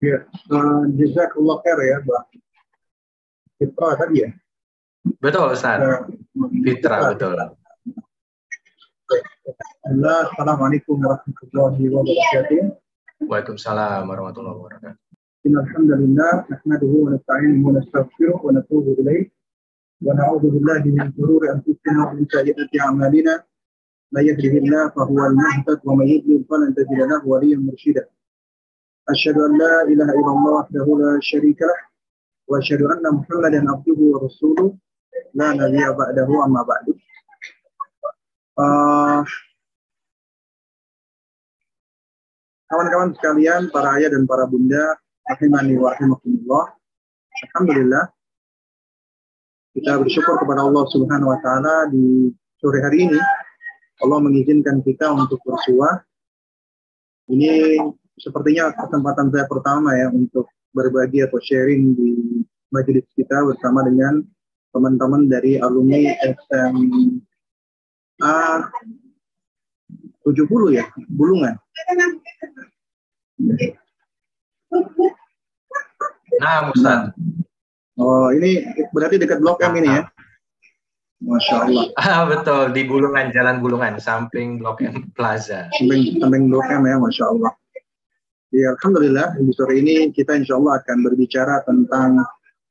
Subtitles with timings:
[0.00, 2.24] Ya, uh, jazakallah khair ya, Mbak.
[3.60, 4.28] Fitra tadi ya?
[5.20, 5.80] Betul, Ustaz.
[5.84, 6.08] Uh,
[6.64, 7.36] Fitra, betul.
[9.90, 12.62] Assalamualaikum warahmatullahi wabarakatuh.
[13.28, 15.10] Waalaikumsalam warahmatullahi wabarakatuh.
[15.46, 19.24] إن الحمد لله نحمده ونستعينه ونستغفره ونتوب إليه
[20.04, 23.34] ونعوذ بالله من شرور أنفسنا ومن سيئات أعمالنا
[24.12, 28.04] من يهده الله فهو المهتد ومن يضلل فلن تجد له وليا مرشدا
[29.09, 31.79] أشهد أن لا إله إلا الله وحده لا شريك له
[32.47, 34.77] وأشهد أن محمدا عبده ورسوله
[35.33, 36.85] لا نبي بعده أما بعد
[42.65, 44.95] Kawan-kawan uh, sekalian, para ayah dan para bunda,
[45.27, 46.71] rahimani wa rahimakumullah.
[47.51, 48.15] Alhamdulillah,
[49.75, 52.31] kita bersyukur kepada Allah Subhanahu wa taala di
[52.63, 53.19] sore hari ini
[53.99, 55.99] Allah mengizinkan kita untuk bersua.
[57.27, 57.75] Ini
[58.19, 64.19] sepertinya kesempatan saya pertama ya untuk berbagi atau sharing di majelis kita bersama dengan
[64.75, 68.35] teman-teman dari alumni SMA
[70.25, 71.55] 70 ya, Bulungan.
[76.41, 77.13] Nah, Ustaz.
[77.95, 80.03] Oh, ini berarti dekat Blok M ini ya?
[81.23, 81.85] Masya Allah.
[82.01, 85.71] Ah, betul, di Bulungan, Jalan Bulungan, samping Blok M Plaza.
[85.79, 87.55] Samping, samping Blok M ya, Masya Allah.
[88.53, 92.21] Ya, Alhamdulillah, di sore ini kita insya Allah akan berbicara tentang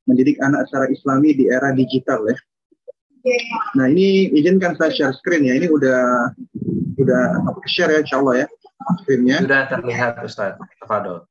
[0.07, 2.37] mendidik anak secara islami di era digital ya.
[3.75, 5.57] Nah ini izinkan saya share screen ya.
[5.57, 6.29] Ini udah
[7.01, 7.23] udah
[7.65, 8.47] share ya insya Allah ya
[9.01, 9.37] screennya.
[9.41, 10.53] Sudah terlihat Ustaz.
[10.81, 11.25] Tafadol.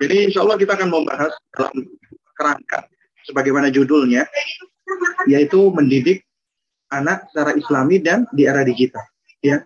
[0.00, 1.76] Jadi insya Allah kita akan membahas dalam
[2.34, 2.88] kerangka
[3.28, 4.26] sebagaimana judulnya,
[5.30, 6.26] yaitu mendidik
[6.90, 9.04] anak secara islami dan di era digital.
[9.44, 9.64] Ya.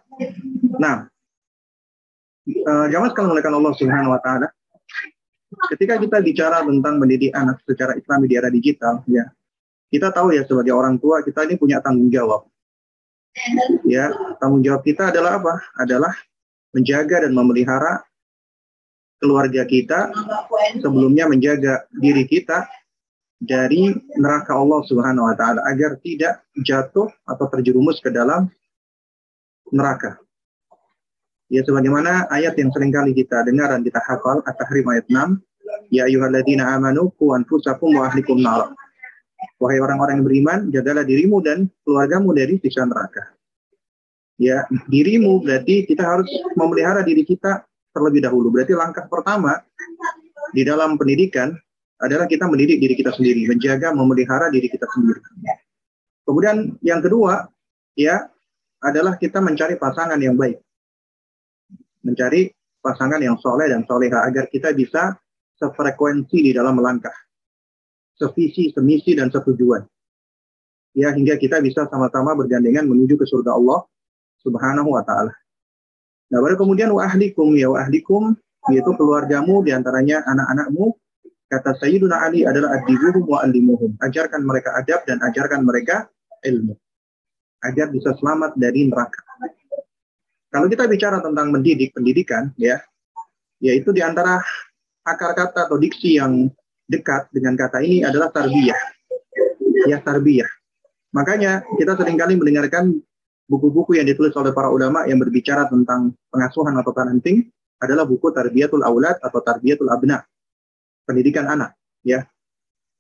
[0.79, 1.07] Nah,
[2.49, 4.49] uh, jangan sekali mulakan Allah Subhanahu Wa Taala.
[5.73, 9.25] Ketika kita bicara tentang mendidik anak secara islami di era digital, ya
[9.89, 12.45] kita tahu ya sebagai orang tua kita ini punya tanggung jawab.
[13.89, 15.55] Ya, tanggung jawab kita adalah apa?
[15.81, 16.13] Adalah
[16.77, 18.05] menjaga dan memelihara
[19.19, 20.13] keluarga kita,
[20.79, 22.69] sebelumnya menjaga diri kita
[23.39, 28.51] dari neraka Allah Subhanahu wa taala agar tidak jatuh atau terjerumus ke dalam
[29.71, 30.19] neraka.
[31.49, 35.41] Ya sebagaimana ayat yang sering kali kita dengar dan kita hafal At-Tahrim ayat 6,
[35.89, 38.77] ya ayyuhalladzina amanu qu anfusakum wa ahlikum nar.
[39.57, 43.33] Wahai orang-orang yang beriman, jagalah dirimu dan keluargamu dari siksa neraka.
[44.39, 48.55] Ya, dirimu berarti kita harus memelihara diri kita terlebih dahulu.
[48.55, 49.59] Berarti langkah pertama
[50.55, 51.57] di dalam pendidikan
[51.99, 55.19] adalah kita mendidik diri kita sendiri, menjaga, memelihara diri kita sendiri.
[56.23, 57.51] Kemudian yang kedua,
[57.99, 58.31] ya,
[58.79, 60.63] adalah kita mencari pasangan yang baik.
[62.09, 62.49] Mencari
[62.81, 65.13] pasangan yang soleh dan soleha agar kita bisa
[65.61, 67.15] sefrekuensi di dalam melangkah.
[68.17, 69.85] Sevisi, semisi, dan setujuan.
[70.97, 73.85] Ya, hingga kita bisa sama-sama bergandengan menuju ke surga Allah
[74.43, 75.31] subhanahu wa ta'ala.
[76.33, 78.37] Nah, baru kemudian wa ahlikum ya wa ahlikum
[78.69, 80.93] yaitu keluargamu di antaranya anak-anakmu
[81.49, 83.97] kata Sayyiduna Ali adalah adibuhum wa alimuhum.
[84.05, 86.11] Ajarkan mereka adab dan ajarkan mereka
[86.45, 86.77] ilmu.
[87.65, 89.25] Agar bisa selamat dari neraka.
[90.49, 92.81] Kalau kita bicara tentang mendidik, pendidikan, ya,
[93.61, 94.41] yaitu di antara
[95.05, 96.49] akar kata atau diksi yang
[96.89, 98.81] dekat dengan kata ini adalah tarbiyah.
[99.85, 100.49] Ya, tarbiyah.
[101.13, 102.97] Makanya kita sering kali mendengarkan
[103.49, 107.49] buku-buku yang ditulis oleh para ulama yang berbicara tentang pengasuhan atau parenting
[107.81, 110.21] adalah buku Tarbiyatul Aulad atau Tarbiyatul Abna,
[111.09, 112.25] pendidikan anak, ya.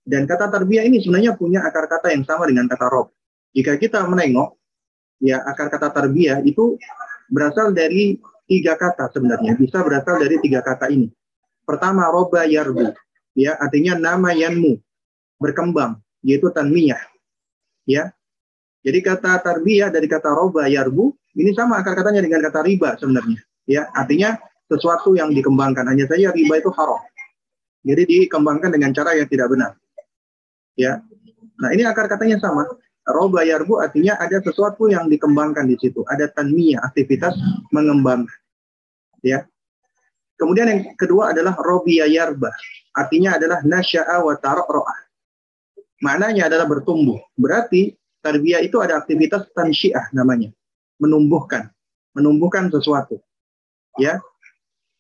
[0.09, 3.13] Dan kata tarbiyah ini sebenarnya punya akar kata yang sama dengan kata rob.
[3.53, 4.57] Jika kita menengok,
[5.21, 6.81] ya akar kata tarbiyah itu
[7.29, 8.17] berasal dari
[8.49, 11.09] tiga kata sebenarnya, bisa berasal dari tiga kata ini.
[11.69, 12.97] Pertama, roba yarbu,
[13.37, 14.81] ya artinya nama yanmu,
[15.37, 17.01] berkembang, yaitu tanmiyah,
[17.85, 18.13] ya
[18.89, 23.39] jadi kata tarbiyah dari kata roba yarbu ini sama akar katanya dengan kata riba sebenarnya.
[23.69, 24.39] Ya, artinya
[24.71, 25.85] sesuatu yang dikembangkan.
[25.87, 27.03] Hanya saja riba itu haram.
[27.85, 29.77] Jadi dikembangkan dengan cara yang tidak benar.
[30.79, 31.05] Ya.
[31.59, 32.65] Nah, ini akar katanya sama.
[33.09, 36.05] Roba yarbu artinya ada sesuatu yang dikembangkan di situ.
[36.05, 37.33] Ada tanmiyah, aktivitas
[37.73, 38.29] mengembangkan.
[39.25, 39.49] Ya.
[40.39, 42.53] Kemudian yang kedua adalah robiya yarba.
[42.95, 44.99] Artinya adalah nasya'a wa taro'ro'ah.
[46.05, 47.19] Maknanya adalah bertumbuh.
[47.35, 50.51] Berarti Tarbiyah itu ada aktivitas tansyiah namanya.
[50.99, 51.71] Menumbuhkan.
[52.15, 53.23] Menumbuhkan sesuatu.
[53.97, 54.19] Ya.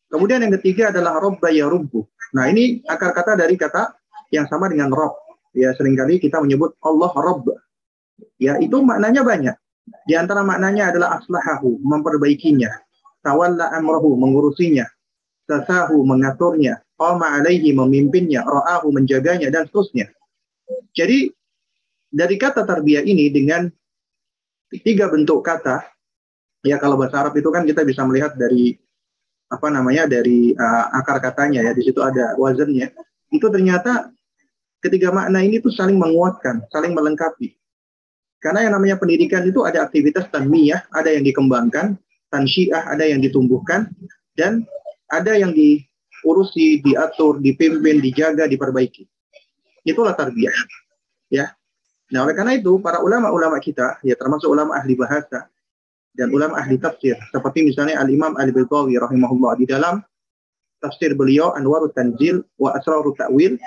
[0.09, 2.07] Kemudian yang ketiga adalah robba ya rubbu.
[2.33, 3.93] Nah ini akar kata dari kata
[4.33, 5.13] yang sama dengan rob.
[5.53, 7.45] Ya sering kali kita menyebut Allah rob.
[8.39, 9.57] Ya itu maknanya banyak.
[10.05, 12.71] Di antara maknanya adalah aslahahu, memperbaikinya.
[13.25, 14.87] Tawalla amrahu, mengurusinya.
[15.49, 20.13] tasahu mengaturnya, qama alaihi memimpinnya, ra'ahu menjaganya dan seterusnya.
[20.93, 21.33] Jadi
[22.13, 23.65] dari kata tarbiyah ini dengan
[24.85, 25.85] tiga bentuk kata
[26.65, 28.77] ya kalau bahasa Arab itu kan kita bisa melihat dari
[29.49, 32.93] apa namanya dari uh, akar katanya ya di situ ada wazannya
[33.33, 34.13] itu ternyata
[34.85, 37.57] ketiga makna ini tuh saling menguatkan saling melengkapi
[38.39, 41.99] karena yang namanya pendidikan itu ada aktivitas tanmiyah ada yang dikembangkan
[42.31, 43.91] tansyiah ada yang ditumbuhkan
[44.39, 44.63] dan
[45.09, 49.09] ada yang diurusi diatur dipimpin dijaga diperbaiki.
[49.83, 50.55] Itulah tarbiyah
[51.33, 51.51] ya.
[52.13, 55.49] Nah oleh karena itu para ulama-ulama kita ya termasuk ulama ahli bahasa
[56.17, 60.01] dan ulama ahli tafsir seperti misalnya Al-Imam Al-Baydawi rahimahullah di dalam
[60.81, 63.61] tafsir beliau Anwarut Tanzil wa Asrarut Ta'wil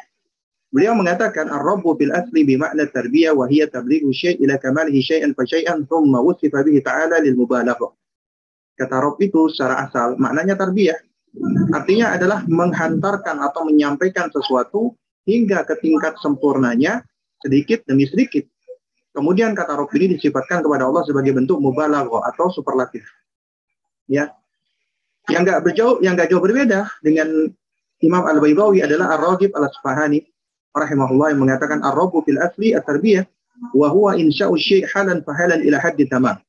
[0.71, 5.35] beliau mengatakan ar-rabbu bil asli bi makna tarbiyah wa hiya tablighu syai' ila kamalihi syai'an
[5.35, 7.91] fa syai'an thumma wusifa bihi ta'ala lil mubalaghah
[8.79, 10.97] kata rob itu secara asal maknanya tarbiyah
[11.75, 14.95] artinya adalah menghantarkan atau menyampaikan sesuatu
[15.27, 17.03] hingga ke tingkat sempurnanya
[17.43, 18.47] sedikit demi sedikit
[19.11, 23.03] Kemudian kata Rob ini disifatkan kepada Allah sebagai bentuk mubalaghah atau superlatif.
[24.07, 24.31] Ya.
[25.27, 27.51] Yang enggak berjauh yang enggak jauh berbeda dengan
[28.01, 30.23] Imam Al-Baydawi adalah Ar-Raghib Al-Asfahani
[30.75, 33.27] rahimahullah yang mengatakan ar-rabbu fil asli at-tarbiyah
[33.75, 36.39] wa huwa insya'u syai' halan fahalan ila haddi tamam.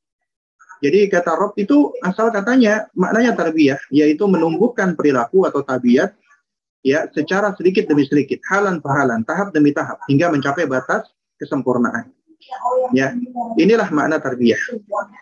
[0.82, 6.10] Jadi kata Rob itu asal katanya maknanya tarbiyah yaitu menumbuhkan perilaku atau tabiat
[6.82, 11.06] ya secara sedikit demi sedikit, halan fahalan, tahap demi tahap hingga mencapai batas
[11.38, 12.10] kesempurnaan.
[12.90, 13.14] Ya,
[13.54, 14.58] inilah makna tarbiyah.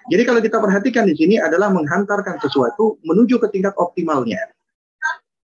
[0.08, 4.40] Jadi kalau kita perhatikan di sini adalah menghantarkan sesuatu menuju ke tingkat optimalnya.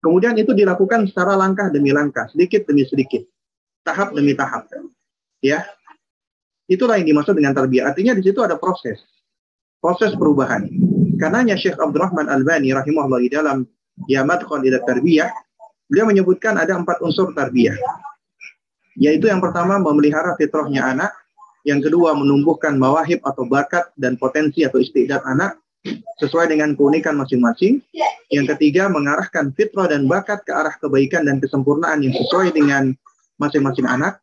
[0.03, 3.23] Kemudian itu dilakukan secara langkah demi langkah, sedikit demi sedikit,
[3.91, 4.71] tahap demi tahap.
[5.43, 5.67] Ya,
[6.71, 7.91] itulah yang dimaksud dengan tarbiyah.
[7.91, 9.03] Artinya di situ ada proses,
[9.83, 10.71] proses perubahan.
[11.19, 13.67] Karenanya Syekh Abdurrahman Al-Bani rahimahullah di dalam
[14.09, 15.29] Ya Madkhal ila Tarbiyah,
[15.91, 17.77] beliau menyebutkan ada empat unsur tarbiyah.
[18.97, 21.13] Yaitu yang pertama memelihara fitrahnya anak,
[21.69, 25.61] yang kedua, menumbuhkan mawahib atau bakat dan potensi atau istiadat anak
[26.21, 27.85] sesuai dengan keunikan masing-masing.
[28.33, 32.97] Yang ketiga, mengarahkan fitrah dan bakat ke arah kebaikan dan kesempurnaan yang sesuai dengan
[33.41, 34.21] masing-masing anak.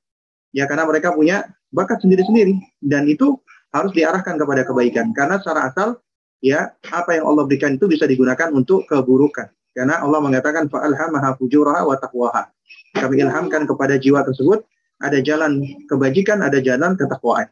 [0.53, 3.41] Ya, karena mereka punya bakat sendiri-sendiri dan itu
[3.75, 5.99] harus diarahkan kepada kebaikan karena secara asal
[6.39, 9.51] ya apa yang Allah berikan itu bisa digunakan untuk keburukan.
[9.75, 12.49] Karena Allah mengatakan fa'alhamaha fujuraha wa taqwaha.
[12.97, 14.65] Kami ilhamkan kepada jiwa tersebut
[14.97, 17.45] ada jalan kebajikan, ada jalan ketakwaan.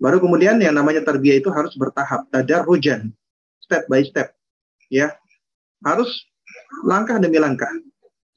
[0.00, 3.12] Baru kemudian yang namanya tarbiyah itu harus bertahap, tadar hujan,
[3.64, 4.32] step by step.
[4.92, 5.16] Ya,
[5.84, 6.08] harus
[6.84, 7.68] langkah demi langkah.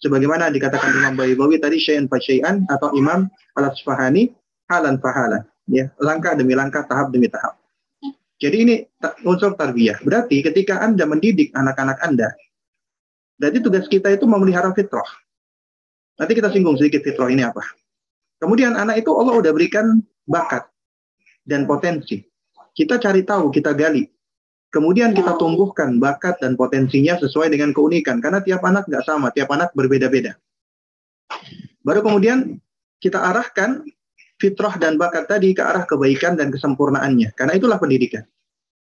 [0.03, 4.35] Sebagaimana dikatakan Imam Baybawi tadi syai'an fa syai'an atau Imam Al-Asfahani
[4.67, 5.47] halan fahalan.
[5.71, 7.55] Ya, langkah demi langkah, tahap demi tahap.
[8.35, 8.75] Jadi ini
[9.23, 10.03] unsur tarbiyah.
[10.03, 12.35] Berarti ketika Anda mendidik anak-anak Anda,
[13.39, 15.07] berarti tugas kita itu memelihara fitrah.
[16.19, 17.63] Nanti kita singgung sedikit fitrah ini apa.
[18.43, 20.67] Kemudian anak itu Allah udah berikan bakat
[21.47, 22.19] dan potensi.
[22.75, 24.03] Kita cari tahu, kita gali.
[24.73, 28.17] Kemudian kita tumbuhkan bakat dan potensinya sesuai dengan keunikan.
[28.17, 30.33] Karena tiap anak nggak sama, tiap anak berbeda-beda.
[31.85, 32.57] Baru kemudian
[32.97, 33.85] kita arahkan
[34.41, 37.37] fitrah dan bakat tadi ke arah kebaikan dan kesempurnaannya.
[37.37, 38.25] Karena itulah pendidikan.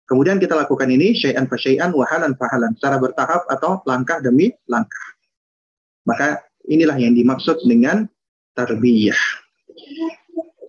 [0.08, 5.04] Kemudian kita lakukan ini syai'an fa syai'an wahalan fahalan secara bertahap atau langkah demi langkah.
[6.08, 8.08] Maka inilah yang dimaksud dengan
[8.56, 9.16] tarbiyah.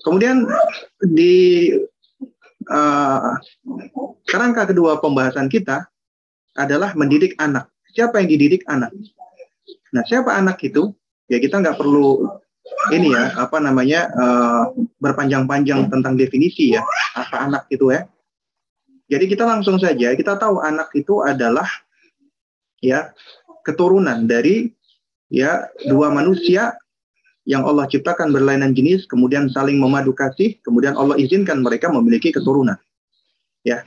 [0.04, 0.44] Kemudian
[1.08, 1.72] di
[2.70, 3.38] uh,
[4.26, 5.88] kerangka kedua pembahasan kita
[6.56, 7.70] adalah mendidik anak.
[7.96, 8.92] Siapa yang dididik anak?
[9.96, 10.92] Nah, siapa anak itu?
[11.32, 12.28] Ya kita nggak perlu
[12.94, 14.64] ini ya apa namanya uh,
[15.02, 16.82] berpanjang-panjang tentang definisi ya
[17.18, 18.06] apa anak itu ya.
[19.06, 21.66] Jadi kita langsung saja kita tahu anak itu adalah
[22.82, 23.14] ya
[23.66, 24.70] keturunan dari
[25.30, 26.78] ya dua manusia
[27.46, 32.78] yang Allah ciptakan berlainan jenis, kemudian saling memadu kasih, kemudian Allah izinkan mereka memiliki keturunan.
[33.62, 33.86] Ya,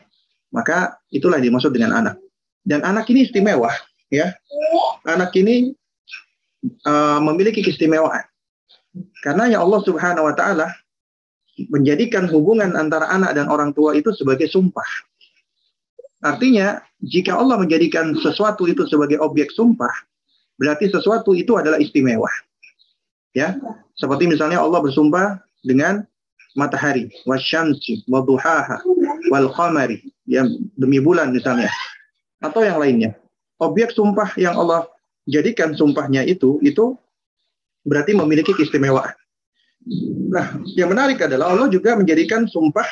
[0.54, 2.16] maka itulah yang dimaksud dengan anak.
[2.62, 3.70] Dan anak ini istimewa,
[4.14, 4.30] ya.
[5.06, 5.74] Anak ini
[6.86, 8.26] uh, memiliki keistimewaan.
[9.22, 10.68] Karena ya Allah Subhanahu wa taala
[11.70, 14.86] menjadikan hubungan antara anak dan orang tua itu sebagai sumpah.
[16.22, 19.90] Artinya, jika Allah menjadikan sesuatu itu sebagai objek sumpah,
[20.58, 22.30] berarti sesuatu itu adalah istimewa.
[23.38, 23.54] Ya,
[23.94, 26.02] seperti misalnya Allah bersumpah dengan
[26.58, 28.82] matahari, wasyamsi, waduhaha,
[29.30, 31.70] wal qamari, yang demi bulan misalnya,
[32.42, 33.14] atau yang lainnya.
[33.62, 34.90] Objek sumpah yang Allah
[35.30, 36.98] jadikan sumpahnya itu, itu
[37.86, 39.14] berarti memiliki keistimewaan.
[40.34, 42.84] Nah, yang menarik adalah Allah juga menjadikan sumpah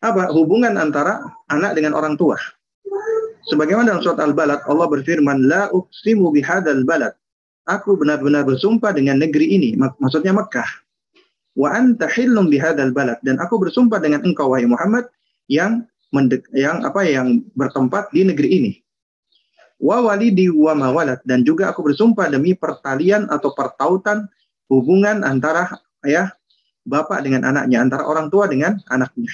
[0.00, 1.20] apa hubungan antara
[1.52, 2.40] anak dengan orang tua.
[3.46, 7.14] Sebagaimana dalam surat Al-Balad Allah berfirman, "La uqsimu bihadzal balad."
[7.66, 10.70] Aku benar-benar bersumpah dengan negeri ini, mak maksudnya Mekah.
[11.58, 15.10] Wa anta hillum bihadzal balad dan aku bersumpah dengan engkau wahai Muhammad
[15.50, 15.82] yang
[16.14, 18.72] mendek, yang apa yang bertempat di negeri ini.
[19.82, 24.30] Wa walidi wa mawalad dan juga aku bersumpah demi pertalian atau pertautan
[24.70, 25.74] hubungan antara
[26.06, 26.30] ayah
[26.86, 29.28] bapak dengan anaknya, antara orang tua dengan anaknya.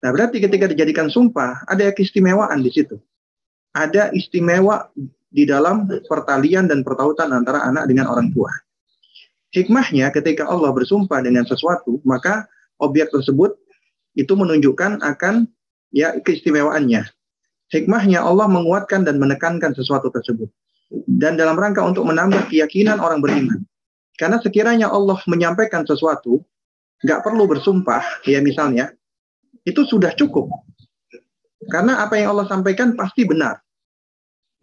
[0.00, 2.96] Nah, berarti ketika dijadikan sumpah, ada keistimewaan di situ.
[3.74, 4.88] Ada istimewa
[5.36, 8.48] di dalam pertalian dan pertautan antara anak dengan orang tua.
[9.52, 12.48] Hikmahnya ketika Allah bersumpah dengan sesuatu, maka
[12.80, 13.52] objek tersebut
[14.16, 15.44] itu menunjukkan akan
[15.92, 17.04] ya keistimewaannya.
[17.68, 20.48] Hikmahnya Allah menguatkan dan menekankan sesuatu tersebut.
[21.04, 23.60] Dan dalam rangka untuk menambah keyakinan orang beriman.
[24.16, 26.40] Karena sekiranya Allah menyampaikan sesuatu,
[27.04, 28.94] nggak perlu bersumpah, ya misalnya,
[29.66, 30.48] itu sudah cukup.
[31.66, 33.65] Karena apa yang Allah sampaikan pasti benar.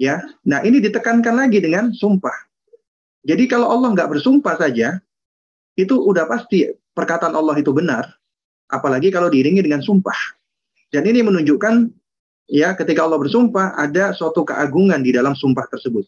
[0.01, 2.33] Ya, nah ini ditekankan lagi dengan sumpah.
[3.23, 5.00] Jadi kalau Allah nggak bersumpah saja,
[5.77, 8.09] itu udah pasti perkataan Allah itu benar.
[8.67, 10.15] Apalagi kalau diiringi dengan sumpah.
[10.89, 11.89] Dan ini menunjukkan
[12.50, 16.05] ya ketika Allah bersumpah ada suatu keagungan di dalam sumpah tersebut.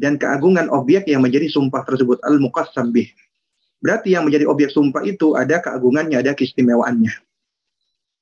[0.00, 3.12] Dan keagungan objek yang menjadi sumpah tersebut al-muqassam bih.
[3.82, 7.12] Berarti yang menjadi objek sumpah itu ada keagungannya, ada keistimewaannya.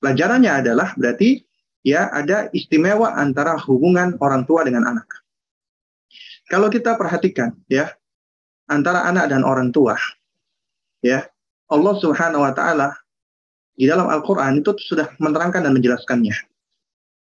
[0.01, 1.45] Pelajarannya adalah berarti
[1.87, 5.09] ya ada istimewa antara hubungan orang tua dengan anak.
[6.51, 7.91] Kalau kita perhatikan ya
[8.67, 9.95] antara anak dan orang tua
[11.01, 11.27] ya
[11.71, 12.95] Allah Subhanahu wa taala
[13.79, 16.37] di dalam Al-Qur'an itu sudah menerangkan dan menjelaskannya.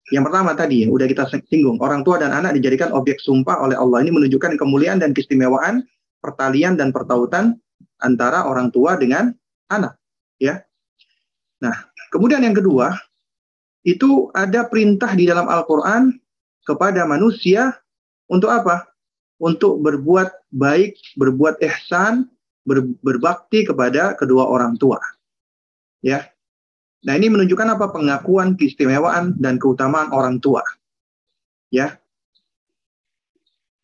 [0.09, 4.01] Yang pertama tadi udah kita singgung, orang tua dan anak dijadikan objek sumpah oleh Allah.
[4.01, 5.85] Ini menunjukkan kemuliaan dan keistimewaan
[6.25, 7.61] pertalian dan pertautan
[8.01, 9.37] antara orang tua dengan
[9.69, 10.01] anak,
[10.41, 10.65] ya.
[11.61, 11.77] Nah,
[12.09, 12.97] Kemudian yang kedua,
[13.89, 16.13] itu ada perintah di dalam Al-Quran
[16.69, 17.73] kepada manusia
[18.29, 18.85] untuk apa?
[19.41, 22.29] Untuk berbuat baik, berbuat ihsan,
[22.69, 25.01] ber, berbakti kepada kedua orang tua.
[26.05, 26.29] Ya.
[27.09, 27.89] Nah, ini menunjukkan apa?
[27.89, 30.61] Pengakuan keistimewaan dan keutamaan orang tua.
[31.73, 31.97] Ya.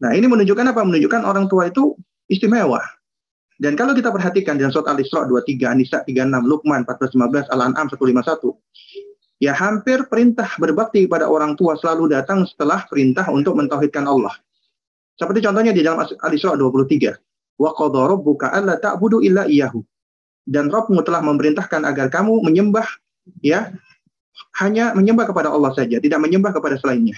[0.05, 0.85] Nah, ini menunjukkan apa?
[0.85, 1.97] Menunjukkan orang tua itu
[2.29, 2.83] istimewa.
[3.55, 8.51] Dan kalau kita perhatikan dalam surat Al-Isra 23, An-Nisa 36, Luqman 14, 15, Al-An'am 151,
[9.43, 14.35] ya hampir perintah berbakti pada orang tua selalu datang setelah perintah untuk mentauhidkan Allah.
[15.15, 17.71] Seperti contohnya di dalam Al-Isra 23, wa
[18.11, 19.79] rabbuka alla ta'budu illa iyyahu.
[20.45, 22.85] Dan Rabbmu telah memerintahkan agar kamu menyembah
[23.41, 23.73] ya
[24.61, 27.17] hanya menyembah kepada Allah saja, tidak menyembah kepada selainnya.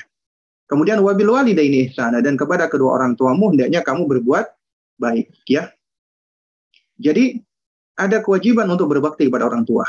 [0.70, 4.46] Kemudian wabil walidaini ihsana dan kepada kedua orang tuamu hendaknya kamu berbuat
[4.98, 5.70] baik ya.
[6.98, 7.38] Jadi
[7.96, 9.86] ada kewajiban untuk berbakti kepada orang tua.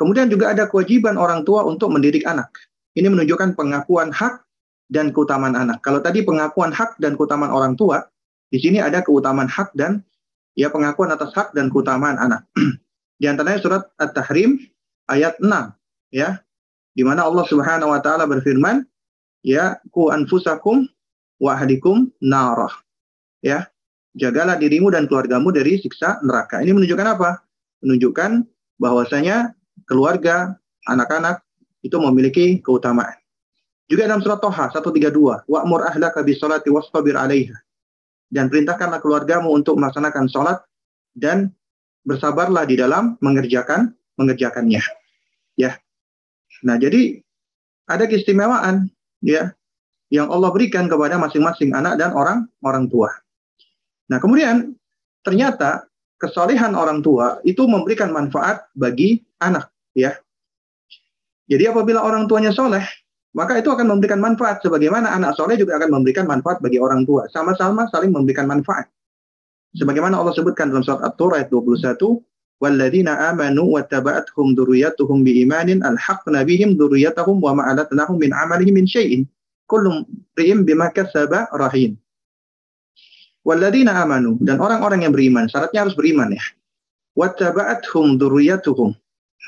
[0.00, 2.48] Kemudian juga ada kewajiban orang tua untuk mendidik anak.
[2.96, 4.40] Ini menunjukkan pengakuan hak
[4.88, 5.84] dan keutamaan anak.
[5.84, 8.08] Kalau tadi pengakuan hak dan keutamaan orang tua,
[8.48, 10.00] di sini ada keutamaan hak dan
[10.56, 12.48] ya pengakuan atas hak dan keutamaan anak.
[13.20, 14.56] di antaranya surat At-Tahrim
[15.12, 15.52] ayat 6
[16.16, 16.40] ya.
[16.96, 18.82] Di mana Allah Subhanahu wa taala berfirman,
[19.44, 20.88] ya ku anfusakum
[21.38, 22.72] wa ahlikum narah.
[23.44, 23.68] Ya,
[24.18, 26.64] jagalah dirimu dan keluargamu dari siksa neraka.
[26.64, 27.46] Ini menunjukkan apa?
[27.84, 28.42] Menunjukkan
[28.82, 30.56] bahwasanya keluarga,
[30.88, 31.44] anak-anak
[31.84, 33.16] itu memiliki keutamaan.
[33.90, 37.58] Juga dalam surat Toha 132, wa'mur ahlaka bisolati wastabir alaiha.
[38.30, 40.62] Dan perintahkanlah keluargamu untuk melaksanakan sholat
[41.18, 41.50] dan
[42.06, 44.78] bersabarlah di dalam mengerjakan mengerjakannya.
[45.58, 45.74] Ya.
[46.62, 47.18] Nah, jadi
[47.90, 48.86] ada keistimewaan
[49.26, 49.50] ya
[50.14, 53.10] yang Allah berikan kepada masing-masing anak dan orang orang tua.
[54.06, 54.78] Nah, kemudian
[55.26, 55.89] ternyata
[56.20, 60.14] kesolehan orang tua itu memberikan manfaat bagi anak, ya.
[61.50, 62.84] Jadi apabila orang tuanya soleh,
[63.34, 64.62] maka itu akan memberikan manfaat.
[64.62, 67.26] Sebagaimana anak soleh juga akan memberikan manfaat bagi orang tua.
[67.32, 68.86] Sama-sama saling memberikan manfaat.
[69.74, 72.22] Sebagaimana Allah sebutkan dalam surat At-Tur ayat 21,
[72.58, 79.30] "Walladzina amanu wattaba'athum dzurriyyatuhum biimanin alhaqna bihim dzurriyyatahum wa alatnahum min amalihim min syai'in.
[79.70, 80.06] Kullu
[80.66, 81.94] bima kasaba rahim."
[83.40, 86.44] Walladzina amanu dan orang-orang yang beriman, syaratnya harus beriman ya.
[87.16, 88.92] Wattaba'athum dzurriyyatuhum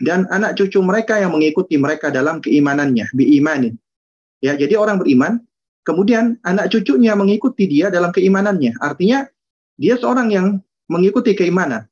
[0.01, 3.77] dan anak cucu mereka yang mengikuti mereka dalam keimanannya, biimanin.
[4.41, 5.45] Ya, jadi orang beriman,
[5.85, 8.81] kemudian anak cucunya mengikuti dia dalam keimanannya.
[8.81, 9.29] Artinya
[9.77, 10.47] dia seorang yang
[10.89, 11.85] mengikuti keimanan.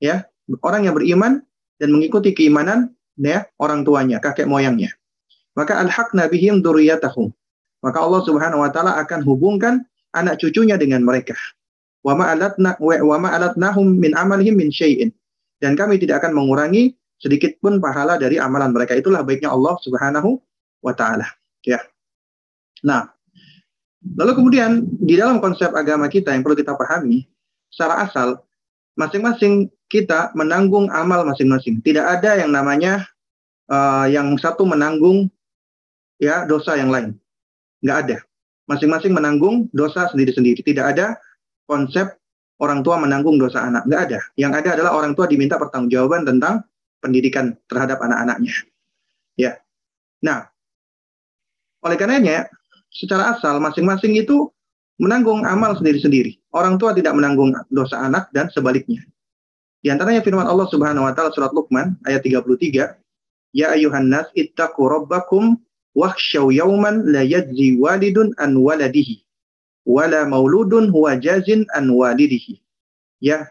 [0.00, 0.26] Ya,
[0.64, 1.44] orang yang beriman
[1.76, 4.90] dan mengikuti keimanan ya orang tuanya, kakek moyangnya.
[5.54, 7.30] Maka al-haqna bihim dzurriyyatahum.
[7.84, 11.34] Maka Allah Subhanahu wa taala akan hubungkan anak cucunya dengan mereka.
[12.06, 15.10] Wa ma'alatna wa ma'alatnahum min amalihim min syai'in.
[15.58, 18.94] Dan kami tidak akan mengurangi sedikit pun pahala dari amalan mereka.
[18.94, 20.36] Itulah baiknya Allah Subhanahu
[20.84, 21.24] wa taala.
[21.64, 21.80] Ya.
[22.84, 23.08] Nah,
[24.20, 27.24] lalu kemudian di dalam konsep agama kita yang perlu kita pahami,
[27.72, 28.44] secara asal
[29.00, 31.80] masing-masing kita menanggung amal masing-masing.
[31.80, 33.08] Tidak ada yang namanya
[33.72, 35.32] uh, yang satu menanggung
[36.20, 37.16] ya dosa yang lain.
[37.80, 38.16] Nggak ada.
[38.64, 40.64] Masing-masing menanggung dosa sendiri-sendiri.
[40.64, 41.20] Tidak ada
[41.68, 42.16] konsep
[42.60, 43.84] orang tua menanggung dosa anak.
[43.84, 44.20] Nggak ada.
[44.40, 46.64] Yang ada adalah orang tua diminta pertanggungjawaban tentang
[47.04, 48.54] pendidikan terhadap anak-anaknya.
[49.36, 49.60] Ya.
[50.24, 50.48] Nah,
[51.84, 52.48] oleh karenanya,
[52.88, 54.48] secara asal masing-masing itu
[54.96, 56.38] menanggung amal sendiri-sendiri.
[56.54, 59.02] Orang tua tidak menanggung dosa anak dan sebaliknya.
[59.84, 62.96] Di antaranya firman Allah Subhanahu wa taala surat Luqman ayat 33,
[63.52, 64.80] "Ya ayuhan nas ittaqu
[65.94, 69.22] wakhshaw yawman la yajzi walidun an waladihi
[69.86, 72.60] wala mauludun huwa jazin an walidihi."
[73.22, 73.48] Ya,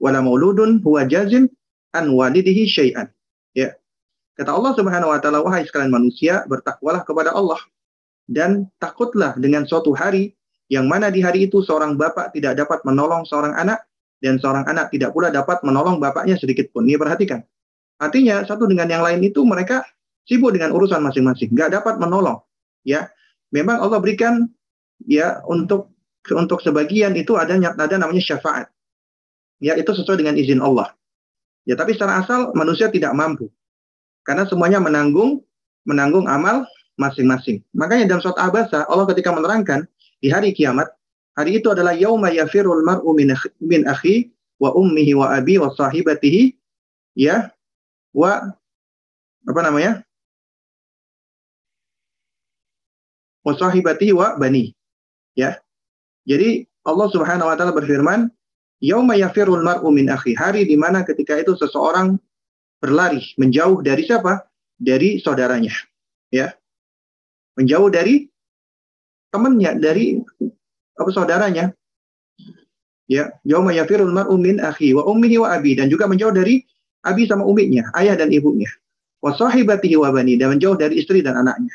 [0.00, 1.52] wala mauludun huwa jazin
[1.92, 3.08] an walidihi syai'an.
[3.54, 3.76] Ya.
[4.36, 7.56] Kata Allah Subhanahu wa taala, wahai sekalian manusia, bertakwalah kepada Allah
[8.26, 10.34] dan takutlah dengan suatu hari
[10.66, 13.86] yang mana di hari itu seorang bapak tidak dapat menolong seorang anak
[14.18, 16.84] dan seorang anak tidak pula dapat menolong bapaknya sedikit pun.
[16.84, 17.40] Ini perhatikan.
[17.96, 19.86] Artinya satu dengan yang lain itu mereka
[20.26, 22.42] sibuk dengan urusan masing-masing, nggak dapat menolong.
[22.86, 23.10] Ya,
[23.50, 24.50] memang Allah berikan
[25.06, 25.90] ya untuk
[26.30, 28.66] untuk sebagian itu ada ada namanya syafaat.
[29.62, 30.92] Ya, itu sesuai dengan izin Allah.
[31.64, 33.48] Ya, tapi secara asal manusia tidak mampu.
[34.26, 35.42] Karena semuanya menanggung
[35.86, 36.66] menanggung amal
[36.98, 37.62] masing-masing.
[37.72, 39.86] Makanya dalam surat Abasa Allah ketika menerangkan
[40.18, 40.90] di hari kiamat
[41.36, 46.56] Hari itu adalah yauma yafirul mar'u min, akhi wa ummihi wa abi wa sahibatihi
[47.12, 47.52] ya
[48.16, 48.56] wa
[49.44, 50.00] apa namanya?
[53.46, 54.74] Wa sahibatihi wa bani.
[55.38, 55.62] Ya.
[56.26, 58.26] Jadi Allah Subhanahu wa taala berfirman,
[58.82, 60.34] yauma yafirul mar'u min akhi.
[60.34, 62.18] Hari di mana ketika itu seseorang
[62.82, 64.42] berlari menjauh dari siapa?
[64.74, 65.70] Dari saudaranya.
[66.34, 66.58] Ya.
[67.54, 68.26] Menjauh dari
[69.30, 70.18] temannya, dari
[70.98, 71.70] apa saudaranya.
[73.06, 76.66] Ya, yauma yafirul mar'u min akhi wa ummihi wa abi dan juga menjauh dari
[77.06, 78.66] abi sama uminya, ayah dan ibunya.
[79.22, 81.70] Wa sahibatihi wa bani dan menjauh dari istri dan anaknya.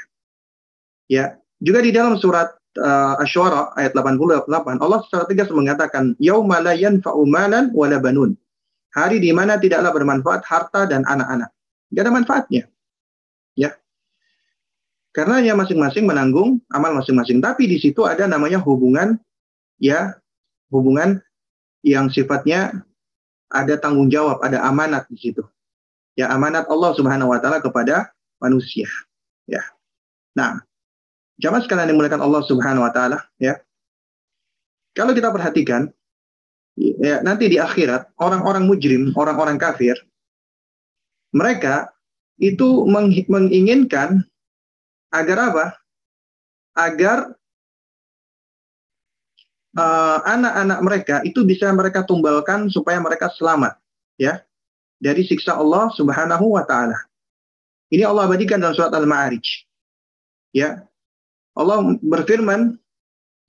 [1.07, 4.49] Ya, juga di dalam surat uh, Asy-Syu'ara ayat 88
[4.81, 8.33] Allah secara tegas mengatakan yauma la yanfa'u malan wala banun.
[8.91, 11.53] Hari di mana tidaklah bermanfaat harta dan anak-anak.
[11.87, 12.63] Tidak ada manfaatnya.
[13.55, 13.77] Ya.
[15.15, 17.39] Karena ya masing-masing menanggung amal masing-masing.
[17.39, 19.15] Tapi di situ ada namanya hubungan
[19.79, 20.19] ya
[20.73, 21.23] hubungan
[21.85, 22.83] yang sifatnya
[23.51, 25.43] ada tanggung jawab, ada amanat di situ.
[26.15, 28.87] Ya amanat Allah Subhanahu wa taala kepada manusia.
[29.47, 29.63] Ya.
[30.35, 30.63] Nah,
[31.41, 33.57] jamaah sekalian dimuliakan Allah Subhanahu wa taala, ya.
[34.93, 35.89] Kalau kita perhatikan
[36.77, 39.95] ya nanti di akhirat orang-orang mujrim, orang-orang kafir
[41.31, 41.91] mereka
[42.39, 42.83] itu
[43.27, 44.23] menginginkan
[45.11, 45.65] agar apa?
[46.75, 47.17] Agar
[49.75, 53.75] eh, anak-anak uh, mereka itu bisa mereka tumbalkan supaya mereka selamat
[54.15, 54.43] ya
[54.99, 56.97] dari siksa Allah Subhanahu wa taala.
[57.91, 59.67] Ini Allah abadikan dalam surat Al-Ma'arij.
[60.55, 60.87] Ya.
[61.57, 62.79] Allah berfirman,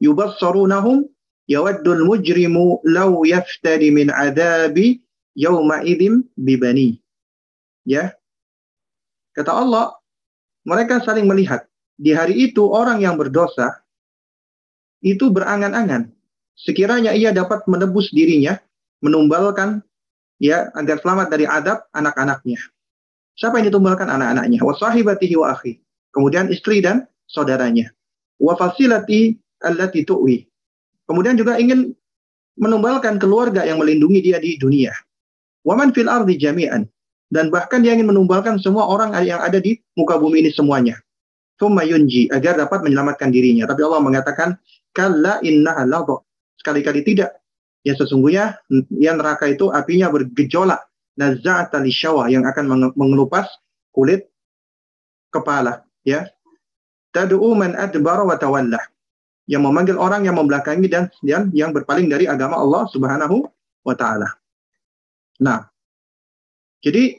[0.03, 1.07] "Yubassarunahum
[1.47, 5.03] yawaddul mujrimu law yaftari min adabi
[5.39, 6.99] yawma idim bibani."
[7.87, 8.15] Ya.
[9.33, 9.97] Kata Allah,
[10.67, 11.67] mereka saling melihat.
[11.99, 13.83] Di hari itu orang yang berdosa
[15.03, 16.11] itu berangan-angan.
[16.59, 18.59] Sekiranya ia dapat menebus dirinya,
[19.03, 19.83] menumbalkan
[20.43, 22.59] ya agar selamat dari adab anak-anaknya.
[23.39, 24.61] Siapa yang ditumbalkan anak-anaknya?
[24.63, 25.79] Wasahibatihi wa akhi.
[26.13, 27.91] Kemudian istri dan saudaranya.
[28.39, 30.45] Wa fasilati allati tu'wi.
[31.09, 31.91] Kemudian juga ingin
[32.61, 34.93] menumbalkan keluarga yang melindungi dia di dunia.
[35.65, 36.85] Waman fil ardi jami'an
[37.33, 41.01] dan bahkan dia ingin menumbalkan semua orang yang ada di muka bumi ini semuanya.
[41.57, 43.65] Tumayunji agar dapat menyelamatkan dirinya.
[43.71, 44.49] Tapi Allah mengatakan
[44.93, 45.73] kalla inna
[46.61, 47.39] Sekali-kali tidak.
[47.83, 48.63] Ya sesungguhnya
[48.95, 50.87] yang neraka itu apinya bergejolak
[51.19, 53.51] nazza'ata lisyawa yang akan mengelupas
[53.91, 54.31] kulit
[55.33, 56.29] kepala ya
[57.13, 58.81] tad'u man adbara wa tawalla
[59.47, 63.47] yang memanggil orang yang membelakangi dan dan yang berpaling dari agama Allah Subhanahu
[63.85, 64.33] wa taala.
[65.43, 65.67] Nah,
[66.83, 67.19] jadi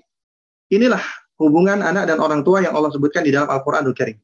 [0.72, 1.02] inilah
[1.38, 4.18] hubungan anak dan orang tua yang Allah sebutkan di dalam Al-Qur'anul Karim.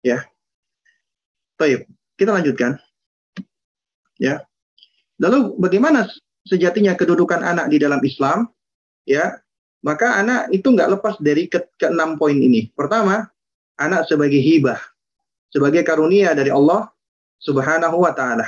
[0.00, 0.24] Ya.
[1.58, 2.78] Baik, kita lanjutkan.
[4.16, 4.46] Ya.
[5.18, 6.06] Lalu bagaimana
[6.46, 8.48] sejatinya kedudukan anak di dalam Islam?
[9.04, 9.42] Ya.
[9.78, 12.66] Maka anak itu nggak lepas dari ke keenam poin ini.
[12.74, 13.30] Pertama,
[13.78, 14.78] anak sebagai hibah,
[15.54, 16.90] sebagai karunia dari Allah
[17.38, 18.46] Subhanahu wa taala.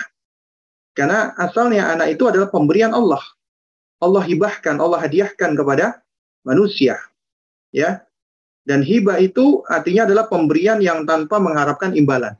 [0.92, 3.22] Karena asalnya anak itu adalah pemberian Allah.
[4.02, 6.02] Allah hibahkan, Allah hadiahkan kepada
[6.42, 6.98] manusia.
[7.70, 8.04] Ya.
[8.66, 12.36] Dan hibah itu artinya adalah pemberian yang tanpa mengharapkan imbalan.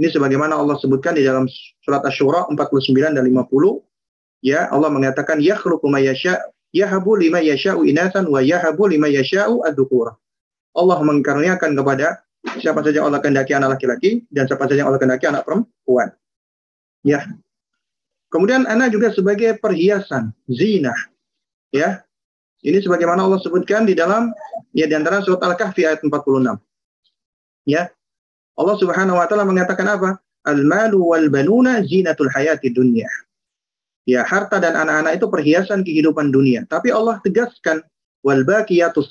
[0.00, 1.44] Ini sebagaimana Allah sebutkan di dalam
[1.84, 3.84] surat Asy-Syura 49 dan 50.
[4.40, 6.40] Ya, Allah mengatakan yakhluqu may yasha
[6.72, 10.16] yahabu lima yasha'u inasan wa yahabu lima yasha'u ad-dzukura.
[10.76, 12.22] Allah mengkaruniakan kepada
[12.58, 16.08] siapa saja Allah kehendaki anak laki-laki dan siapa saja Allah kehendaki anak perempuan.
[17.04, 17.26] Ya.
[18.30, 20.94] Kemudian anak juga sebagai perhiasan, zina.
[21.74, 22.06] Ya.
[22.60, 24.30] Ini sebagaimana Allah sebutkan di dalam
[24.76, 26.60] ya di antara surat Al-Kahfi ayat 46.
[27.66, 27.88] Ya.
[28.54, 30.20] Allah Subhanahu wa taala mengatakan apa?
[30.44, 33.08] Al-malu wal banuna zinatul hayati dunya.
[34.08, 36.64] Ya, harta dan anak-anak itu perhiasan kehidupan dunia.
[36.68, 37.84] Tapi Allah tegaskan
[38.24, 39.08] wal baqiyatus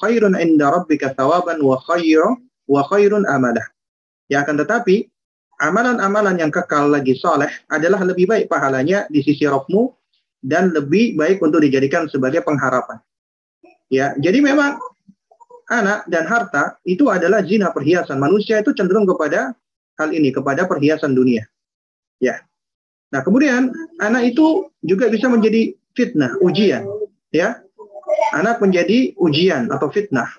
[0.00, 3.64] khairun inda rabbika thawaban wa khairun wa khairun amalah.
[4.30, 5.10] Ya akan tetapi
[5.60, 9.92] amalan-amalan yang kekal lagi soleh adalah lebih baik pahalanya di sisi rohmu
[10.40, 12.96] dan lebih baik untuk dijadikan sebagai pengharapan.
[13.92, 14.80] Ya, jadi memang
[15.68, 18.16] anak dan harta itu adalah zina perhiasan.
[18.16, 19.52] Manusia itu cenderung kepada
[20.00, 21.44] hal ini, kepada perhiasan dunia.
[22.22, 22.40] Ya.
[23.10, 26.86] Nah, kemudian anak itu juga bisa menjadi fitnah, ujian,
[27.34, 27.58] ya.
[28.30, 30.30] Anak menjadi ujian atau fitnah.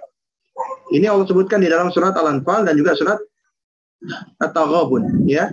[0.92, 3.20] Ini Allah sebutkan di dalam surat Al-Anfal dan juga surat
[4.42, 5.48] At-Taghabun, ya.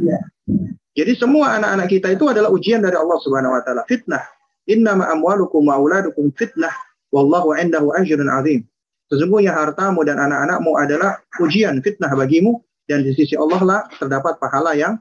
[0.98, 4.24] Jadi semua anak-anak kita itu adalah ujian dari Allah Subhanahu wa taala, fitnah.
[4.66, 6.74] Innama amwalukum wa auladukum fitnah
[7.14, 8.66] wallahu indahu ajrun azim.
[9.08, 14.74] Sesungguhnya hartamu dan anak-anakmu adalah ujian fitnah bagimu dan di sisi Allah lah terdapat pahala
[14.76, 14.98] yang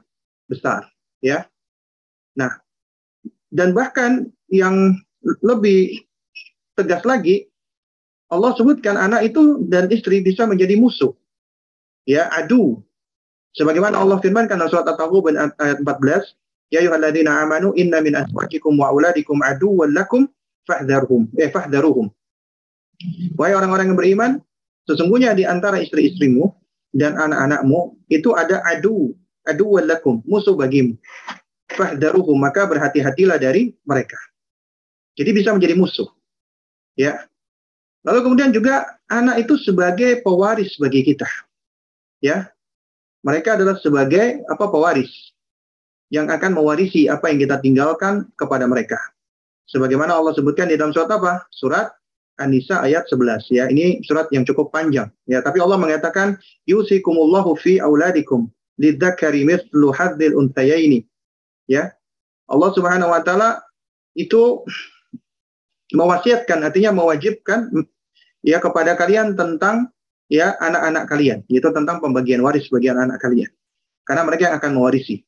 [0.48, 0.86] besar,
[1.20, 1.44] ya.
[2.38, 2.52] Nah,
[3.50, 4.96] dan bahkan yang
[5.42, 6.07] lebih
[6.78, 7.50] tegas lagi
[8.28, 11.16] Allah sebutkan anak itu dan istri bisa menjadi musuh.
[12.04, 12.84] Ya, adu.
[13.56, 16.36] Sebagaimana Allah firmankan dalam surat At-Taghabun ayat 14,
[16.68, 20.28] Ya ayyuhalladzina amanu inna min azwajikum wa auladikum aduwwan lakum
[20.68, 21.32] fahdharhum.
[21.40, 22.12] Eh fahdharuhum.
[23.40, 24.30] Wahai orang-orang yang beriman,
[24.84, 26.52] sesungguhnya di antara istri-istrimu
[26.92, 29.16] dan anak-anakmu itu ada adu,
[29.48, 31.00] adu lakum, musuh bagimu.
[31.72, 34.20] Fahdharuhum, maka berhati-hatilah dari mereka.
[35.16, 36.08] Jadi bisa menjadi musuh.
[36.98, 37.30] Ya.
[38.02, 41.30] Lalu kemudian juga anak itu sebagai pewaris bagi kita.
[42.18, 42.50] Ya.
[43.22, 45.10] Mereka adalah sebagai apa pewaris
[46.08, 48.96] yang akan mewarisi apa yang kita tinggalkan kepada mereka.
[49.68, 51.44] Sebagaimana Allah sebutkan di dalam surat apa?
[51.52, 51.92] Surat
[52.40, 53.68] An-Nisa ayat 11 ya.
[53.68, 58.48] Ini surat yang cukup panjang ya, tapi Allah mengatakan yusikumullahu fi auladikum
[58.80, 61.04] lidzakari mithlu hadzil untayaini.
[61.68, 61.92] Ya.
[62.48, 63.60] Allah Subhanahu wa taala
[64.16, 64.64] itu
[65.92, 67.72] mewasiatkan artinya mewajibkan
[68.44, 69.88] ya kepada kalian tentang
[70.28, 73.50] ya anak-anak kalian, yaitu tentang pembagian waris bagi anak-anak kalian.
[74.04, 75.24] Karena mereka yang akan mewarisi.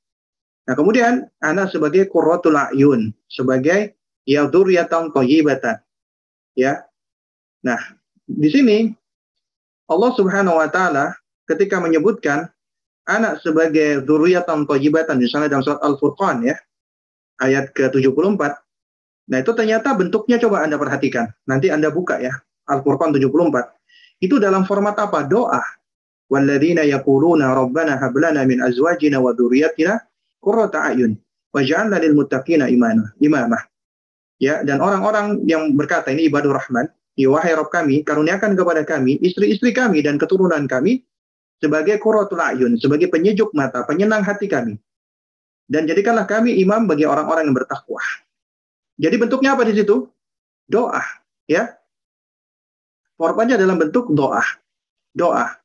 [0.69, 3.97] Nah, kemudian anak sebagai qurratul ayun, sebagai
[4.29, 5.13] ya dzurriatan.
[6.57, 6.73] Ya.
[7.65, 7.81] Nah,
[8.25, 8.79] di sini
[9.89, 11.17] Allah Subhanahu wa taala
[11.49, 12.47] ketika menyebutkan
[13.09, 16.57] anak sebagai dzurriatan thayyibatan di sana dalam surat Al-Furqan ya.
[17.41, 18.37] Ayat ke-74.
[19.29, 21.29] Nah, itu ternyata bentuknya coba Anda perhatikan.
[21.45, 22.33] Nanti Anda buka ya.
[22.71, 24.23] Al-Furqan 74.
[24.23, 25.27] Itu dalam format apa?
[25.27, 25.61] Doa.
[26.31, 29.99] Walladzina yaquluna rabbana hab lana min azwajina wa dzurriyyatina
[30.39, 31.19] qurrata ayun
[31.51, 32.15] waj'alna lil.
[34.41, 39.21] Ya, dan orang-orang yang berkata ini ibadur rahman, ya wahai Rabb kami, karuniakan kepada kami
[39.21, 41.05] istri-istri kami dan keturunan kami
[41.61, 44.81] sebagai qurratul ayun, sebagai penyejuk mata, penyenang hati kami.
[45.69, 48.01] Dan jadikanlah kami imam bagi orang-orang yang bertakwa.
[49.01, 50.05] Jadi bentuknya apa di situ?
[50.69, 51.01] Doa,
[51.49, 51.73] ya.
[53.17, 54.45] Formatnya dalam bentuk doa.
[55.17, 55.57] Doa.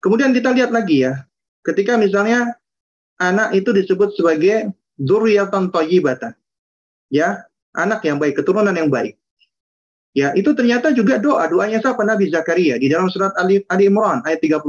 [0.00, 1.28] Kemudian kita lihat lagi ya,
[1.62, 2.56] ketika misalnya
[3.20, 6.32] anak itu disebut sebagai dzurriatan thayyibatan.
[7.12, 7.44] Ya,
[7.76, 9.20] anak yang baik, keturunan yang baik.
[10.12, 11.44] Ya, itu ternyata juga doa.
[11.48, 12.04] Doanya siapa?
[12.04, 14.64] Nabi Zakaria di dalam surat Ali, Ali Imran ayat 38.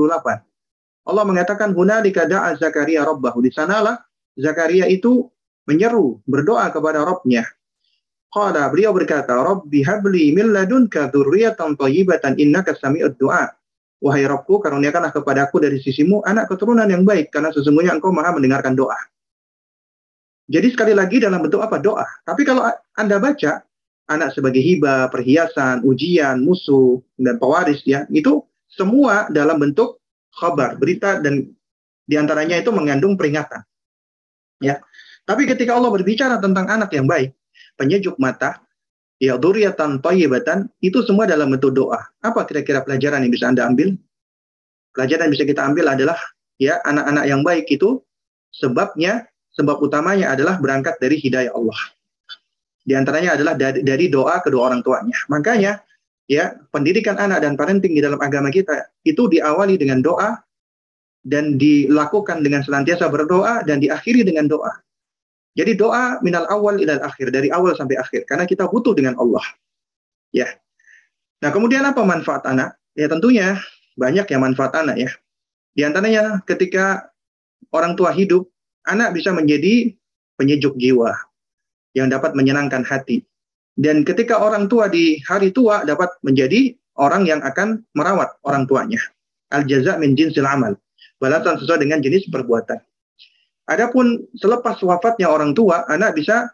[1.04, 3.44] Allah mengatakan hunalika da'a Zakaria rabbahu.
[3.44, 4.00] Di sanalah
[4.40, 5.28] Zakaria itu
[5.68, 7.44] menyeru, berdoa kepada Rabbnya.
[8.34, 13.46] Qala beliau berkata, Rabbi habli min ladunka dzurriatan thayyibatan innaka sami'ud du'a.
[14.02, 18.74] Wahai Rabbku, karuniakanlah kepadaku dari sisimu anak keturunan yang baik, karena sesungguhnya engkau maha mendengarkan
[18.74, 18.98] doa.
[20.50, 21.78] Jadi sekali lagi dalam bentuk apa?
[21.78, 22.04] Doa.
[22.26, 22.68] Tapi kalau
[22.98, 23.64] Anda baca,
[24.12, 30.02] anak sebagai hibah, perhiasan, ujian, musuh, dan pewaris, ya itu semua dalam bentuk
[30.36, 31.54] khabar, berita, dan
[32.04, 33.62] di antaranya itu mengandung peringatan.
[34.60, 34.82] Ya.
[35.24, 37.32] Tapi ketika Allah berbicara tentang anak yang baik,
[37.80, 38.62] penyejuk mata,
[39.22, 42.00] ya dzurriatan thayyibatan itu semua dalam bentuk doa.
[42.20, 43.96] Apa kira-kira pelajaran yang bisa Anda ambil?
[44.94, 46.18] Pelajaran yang bisa kita ambil adalah
[46.62, 48.04] ya anak-anak yang baik itu
[48.54, 49.26] sebabnya
[49.58, 51.80] sebab utamanya adalah berangkat dari hidayah Allah.
[52.84, 55.16] Di antaranya adalah dari, dari doa kedua orang tuanya.
[55.32, 55.80] Makanya
[56.28, 60.36] ya pendidikan anak dan parenting di dalam agama kita itu diawali dengan doa
[61.24, 64.74] dan dilakukan dengan senantiasa berdoa dan diakhiri dengan doa.
[65.54, 69.46] Jadi doa minal awal ilal akhir dari awal sampai akhir karena kita butuh dengan Allah.
[70.34, 70.50] Ya.
[71.46, 72.74] Nah, kemudian apa manfaat anak?
[72.98, 73.62] Ya tentunya
[73.94, 75.12] banyak ya manfaat anak ya.
[75.78, 77.14] Di antaranya ketika
[77.70, 78.50] orang tua hidup,
[78.90, 79.94] anak bisa menjadi
[80.38, 81.14] penyejuk jiwa
[81.94, 83.22] yang dapat menyenangkan hati.
[83.74, 89.02] Dan ketika orang tua di hari tua dapat menjadi orang yang akan merawat orang tuanya.
[89.54, 90.78] Al jaza min jinsil amal.
[91.18, 92.78] Balasan sesuai dengan jenis perbuatan.
[93.70, 96.52] Adapun selepas wafatnya orang tua, anak bisa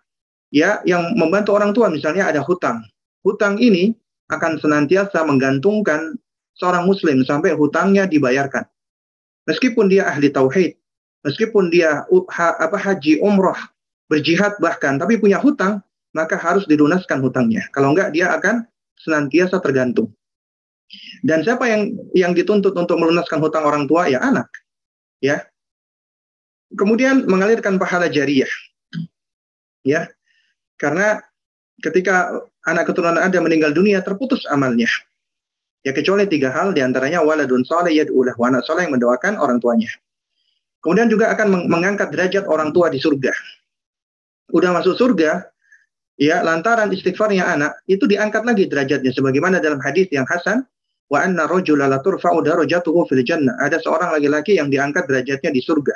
[0.54, 2.86] ya yang membantu orang tua misalnya ada hutang.
[3.26, 3.98] Hutang ini
[4.30, 6.18] akan senantiasa menggantungkan
[6.60, 8.68] seorang muslim sampai hutangnya dibayarkan.
[9.50, 10.78] Meskipun dia ahli tauhid,
[11.26, 13.58] meskipun dia ha, apa haji umroh,
[14.06, 15.82] berjihad bahkan tapi punya hutang,
[16.14, 17.66] maka harus dilunaskan hutangnya.
[17.74, 18.70] Kalau enggak dia akan
[19.02, 20.14] senantiasa tergantung.
[21.22, 24.50] Dan siapa yang yang dituntut untuk melunaskan hutang orang tua ya anak.
[25.22, 25.46] Ya.
[26.78, 28.50] Kemudian mengalirkan pahala jariah.
[29.82, 30.10] Ya.
[30.78, 31.24] Karena
[31.82, 34.88] ketika anak keturunan Anda meninggal dunia terputus amalnya.
[35.88, 39.64] Ya kecuali tiga hal di antaranya waladun soleh yad'ulah wa anak soleh yang mendoakan orang
[39.64, 39.88] tuanya.
[40.84, 43.32] Kemudian juga akan mengangkat derajat orang tua di surga.
[44.52, 45.48] Udah masuk surga,
[46.20, 50.68] ya lantaran istighfarnya anak itu diangkat lagi derajatnya sebagaimana dalam hadis yang hasan
[51.08, 53.56] wa anna rajula la turfa'u darajatuhu fil jannah.
[53.60, 55.96] Ada seorang laki-laki yang diangkat derajatnya di surga.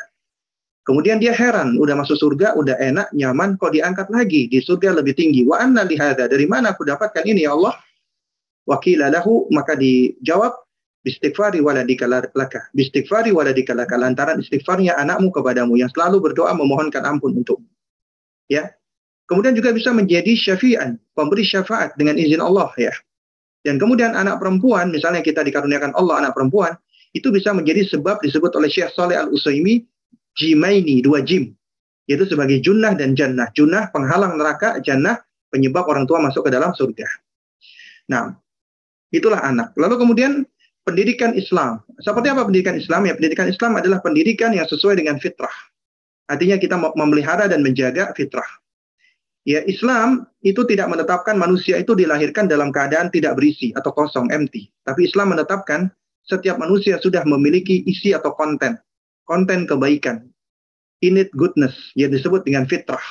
[0.83, 5.15] Kemudian dia heran, udah masuk surga, udah enak, nyaman, kok diangkat lagi di surga lebih
[5.15, 5.47] tinggi.
[5.47, 7.71] Wa anna lihada, dari mana aku dapatkan ini ya Allah?
[8.67, 10.51] Wakila lahu, maka dijawab,
[11.07, 12.67] bistighfari waladika laka.
[12.75, 13.95] Bistighfari waladika laka.
[13.95, 17.67] Lantaran istighfarnya anakmu kepadamu yang selalu berdoa memohonkan ampun untukmu.
[18.51, 18.75] Ya.
[19.23, 22.91] Kemudian juga bisa menjadi syafi'an, pemberi syafaat dengan izin Allah ya.
[23.63, 26.75] Dan kemudian anak perempuan, misalnya kita dikaruniakan Allah anak perempuan,
[27.15, 29.79] itu bisa menjadi sebab disebut oleh Syekh Saleh Al-Usaimi
[30.37, 31.53] jimaini, dua jim.
[32.09, 33.47] Yaitu sebagai junnah dan jannah.
[33.55, 37.07] Junnah penghalang neraka, jannah penyebab orang tua masuk ke dalam surga.
[38.11, 38.35] Nah,
[39.13, 39.71] itulah anak.
[39.79, 40.43] Lalu kemudian
[40.83, 41.79] pendidikan Islam.
[42.03, 43.07] Seperti apa pendidikan Islam?
[43.07, 45.53] Ya, pendidikan Islam adalah pendidikan yang sesuai dengan fitrah.
[46.27, 48.47] Artinya kita memelihara dan menjaga fitrah.
[49.43, 54.71] Ya, Islam itu tidak menetapkan manusia itu dilahirkan dalam keadaan tidak berisi atau kosong, empty.
[54.87, 55.91] Tapi Islam menetapkan
[56.23, 58.79] setiap manusia sudah memiliki isi atau konten,
[59.27, 60.27] konten kebaikan,
[61.03, 63.03] innate goodness yang disebut dengan fitrah.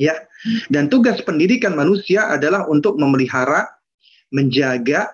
[0.00, 0.16] Ya,
[0.72, 3.68] dan tugas pendidikan manusia adalah untuk memelihara,
[4.32, 5.12] menjaga,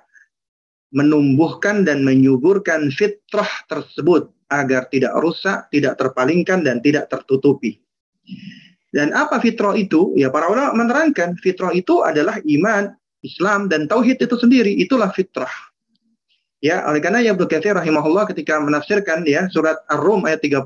[0.95, 7.83] menumbuhkan dan menyuburkan fitrah tersebut agar tidak rusak, tidak terpalingkan dan tidak tertutupi.
[8.89, 10.17] Dan apa fitrah itu?
[10.17, 14.73] Ya para ulama menerangkan fitrah itu adalah iman, Islam dan tauhid itu sendiri.
[14.81, 15.53] Itulah fitrah.
[16.59, 20.59] Ya, oleh karena ya Ibnu Katsir rahimahullah ketika menafsirkan ya surat Ar-Rum ayat 30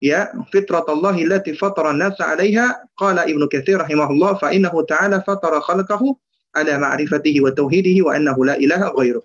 [0.00, 6.16] ya fitratallahi allati fatara an-nasa 'alaiha qala Ibnu Katsir rahimahullah fa innahu ta'ala fatara khalqahu
[6.56, 9.24] ala ma'rifatihi wa tauhidihi wa annahu la ilaha ghairuh.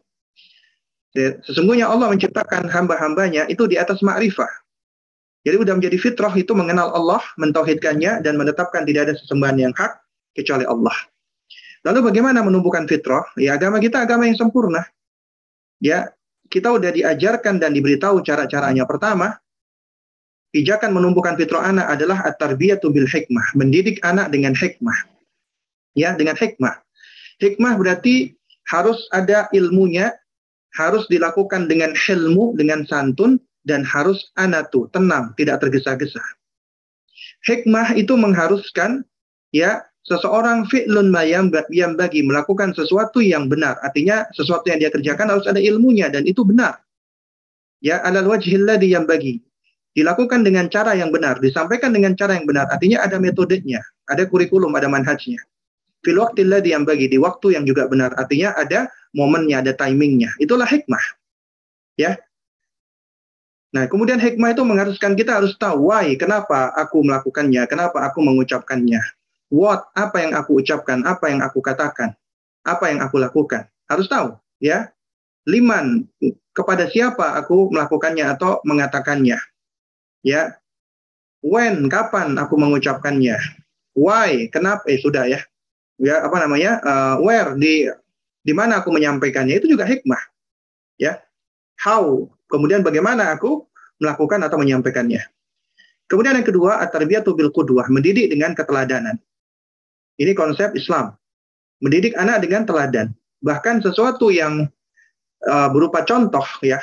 [1.15, 4.47] Ya, sesungguhnya Allah menciptakan hamba-hambanya itu di atas ma'rifah,
[5.41, 9.97] jadi sudah menjadi fitrah itu mengenal Allah, mentauhidkannya dan menetapkan tidak ada sesembahan yang hak
[10.37, 10.93] kecuali Allah.
[11.81, 13.25] Lalu bagaimana menumbuhkan fitrah?
[13.41, 14.85] Ya agama kita agama yang sempurna.
[15.81, 16.13] Ya,
[16.47, 18.85] kita sudah diajarkan dan diberitahu cara-caranya.
[18.85, 19.33] Pertama,
[20.53, 25.09] pijakan menumbuhkan fitrah anak adalah at-tarbiyatu bil hikmah, mendidik anak dengan hikmah.
[25.97, 26.79] Ya, dengan hikmah.
[27.41, 28.37] Hikmah berarti
[28.69, 30.13] harus ada ilmunya,
[30.77, 36.21] harus dilakukan dengan ilmu, dengan santun, dan harus anatu, tenang, tidak tergesa-gesa.
[37.45, 39.01] Hikmah itu mengharuskan
[39.49, 43.77] ya seseorang fi'lun mayam bagi melakukan sesuatu yang benar.
[43.85, 46.81] Artinya sesuatu yang dia kerjakan harus ada ilmunya dan itu benar.
[47.81, 49.41] Ya alal wajhil ladhi yang bagi.
[49.91, 52.63] Dilakukan dengan cara yang benar, disampaikan dengan cara yang benar.
[52.71, 55.43] Artinya ada metodenya, ada kurikulum, ada manhajnya.
[55.99, 58.15] Fil waqtil ladhi yang bagi, di waktu yang juga benar.
[58.15, 60.31] Artinya ada momennya, ada timingnya.
[60.39, 61.03] Itulah hikmah.
[61.99, 62.15] Ya,
[63.71, 68.99] Nah, kemudian hikmah itu mengharuskan kita harus tahu why, kenapa aku melakukannya, kenapa aku mengucapkannya.
[69.51, 72.15] What, apa yang aku ucapkan, apa yang aku katakan,
[72.63, 73.67] apa yang aku lakukan.
[73.91, 74.87] Harus tahu, ya.
[75.43, 76.07] Liman,
[76.55, 79.35] kepada siapa aku melakukannya atau mengatakannya.
[80.23, 80.55] Ya.
[81.43, 83.35] When, kapan aku mengucapkannya.
[83.91, 85.43] Why, kenapa, eh sudah ya.
[85.99, 87.91] Ya, apa namanya, uh, where, di
[88.41, 90.21] di mana aku menyampaikannya, itu juga hikmah.
[90.95, 91.19] Ya.
[91.81, 93.63] How, Kemudian bagaimana aku
[94.03, 95.23] melakukan atau menyampaikannya.
[96.11, 97.47] Kemudian yang kedua, at-tarbiyatu bil
[97.87, 99.15] mendidik dengan keteladanan.
[100.21, 101.17] Ini konsep Islam.
[101.81, 103.09] Mendidik anak dengan teladan.
[103.41, 104.69] Bahkan sesuatu yang
[105.49, 106.77] uh, berupa contoh ya.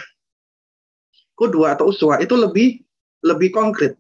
[1.38, 2.82] kudwa atau uswa itu lebih
[3.22, 3.94] lebih konkret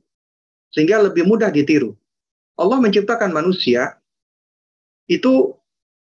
[0.74, 1.94] sehingga lebih mudah ditiru.
[2.58, 3.94] Allah menciptakan manusia
[5.06, 5.54] itu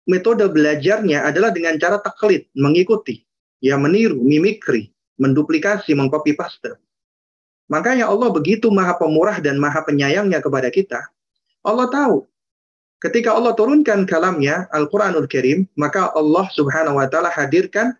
[0.05, 3.25] metode belajarnya adalah dengan cara taklid, mengikuti,
[3.65, 6.77] ya meniru, mimikri, menduplikasi, mengcopy paste.
[7.65, 11.01] Makanya Allah begitu maha pemurah dan maha penyayangnya kepada kita.
[11.65, 12.29] Allah tahu
[13.03, 17.93] ketika Allah turunkan kalamnya Al-Qur'anul Karim, maka Allah Subhanahu wa taala hadirkan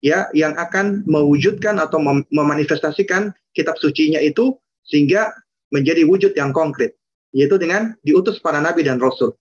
[0.00, 4.54] ya yang akan mewujudkan atau mem memanifestasikan kitab sucinya itu
[4.86, 5.34] sehingga
[5.74, 6.94] menjadi wujud yang konkret,
[7.34, 9.34] yaitu dengan diutus para nabi dan rasul.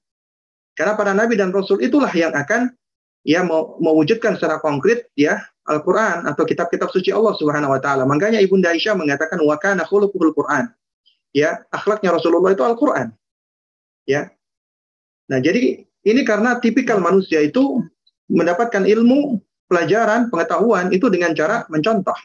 [0.73, 2.73] Karena para nabi dan rasul itulah yang akan
[3.21, 3.45] ya
[3.79, 8.03] mewujudkan secara konkret ya Al-Qur'an atau kitab-kitab suci Allah Subhanahu wa taala.
[8.03, 10.73] Makanya Ibunda Aisyah mengatakan wa kana khuluquhul Qur'an.
[11.33, 13.15] Ya, akhlaknya Rasulullah itu Al-Qur'an.
[14.03, 14.33] Ya.
[15.31, 17.79] Nah, jadi ini karena tipikal manusia itu
[18.27, 19.39] mendapatkan ilmu,
[19.71, 22.15] pelajaran, pengetahuan itu dengan cara mencontoh.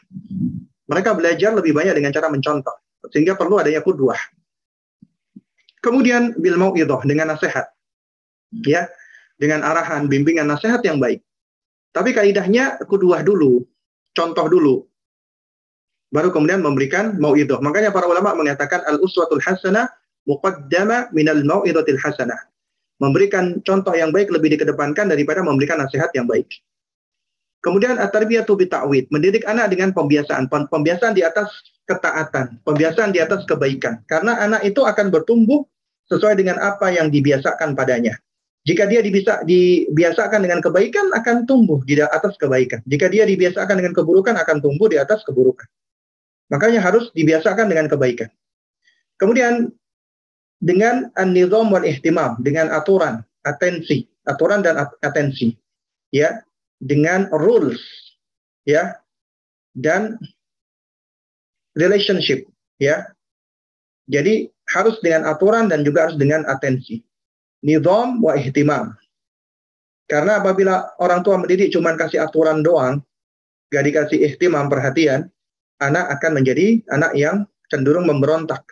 [0.89, 2.75] Mereka belajar lebih banyak dengan cara mencontoh
[3.13, 4.17] sehingga perlu adanya kudwah.
[5.79, 7.71] Kemudian bil mauidhah dengan nasihat.
[8.65, 8.89] Ya,
[9.39, 11.23] dengan arahan, bimbingan, nasihat yang baik.
[11.95, 13.63] Tapi kaidahnya kudwah dulu,
[14.11, 14.75] contoh dulu.
[16.09, 17.61] Baru kemudian memberikan mauidhah.
[17.61, 19.87] Makanya para ulama mengatakan al uswatul hasanah
[20.25, 22.49] muqaddama minal mauidhatil hasanah.
[22.99, 26.47] Memberikan contoh yang baik lebih dikedepankan daripada memberikan nasihat yang baik.
[27.59, 31.51] Kemudian at-tarbiyatu bita'wid, mendidik anak dengan pembiasaan, pembiasaan di atas
[31.87, 33.99] ketaatan, pembiasaan di atas kebaikan.
[34.07, 35.67] Karena anak itu akan bertumbuh
[36.07, 38.15] sesuai dengan apa yang dibiasakan padanya.
[38.67, 42.83] Jika dia dibiasa, dibiasakan dengan kebaikan, akan tumbuh di atas kebaikan.
[42.83, 45.67] Jika dia dibiasakan dengan keburukan, akan tumbuh di atas keburukan.
[46.51, 48.27] Makanya harus dibiasakan dengan kebaikan.
[49.19, 49.71] Kemudian
[50.59, 55.55] dengan an-nizam wal ihtimam, dengan aturan, atensi, aturan dan atensi.
[56.09, 56.41] Ya,
[56.81, 57.79] dengan rules,
[58.65, 58.97] ya.
[59.77, 60.17] Dan
[61.77, 62.43] relationship
[62.81, 63.07] ya.
[64.09, 66.99] Jadi harus dengan aturan dan juga harus dengan atensi.
[67.61, 68.95] Nizam wa ihtimam.
[70.09, 72.97] Karena apabila orang tua mendidik cuma kasih aturan doang,
[73.69, 75.29] gak dikasih ihtimam perhatian,
[75.77, 78.65] anak akan menjadi anak yang cenderung memberontak.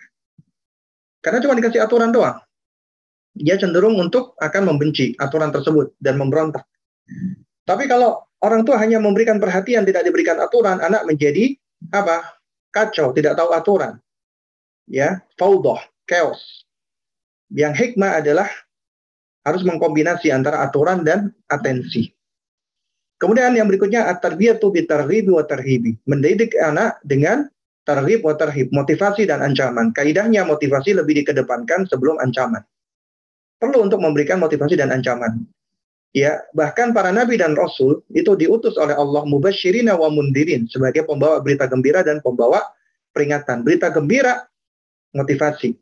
[1.21, 2.37] Karena cuma dikasih aturan doang.
[3.37, 6.65] Dia cenderung untuk akan membenci aturan tersebut dan memberontak.
[7.67, 11.53] Tapi kalau orang tua hanya memberikan perhatian, tidak diberikan aturan, anak menjadi
[11.93, 12.37] apa?
[12.73, 13.97] kacau, tidak tahu aturan.
[14.85, 16.65] Ya, faudah, chaos.
[17.49, 18.47] Yang hikmah adalah
[19.41, 22.11] harus mengkombinasi antara aturan dan atensi.
[23.17, 25.97] Kemudian yang berikutnya at-tarbiyatu bitarghibi wa tarhibi.
[26.05, 27.49] Mendidik anak dengan
[27.87, 29.95] targhib wa tarhib, motivasi dan ancaman.
[29.95, 32.59] Kaidahnya motivasi lebih dikedepankan sebelum ancaman.
[33.57, 35.47] Perlu untuk memberikan motivasi dan ancaman.
[36.11, 41.39] Ya, bahkan para nabi dan rasul itu diutus oleh Allah mubasyirina wa mundirin sebagai pembawa
[41.39, 42.63] berita gembira dan pembawa
[43.15, 43.63] peringatan.
[43.63, 44.43] Berita gembira
[45.15, 45.77] motivasi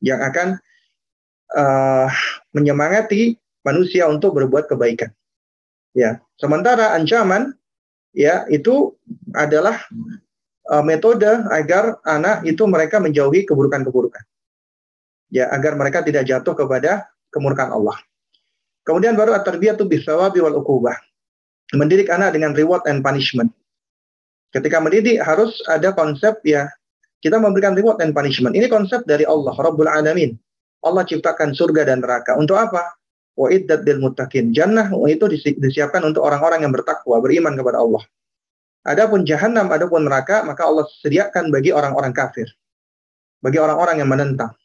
[0.00, 0.56] yang akan
[1.52, 2.08] uh,
[2.54, 3.36] menyemangati
[3.66, 5.10] manusia untuk berbuat kebaikan.
[5.96, 7.56] Ya, sementara ancaman
[8.14, 8.94] ya itu
[9.34, 9.80] adalah
[10.68, 14.22] uh, metode agar anak itu mereka menjauhi keburukan-keburukan.
[15.28, 17.96] Ya, agar mereka tidak jatuh kepada kemurkaan Allah.
[18.88, 20.96] Kemudian baru at-tarbiyatu bisawabi wal uqubah.
[21.76, 23.52] Mendidik anak dengan reward and punishment.
[24.48, 26.72] Ketika mendidik harus ada konsep ya
[27.20, 28.56] kita memberikan reward and punishment.
[28.56, 30.32] Ini konsep dari Allah Rabbul Alamin.
[30.80, 32.38] Allah ciptakan surga dan neraka.
[32.40, 32.96] Untuk apa?
[33.36, 34.56] Wa iddat bil muttaqin.
[34.56, 35.26] Jannah itu
[35.60, 38.00] disiapkan untuk orang-orang yang bertakwa, beriman kepada Allah.
[38.88, 42.48] Adapun jahanam, adapun neraka, maka Allah sediakan bagi orang-orang kafir.
[43.44, 44.56] Bagi orang-orang yang menentang.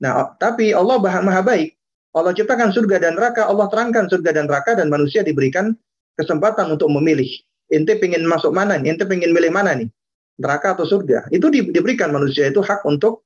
[0.00, 1.76] Nah, tapi Allah maha baik.
[2.16, 5.76] Allah ciptakan surga dan neraka, Allah terangkan surga dan neraka dan manusia diberikan
[6.18, 7.28] kesempatan untuk memilih.
[7.70, 8.96] Ente pengen masuk mana nih?
[8.96, 9.86] Ente pengen milih mana nih?
[10.42, 11.30] Neraka atau surga?
[11.30, 13.22] Itu di, diberikan manusia itu hak untuk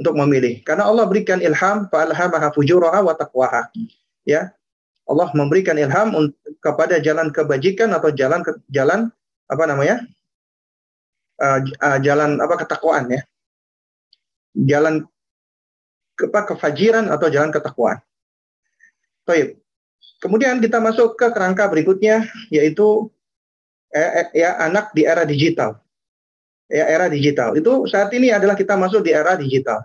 [0.00, 0.64] untuk memilih.
[0.64, 3.68] Karena Allah berikan ilham fa'alhamaha fujuraha wa taqwaha.
[4.24, 4.56] Ya.
[5.04, 9.12] Allah memberikan ilham kepada jalan kebajikan atau jalan ke, jalan
[9.52, 10.00] apa namanya?
[11.36, 13.20] Uh, uh, jalan apa ketakwaan ya.
[14.56, 15.04] Jalan
[16.16, 18.00] ke, apa, kefajiran atau jalan ketakwaan.
[19.28, 19.60] Baik.
[20.22, 23.10] Kemudian kita masuk ke kerangka berikutnya yaitu
[23.90, 25.82] eh, eh, ya anak di era digital.
[26.70, 27.58] Ya era digital.
[27.58, 29.82] Itu saat ini adalah kita masuk di era digital.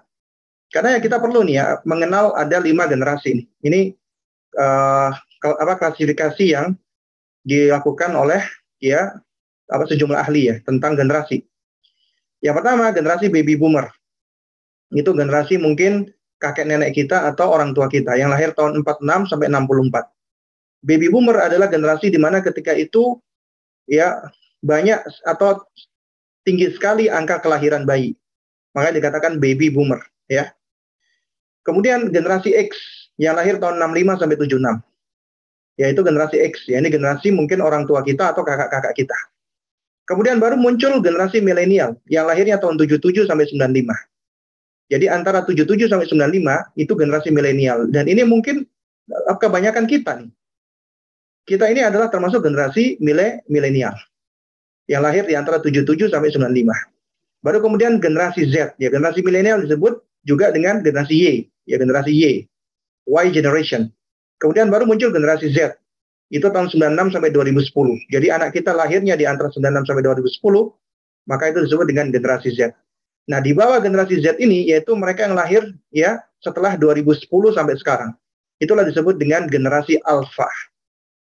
[0.70, 3.44] Karena ya kita perlu nih ya mengenal ada lima generasi ini.
[3.66, 3.80] Ini
[4.56, 5.10] uh,
[5.42, 6.78] apa klasifikasi yang
[7.48, 8.44] dilakukan oleh
[8.78, 9.16] ya
[9.68, 11.44] apa sejumlah ahli ya tentang generasi.
[12.40, 13.92] Yang pertama generasi baby boomer.
[14.94, 16.08] Itu generasi mungkin
[16.40, 20.86] kakek nenek kita atau orang tua kita yang lahir tahun 46 sampai 64.
[20.86, 23.18] Baby boomer adalah generasi di mana ketika itu
[23.90, 24.22] ya
[24.62, 25.66] banyak atau
[26.48, 28.16] tinggi sekali angka kelahiran bayi.
[28.72, 30.00] Makanya dikatakan baby boomer,
[30.30, 30.54] ya.
[31.66, 32.78] Kemudian generasi X
[33.20, 34.80] yang lahir tahun 65 sampai 76.
[35.82, 39.18] Yaitu generasi X, ya ini generasi mungkin orang tua kita atau kakak-kakak kita.
[40.08, 43.92] Kemudian baru muncul generasi milenial yang lahirnya tahun 77 sampai 95.
[44.88, 48.64] Jadi antara 77 sampai 95 itu generasi milenial dan ini mungkin
[49.12, 50.32] eh, kebanyakan kita nih.
[51.48, 53.00] Kita ini adalah termasuk generasi
[53.48, 53.96] milenial
[54.88, 56.72] yang lahir di antara 77 sampai 95.
[57.44, 61.26] Baru kemudian generasi Z, ya generasi milenial disebut juga dengan generasi Y,
[61.68, 62.48] ya generasi Y,
[63.08, 63.88] Y generation.
[64.40, 65.80] Kemudian baru muncul generasi Z,
[66.28, 68.12] itu tahun 96 sampai 2010.
[68.12, 70.76] Jadi anak kita lahirnya di antara 96 sampai 2010,
[71.28, 72.76] maka itu disebut dengan generasi Z.
[73.28, 78.12] Nah, di bawah generasi Z ini yaitu mereka yang lahir ya setelah 2010 sampai sekarang.
[78.58, 80.50] Itulah disebut dengan generasi alpha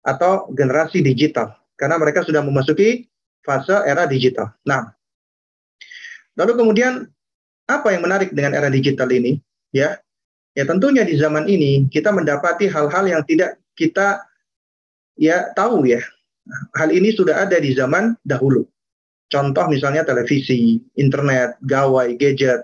[0.06, 3.08] atau generasi digital karena mereka sudah memasuki
[3.42, 4.54] fase era digital.
[4.62, 4.92] Nah,
[6.38, 7.08] lalu kemudian
[7.66, 9.42] apa yang menarik dengan era digital ini?
[9.74, 9.98] Ya,
[10.54, 14.22] ya tentunya di zaman ini kita mendapati hal-hal yang tidak kita
[15.16, 16.00] ya tahu ya.
[16.78, 18.62] Hal ini sudah ada di zaman dahulu.
[19.26, 22.62] Contoh misalnya televisi, internet, gawai, gadget.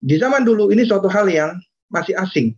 [0.00, 1.60] Di zaman dulu ini suatu hal yang
[1.92, 2.56] masih asing.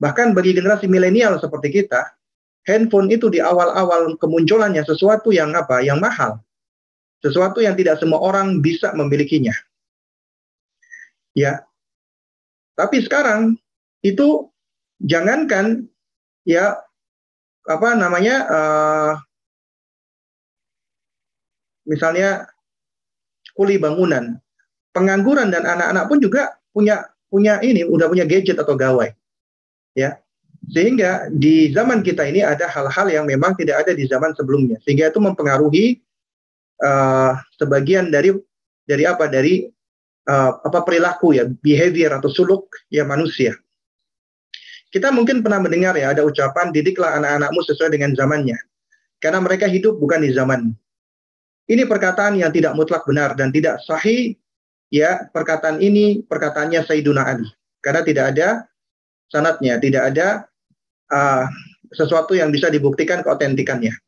[0.00, 2.16] Bahkan bagi generasi milenial seperti kita,
[2.64, 5.84] handphone itu di awal-awal kemunculannya sesuatu yang apa?
[5.84, 6.32] Yang mahal.
[7.20, 9.52] Sesuatu yang tidak semua orang bisa memilikinya.
[11.36, 11.68] Ya.
[12.76, 13.60] Tapi sekarang
[14.00, 14.48] itu
[15.04, 15.84] jangankan
[16.44, 16.83] ya
[17.64, 19.12] apa namanya uh,
[21.88, 22.48] misalnya
[23.56, 24.36] kuli bangunan,
[24.92, 26.42] pengangguran dan anak-anak pun juga
[26.74, 29.12] punya punya ini udah punya gadget atau gawai.
[29.94, 30.18] Ya.
[30.72, 34.80] Sehingga di zaman kita ini ada hal-hal yang memang tidak ada di zaman sebelumnya.
[34.80, 36.00] Sehingga itu mempengaruhi
[36.80, 38.32] uh, sebagian dari
[38.88, 39.28] dari apa?
[39.28, 39.68] Dari
[40.24, 43.52] uh, apa perilaku ya, behavior atau suluk ya manusia.
[44.94, 48.54] Kita mungkin pernah mendengar ya ada ucapan didiklah anak-anakmu sesuai dengan zamannya.
[49.18, 50.70] Karena mereka hidup bukan di zaman.
[51.66, 54.38] Ini perkataan yang tidak mutlak benar dan tidak sahih.
[54.94, 57.50] Ya, perkataan ini perkataannya Sayyiduna Ali.
[57.82, 58.70] Karena tidak ada
[59.26, 60.46] sanatnya, tidak ada
[61.10, 61.50] uh,
[61.90, 63.98] sesuatu yang bisa dibuktikan keotentikannya.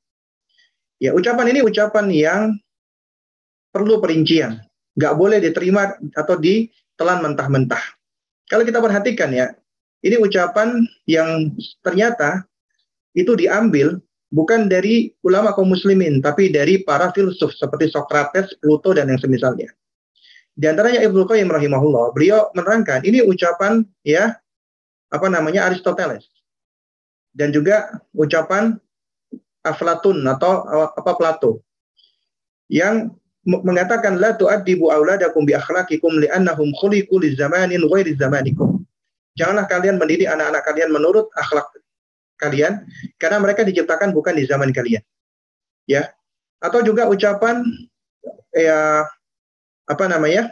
[1.02, 2.40] Ya, ucapan ini ucapan yang
[3.74, 4.62] perlu perincian.
[4.94, 7.82] Nggak boleh diterima atau ditelan mentah-mentah.
[8.46, 9.50] Kalau kita perhatikan ya,
[10.06, 11.50] ini ucapan yang
[11.82, 12.46] ternyata
[13.18, 13.98] itu diambil
[14.30, 19.70] bukan dari ulama kaum muslimin, tapi dari para filsuf seperti Socrates, Pluto, dan yang semisalnya.
[20.56, 24.32] Di antaranya Ibnu Qayyim rahimahullah, beliau menerangkan ini ucapan ya
[25.12, 26.24] apa namanya Aristoteles
[27.36, 28.80] dan juga ucapan
[29.60, 30.64] Aflatun atau
[30.96, 31.60] apa Plato
[32.72, 33.12] yang
[33.46, 38.75] mengatakan la tu'addibu auladakum bi akhlaqikum li'annahum khuliqu li zamanin ghairi zamanikum.
[39.36, 41.68] Janganlah kalian mendidik anak-anak kalian menurut akhlak
[42.40, 42.84] kalian
[43.20, 45.04] karena mereka diciptakan bukan di zaman kalian.
[45.84, 46.12] Ya.
[46.60, 47.60] Atau juga ucapan
[48.56, 49.04] ya
[49.86, 50.48] apa namanya?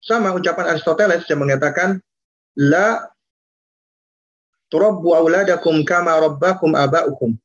[0.00, 2.00] Sama ucapan Aristoteles yang mengatakan
[2.56, 3.10] la
[4.72, 7.36] turabbu auladakum kama rabbakum aba'ukum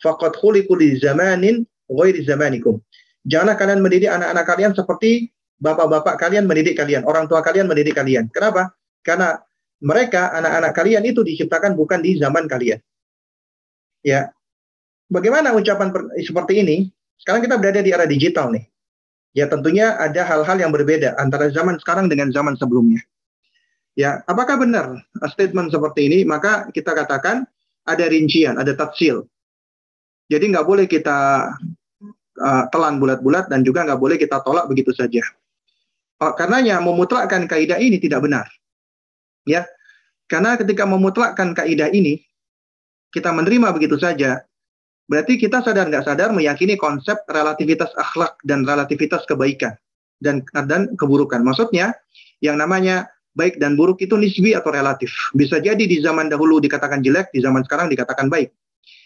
[0.00, 2.80] faqad khuliqu li zamanin ghairi zamanikum.
[3.28, 5.28] Janganlah kalian mendidik anak-anak kalian seperti
[5.60, 8.32] bapak-bapak kalian mendidik kalian, orang tua kalian mendidik kalian.
[8.32, 8.72] Kenapa?
[9.04, 9.36] Karena
[9.80, 12.80] mereka anak-anak kalian itu diciptakan bukan di zaman kalian.
[14.00, 14.32] Ya.
[15.10, 15.92] Bagaimana ucapan
[16.22, 16.76] seperti ini?
[17.20, 18.64] Sekarang kita berada di era digital nih.
[19.30, 23.02] Ya tentunya ada hal-hal yang berbeda antara zaman sekarang dengan zaman sebelumnya.
[23.98, 25.02] Ya, apakah benar
[25.34, 26.18] statement seperti ini?
[26.22, 27.44] Maka kita katakan
[27.84, 29.26] ada rincian, ada tafsil.
[30.30, 31.50] Jadi nggak boleh kita
[32.38, 35.22] uh, telan bulat-bulat dan juga nggak boleh kita tolak begitu saja.
[36.20, 38.46] Oh, karenanya memutlakkan kaidah ini tidak benar.
[39.48, 39.64] Ya.
[40.28, 42.20] Karena ketika memutlakkan kaidah ini,
[43.10, 44.44] kita menerima begitu saja,
[45.10, 49.74] berarti kita sadar nggak sadar meyakini konsep relativitas akhlak dan relativitas kebaikan
[50.22, 51.42] dan dan keburukan.
[51.42, 51.96] Maksudnya,
[52.44, 55.10] yang namanya baik dan buruk itu nisbi atau relatif.
[55.34, 58.54] Bisa jadi di zaman dahulu dikatakan jelek, di zaman sekarang dikatakan baik.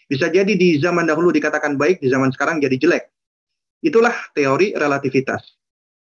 [0.04, 3.04] Bisa jadi di zaman dahulu dikatakan baik, di zaman sekarang jadi jelek.
[3.80, 5.63] Itulah teori relativitas.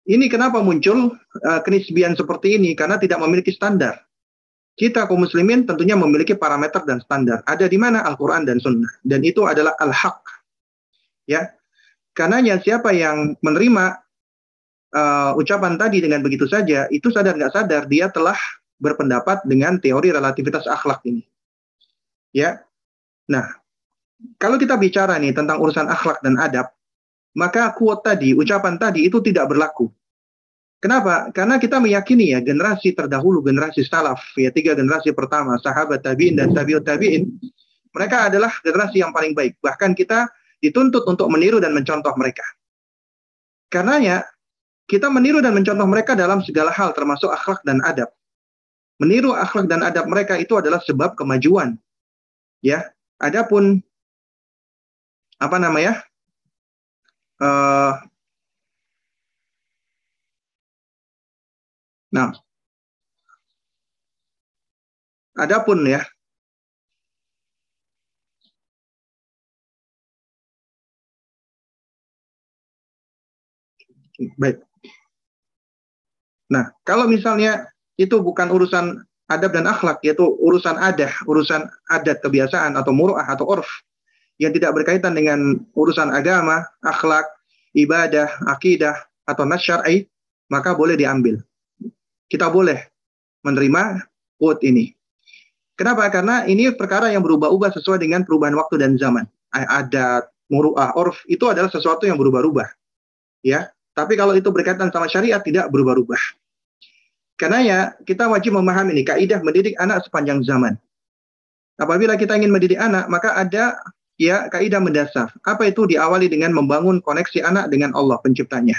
[0.08, 2.72] Ini kenapa muncul uh, kenisbian seperti ini?
[2.72, 4.00] Karena tidak memiliki standar.
[4.74, 7.44] Kita kaum muslimin tentunya memiliki parameter dan standar.
[7.44, 8.88] Ada di mana Al-Quran dan Sunnah.
[9.04, 10.24] Dan itu adalah al-haq.
[11.28, 11.52] Ya.
[12.16, 14.00] Karenanya siapa yang menerima
[14.96, 18.36] uh, ucapan tadi dengan begitu saja, itu sadar nggak sadar dia telah
[18.80, 21.22] berpendapat dengan teori relativitas akhlak ini.
[22.32, 22.64] Ya.
[23.28, 23.46] Nah,
[24.40, 26.72] kalau kita bicara nih tentang urusan akhlak dan adab,
[27.36, 29.90] maka quote tadi, ucapan tadi itu tidak berlaku.
[30.80, 31.28] Kenapa?
[31.36, 36.56] Karena kita meyakini ya generasi terdahulu, generasi salaf, ya tiga generasi pertama, sahabat tabiin dan
[36.56, 37.28] tabiut tabiin,
[37.92, 39.60] mereka adalah generasi yang paling baik.
[39.60, 40.24] Bahkan kita
[40.64, 42.42] dituntut untuk meniru dan mencontoh mereka.
[43.68, 44.24] Karenanya
[44.88, 48.08] kita meniru dan mencontoh mereka dalam segala hal, termasuk akhlak dan adab.
[48.98, 51.76] Meniru akhlak dan adab mereka itu adalah sebab kemajuan.
[52.64, 52.88] Ya,
[53.20, 53.84] adapun
[55.36, 56.04] apa namanya?
[57.40, 57.96] Uh,
[62.10, 62.34] Nah,
[65.38, 66.02] adapun ya
[74.36, 74.60] Baik.
[76.52, 82.74] Nah, kalau misalnya itu bukan urusan adab dan akhlak, yaitu urusan adah, urusan adat kebiasaan
[82.76, 83.70] atau muru'ah atau urf
[84.40, 87.28] yang tidak berkaitan dengan urusan agama, akhlak,
[87.76, 88.96] ibadah, akidah
[89.28, 90.08] atau nasyar'i,
[90.48, 91.38] maka boleh diambil
[92.30, 92.78] kita boleh
[93.42, 94.06] menerima
[94.38, 94.94] quote ini.
[95.74, 96.06] Kenapa?
[96.08, 99.26] Karena ini perkara yang berubah-ubah sesuai dengan perubahan waktu dan zaman.
[99.50, 102.68] Adat, muru'ah, orf itu adalah sesuatu yang berubah-ubah.
[103.42, 106.22] Ya, tapi kalau itu berkaitan sama syariat tidak berubah-ubah.
[107.40, 110.76] Karena ya kita wajib memahami ini kaidah mendidik anak sepanjang zaman.
[111.80, 113.80] Apabila kita ingin mendidik anak, maka ada
[114.20, 115.32] ya kaidah mendasar.
[115.48, 118.76] Apa itu diawali dengan membangun koneksi anak dengan Allah penciptanya.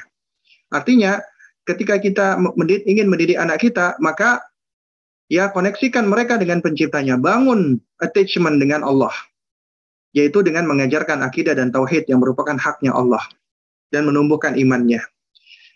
[0.70, 1.18] Artinya
[1.66, 4.46] ketika kita mendidik, ingin mendidik anak kita, maka
[5.34, 7.18] ya koneksikan mereka dengan penciptanya.
[7.18, 9.12] Bangun attachment dengan Allah.
[10.14, 13.26] Yaitu dengan mengajarkan akidah dan tauhid yang merupakan haknya Allah.
[13.90, 15.02] Dan menumbuhkan imannya.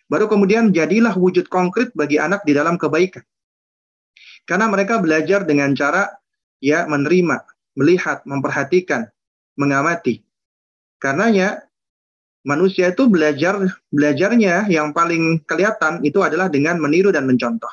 [0.06, 3.26] Baru kemudian jadilah wujud konkret bagi anak di dalam kebaikan.
[4.46, 6.14] Karena mereka belajar dengan cara
[6.62, 7.42] ya menerima,
[7.74, 9.10] melihat, memperhatikan,
[9.56, 10.24] mengamati.
[11.00, 11.64] Karenanya
[12.46, 17.72] manusia itu belajar belajarnya yang paling kelihatan itu adalah dengan meniru dan mencontoh.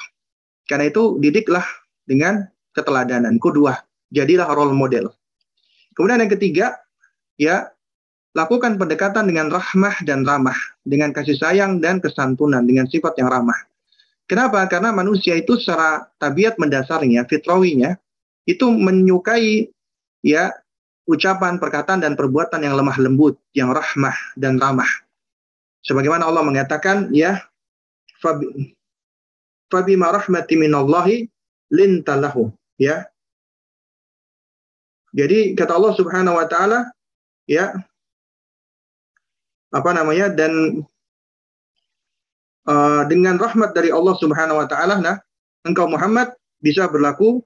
[0.66, 1.66] Karena itu didiklah
[2.07, 3.37] dengan keteladanan.
[3.37, 3.76] Kedua,
[4.09, 5.12] jadilah role model.
[5.93, 6.66] Kemudian yang ketiga,
[7.37, 7.68] ya
[8.33, 10.57] lakukan pendekatan dengan rahmah dan ramah,
[10.89, 13.59] dengan kasih sayang dan kesantunan, dengan sifat yang ramah.
[14.24, 14.64] Kenapa?
[14.72, 17.93] Karena manusia itu secara tabiat mendasarnya, fitrawinya,
[18.49, 19.68] itu menyukai
[20.24, 20.49] ya
[21.09, 24.88] ucapan, perkataan, dan perbuatan yang lemah lembut, yang rahmah dan ramah.
[25.82, 27.42] Sebagaimana Allah mengatakan, ya,
[28.22, 28.74] fabi,
[29.72, 31.26] rahmati minallahi
[31.74, 32.55] lintalahu.
[32.78, 33.11] Ya.
[35.12, 36.88] Jadi kata Allah Subhanahu wa taala,
[37.50, 37.74] ya,
[39.72, 40.84] apa namanya dan
[42.68, 45.16] uh, dengan rahmat dari Allah Subhanahu wa taala nah
[45.64, 47.40] engkau Muhammad bisa berlaku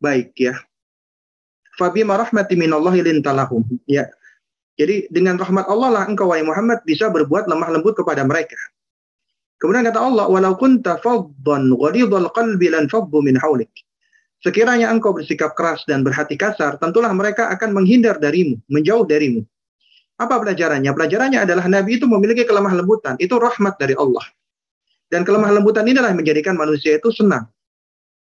[0.00, 0.56] baik ya
[1.76, 3.62] Fabima rahmati minallahi lintalahum.
[3.84, 4.08] Ya.
[4.76, 8.56] Jadi dengan rahmat Allah lah engkau wahai Muhammad bisa berbuat lemah lembut kepada mereka.
[9.56, 13.72] Kemudian kata Allah, "Walau kunta faddan ghalidhal qalbi lan faddu min haulik."
[14.44, 19.40] Sekiranya engkau bersikap keras dan berhati kasar, tentulah mereka akan menghindar darimu, menjauh darimu.
[20.20, 20.92] Apa pelajarannya?
[20.92, 23.16] Pelajarannya adalah Nabi itu memiliki kelemah lembutan.
[23.16, 24.24] Itu rahmat dari Allah.
[25.08, 27.48] Dan kelemah lembutan inilah yang menjadikan manusia itu senang.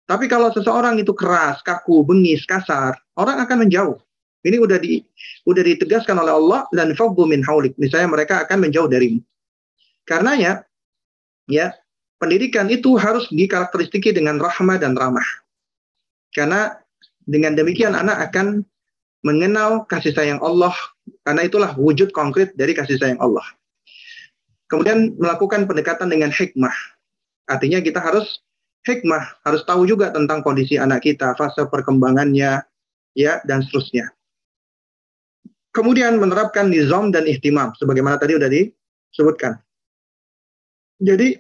[0.09, 3.99] Tapi kalau seseorang itu keras, kaku, bengis, kasar, orang akan menjauh.
[4.47, 5.03] Ini udah di
[5.51, 7.75] udah ditegaskan oleh Allah dan fadhu min haulik.
[7.75, 9.19] Misalnya mereka akan menjauh darimu.
[10.07, 10.63] Karenanya
[11.51, 11.75] ya,
[12.23, 15.27] pendidikan itu harus dikarakteristiki dengan rahmah dan ramah.
[16.33, 16.79] Karena
[17.27, 18.63] dengan demikian anak akan
[19.27, 20.73] mengenal kasih sayang Allah
[21.27, 23.45] karena itulah wujud konkret dari kasih sayang Allah.
[24.71, 26.73] Kemudian melakukan pendekatan dengan hikmah.
[27.49, 28.45] Artinya kita harus
[28.85, 32.68] hikmah, harus tahu juga tentang kondisi anak kita, fase perkembangannya,
[33.19, 34.15] ya, dan seterusnya.
[35.75, 39.53] Kemudian menerapkan nizam dan ihtimam, sebagaimana tadi sudah disebutkan.
[41.03, 41.39] Jadi,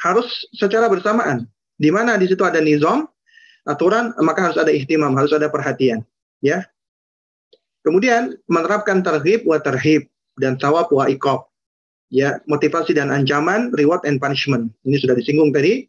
[0.00, 1.44] harus secara bersamaan.
[1.76, 3.04] Di mana di situ ada nizam,
[3.68, 6.04] aturan, maka harus ada ihtimam, harus ada perhatian.
[6.40, 6.64] Ya.
[7.84, 10.08] Kemudian menerapkan terhib wa terhib
[10.40, 11.48] dan tawab wa ikob.
[12.10, 14.74] Ya, motivasi dan ancaman, reward and punishment.
[14.82, 15.86] Ini sudah disinggung tadi.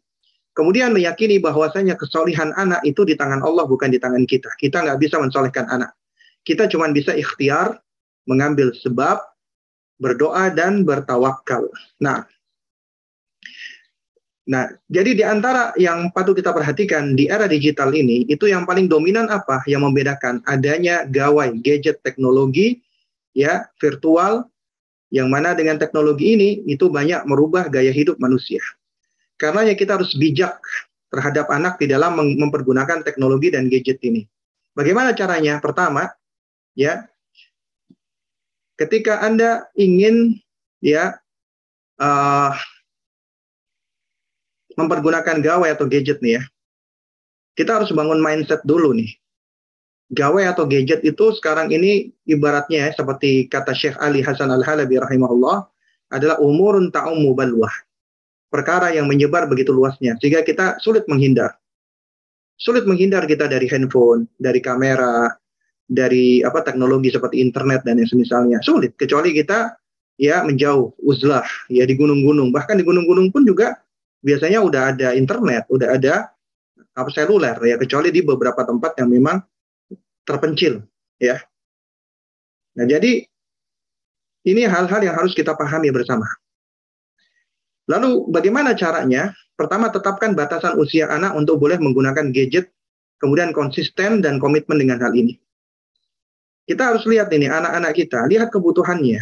[0.52, 4.52] Kemudian meyakini bahwasanya kesolihan anak itu di tangan Allah bukan di tangan kita.
[4.60, 5.96] Kita nggak bisa mensolehkan anak.
[6.44, 7.80] Kita cuma bisa ikhtiar,
[8.28, 9.16] mengambil sebab,
[9.96, 11.72] berdoa dan bertawakal.
[12.04, 12.28] Nah,
[14.44, 18.92] nah jadi di antara yang patut kita perhatikan di era digital ini, itu yang paling
[18.92, 19.64] dominan apa?
[19.64, 22.84] Yang membedakan adanya gawai, gadget, teknologi,
[23.32, 24.44] ya virtual,
[25.08, 28.60] yang mana dengan teknologi ini itu banyak merubah gaya hidup manusia.
[29.42, 30.62] Karenanya kita harus bijak
[31.10, 34.22] terhadap anak di dalam mempergunakan teknologi dan gadget ini.
[34.70, 35.58] Bagaimana caranya?
[35.58, 36.14] Pertama,
[36.78, 37.10] ya,
[38.78, 40.38] ketika Anda ingin
[40.78, 41.18] ya
[41.98, 42.54] uh,
[44.78, 46.42] mempergunakan gawai atau gadget nih ya,
[47.58, 49.10] kita harus bangun mindset dulu nih.
[50.14, 55.66] Gawai atau gadget itu sekarang ini ibaratnya ya, seperti kata Syekh Ali Hasan Al-Halabi rahimahullah
[56.14, 57.74] adalah umurun ta'ummu balwah.
[58.52, 61.56] Perkara yang menyebar begitu luasnya sehingga kita sulit menghindar.
[62.60, 65.32] Sulit menghindar kita dari handphone, dari kamera,
[65.88, 68.60] dari apa teknologi seperti internet dan yang semisalnya.
[68.60, 69.72] Sulit kecuali kita
[70.20, 72.52] ya menjauh uzlah ya di gunung-gunung.
[72.52, 73.80] Bahkan di gunung-gunung pun juga
[74.20, 76.30] biasanya udah ada internet, udah ada
[76.92, 79.40] apa seluler ya kecuali di beberapa tempat yang memang
[80.28, 80.84] terpencil
[81.16, 81.40] ya.
[82.76, 83.24] Nah, jadi
[84.42, 86.24] ini hal-hal yang harus kita pahami bersama.
[87.90, 89.34] Lalu bagaimana caranya?
[89.58, 92.70] Pertama, tetapkan batasan usia anak untuk boleh menggunakan gadget,
[93.18, 95.38] kemudian konsisten dan komitmen dengan hal ini.
[96.62, 99.20] Kita harus lihat ini anak-anak kita, lihat kebutuhannya.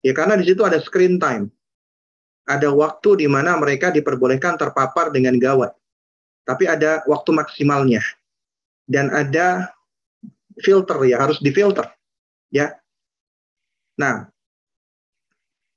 [0.00, 1.52] Ya karena di situ ada screen time.
[2.46, 5.74] Ada waktu di mana mereka diperbolehkan terpapar dengan gawat.
[6.46, 8.00] Tapi ada waktu maksimalnya.
[8.86, 9.74] Dan ada
[10.62, 11.90] filter ya, harus difilter.
[12.54, 12.78] Ya.
[13.98, 14.30] Nah,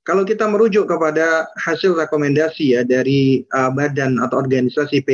[0.00, 5.04] kalau kita merujuk kepada hasil rekomendasi ya dari uh, badan atau organisasi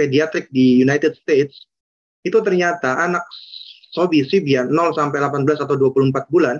[0.00, 1.68] pediatrik di United States,
[2.24, 3.22] itu ternyata anak
[3.92, 6.56] sobi Sibia 0 sampai 18 atau 24 bulan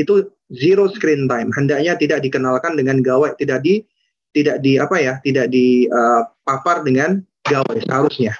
[0.00, 1.52] itu zero screen time.
[1.52, 3.84] Hendaknya tidak dikenalkan dengan gawai, tidak di
[4.32, 8.32] tidak di apa ya, tidak dipapar uh, dengan gawai seharusnya.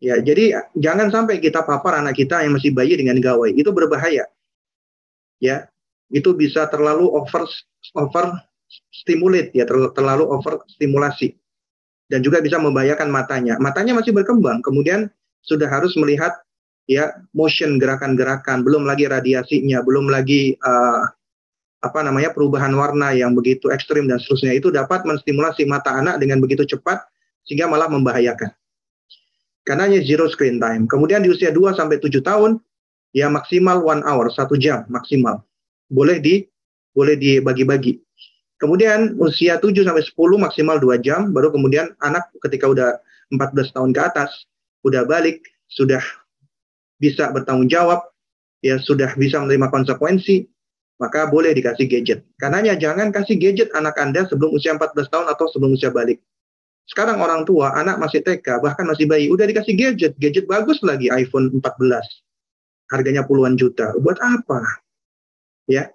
[0.00, 3.52] Ya, jadi jangan sampai kita papar anak kita yang masih bayi dengan gawai.
[3.52, 4.30] Itu berbahaya
[5.40, 5.69] ya
[6.10, 7.46] itu bisa terlalu over
[7.98, 8.24] over
[8.92, 11.34] stimulate ya terlalu over stimulasi
[12.10, 15.10] dan juga bisa membahayakan matanya matanya masih berkembang kemudian
[15.46, 16.34] sudah harus melihat
[16.90, 21.06] ya motion gerakan-gerakan belum lagi radiasinya belum lagi uh,
[21.80, 26.36] apa namanya perubahan warna yang begitu ekstrim dan seterusnya itu dapat menstimulasi mata anak dengan
[26.38, 27.00] begitu cepat
[27.48, 28.52] sehingga malah membahayakan.
[29.64, 30.84] Karenanya zero screen time.
[30.84, 32.60] Kemudian di usia 2 sampai 7 tahun
[33.16, 35.40] ya maksimal one hour, satu jam maksimal.
[35.90, 36.46] Boleh di
[36.94, 38.02] boleh dibagi-bagi.
[38.60, 43.00] Kemudian usia 7 sampai 10 maksimal 2 jam, baru kemudian anak ketika udah
[43.32, 44.30] 14 tahun ke atas,
[44.84, 46.02] udah balik, sudah
[47.00, 48.04] bisa bertanggung jawab,
[48.60, 50.44] ya sudah bisa menerima konsekuensi,
[51.00, 52.20] maka boleh dikasih gadget.
[52.36, 56.20] Karenanya jangan kasih gadget anak Anda sebelum usia 14 tahun atau sebelum usia balik.
[56.84, 61.08] Sekarang orang tua, anak masih TK, bahkan masih bayi, udah dikasih gadget, gadget bagus lagi
[61.08, 61.64] iPhone 14
[62.92, 63.94] harganya puluhan juta.
[64.02, 64.79] Buat apa?
[65.66, 65.92] Ya.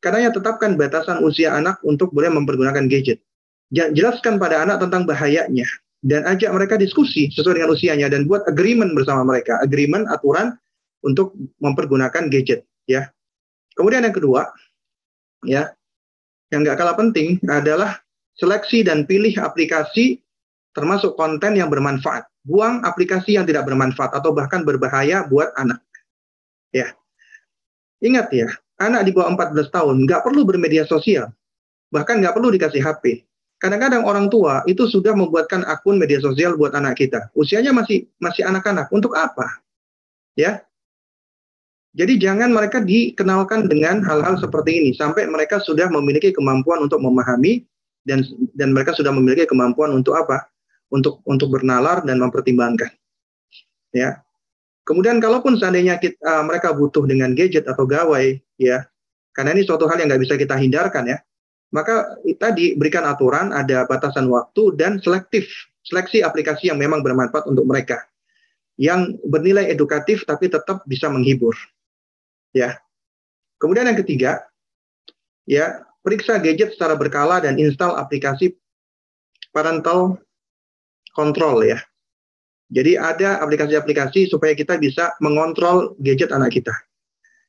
[0.00, 3.20] Karena tetapkan batasan usia anak untuk boleh mempergunakan gadget.
[3.70, 5.68] Jelaskan pada anak tentang bahayanya
[6.00, 10.56] dan ajak mereka diskusi sesuai dengan usianya dan buat agreement bersama mereka, agreement aturan
[11.04, 13.12] untuk mempergunakan gadget, ya.
[13.76, 14.48] Kemudian yang kedua,
[15.44, 15.72] ya,
[16.48, 18.00] yang nggak kalah penting adalah
[18.40, 20.18] seleksi dan pilih aplikasi
[20.72, 22.24] termasuk konten yang bermanfaat.
[22.40, 25.84] Buang aplikasi yang tidak bermanfaat atau bahkan berbahaya buat anak.
[26.72, 26.96] Ya.
[28.00, 28.48] Ingat ya,
[28.80, 31.28] anak di bawah 14 tahun nggak perlu bermedia sosial.
[31.92, 33.28] Bahkan nggak perlu dikasih HP.
[33.60, 37.28] Kadang-kadang orang tua itu sudah membuatkan akun media sosial buat anak kita.
[37.36, 38.88] Usianya masih masih anak-anak.
[38.88, 39.60] Untuk apa?
[40.32, 40.64] Ya.
[41.92, 47.66] Jadi jangan mereka dikenalkan dengan hal-hal seperti ini sampai mereka sudah memiliki kemampuan untuk memahami
[48.08, 48.24] dan
[48.56, 50.48] dan mereka sudah memiliki kemampuan untuk apa?
[50.88, 52.88] Untuk untuk bernalar dan mempertimbangkan.
[53.92, 54.24] Ya.
[54.90, 58.82] Kemudian kalaupun seandainya kita, uh, mereka butuh dengan gadget atau gawai, ya,
[59.30, 61.22] karena ini suatu hal yang nggak bisa kita hindarkan ya,
[61.70, 65.46] maka tadi berikan aturan, ada batasan waktu dan selektif,
[65.86, 68.02] seleksi aplikasi yang memang bermanfaat untuk mereka,
[68.82, 71.54] yang bernilai edukatif tapi tetap bisa menghibur,
[72.50, 72.74] ya.
[73.62, 74.42] Kemudian yang ketiga,
[75.46, 78.58] ya, periksa gadget secara berkala dan install aplikasi
[79.54, 80.18] parental
[81.14, 81.78] control ya
[82.70, 86.70] jadi ada aplikasi-aplikasi supaya kita bisa mengontrol gadget anak kita.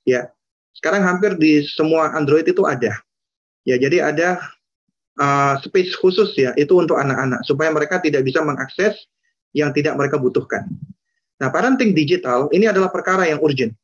[0.01, 0.33] Ya,
[0.73, 2.97] sekarang hampir di semua Android itu ada.
[3.61, 4.41] Ya, jadi ada
[5.21, 8.97] uh, space khusus ya, itu untuk anak-anak supaya mereka tidak bisa mengakses
[9.53, 10.65] yang tidak mereka butuhkan.
[11.37, 13.77] Nah, parenting digital ini adalah perkara yang urgent.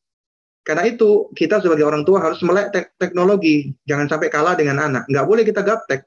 [0.65, 5.07] Karena itu kita sebagai orang tua harus melek te teknologi, jangan sampai kalah dengan anak.
[5.07, 6.03] Nggak boleh kita gaptek,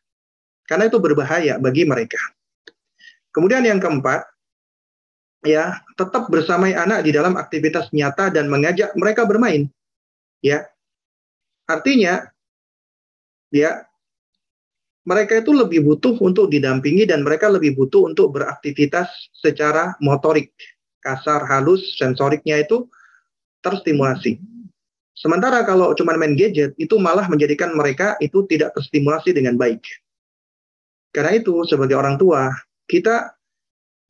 [0.69, 2.21] karena itu berbahaya bagi mereka.
[3.33, 4.27] Kemudian yang keempat,
[5.41, 9.69] ya tetap bersamai anak di dalam aktivitas nyata dan mengajak mereka bermain
[10.45, 10.67] ya.
[11.71, 12.27] Artinya
[13.55, 13.87] ya
[15.07, 20.53] mereka itu lebih butuh untuk didampingi dan mereka lebih butuh untuk beraktivitas secara motorik.
[21.01, 22.85] Kasar halus sensoriknya itu
[23.65, 24.37] terstimulasi.
[25.17, 29.85] Sementara kalau cuma main gadget, itu malah menjadikan mereka itu tidak terstimulasi dengan baik.
[31.13, 32.49] Karena itu, sebagai orang tua,
[32.89, 33.37] kita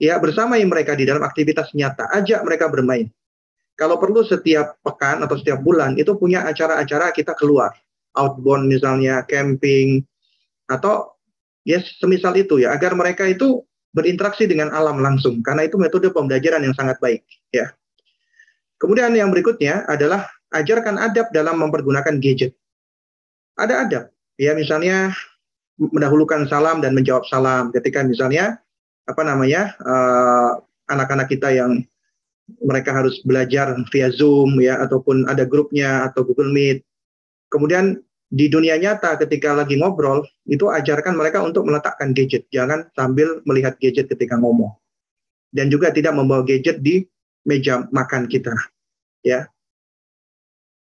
[0.01, 3.13] ya bersamai mereka di dalam aktivitas nyata, ajak mereka bermain.
[3.77, 7.73] Kalau perlu setiap pekan atau setiap bulan, itu punya acara-acara kita keluar.
[8.17, 10.03] Outbound misalnya, camping,
[10.67, 11.15] atau
[11.63, 13.63] ya semisal itu ya, agar mereka itu
[13.95, 15.41] berinteraksi dengan alam langsung.
[15.41, 17.23] Karena itu metode pembelajaran yang sangat baik.
[17.55, 17.73] ya.
[18.81, 22.57] Kemudian yang berikutnya adalah ajarkan adab dalam mempergunakan gadget.
[23.61, 24.05] Ada adab,
[24.41, 25.13] ya misalnya
[25.77, 28.61] mendahulukan salam dan menjawab salam ketika misalnya
[29.11, 30.51] apa namanya eh,
[30.87, 31.83] anak-anak kita yang
[32.63, 36.83] mereka harus belajar via Zoom ya ataupun ada grupnya atau Google Meet.
[37.51, 37.99] Kemudian
[38.31, 43.75] di dunia nyata ketika lagi ngobrol itu ajarkan mereka untuk meletakkan gadget, jangan sambil melihat
[43.83, 44.71] gadget ketika ngomong.
[45.51, 47.03] Dan juga tidak membawa gadget di
[47.43, 48.55] meja makan kita.
[49.27, 49.51] Ya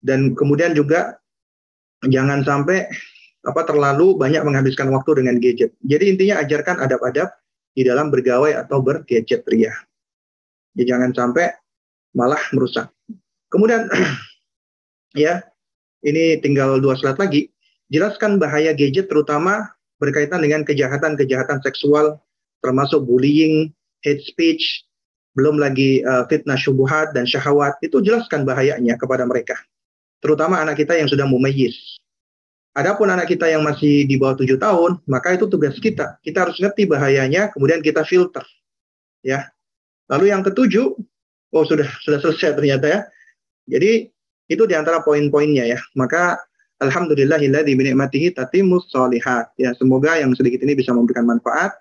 [0.07, 1.19] dan kemudian juga
[2.07, 2.87] jangan sampai
[3.43, 5.75] apa terlalu banyak menghabiskan waktu dengan gadget.
[5.83, 7.35] Jadi intinya ajarkan adab-adab
[7.77, 9.73] di dalam bergawai atau bergadget ria.
[10.73, 11.53] Ya, jangan sampai
[12.17, 12.89] malah merusak.
[13.53, 13.93] Kemudian
[15.15, 15.45] ya
[16.01, 17.53] ini tinggal dua slide lagi.
[17.93, 19.69] Jelaskan bahaya gadget terutama
[20.01, 22.19] berkaitan dengan kejahatan-kejahatan seksual
[22.65, 23.71] termasuk bullying,
[24.03, 24.83] hate speech,
[25.39, 27.77] belum lagi uh, fitnah syubuhat dan syahwat.
[27.85, 29.55] Itu jelaskan bahayanya kepada mereka
[30.27, 31.77] terutama anak kita yang sudah mumayyiz.
[32.77, 36.21] Adapun anak kita yang masih di bawah tujuh tahun, maka itu tugas kita.
[36.21, 38.45] Kita harus ngerti bahayanya, kemudian kita filter.
[39.25, 39.49] Ya.
[40.13, 40.93] Lalu yang ketujuh,
[41.57, 43.01] oh sudah sudah selesai ternyata ya.
[43.65, 44.13] Jadi
[44.53, 45.81] itu di antara poin-poinnya ya.
[45.97, 46.37] Maka
[46.77, 49.49] Alhamdulillahilladzi binikmatihi tatimus sholihat.
[49.57, 51.73] Ya, semoga yang sedikit ini bisa memberikan manfaat.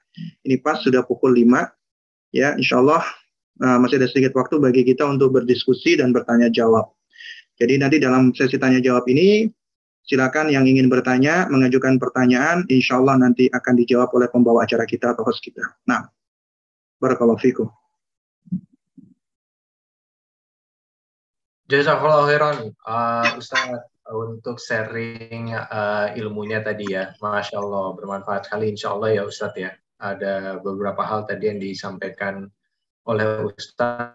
[0.47, 1.43] Ini pas sudah pukul 5.
[2.31, 3.03] Ya, insya Allah
[3.59, 6.95] uh, masih ada sedikit waktu bagi kita untuk berdiskusi dan bertanya jawab.
[7.59, 9.51] Jadi nanti dalam sesi tanya jawab ini
[10.05, 15.17] silakan yang ingin bertanya mengajukan pertanyaan, insya Allah nanti akan dijawab oleh pembawa acara kita
[15.17, 15.65] atau host kita.
[15.89, 16.05] Nah,
[17.01, 17.67] barakallahu fikum.
[21.65, 27.17] Jazakallah khairan, uh, Ustaz, untuk sharing uh, ilmunya tadi ya.
[27.17, 29.73] Masya Allah, bermanfaat sekali insya Allah ya Ustaz ya.
[29.97, 32.45] Ada beberapa hal tadi yang disampaikan
[33.09, 34.13] oleh Ustaz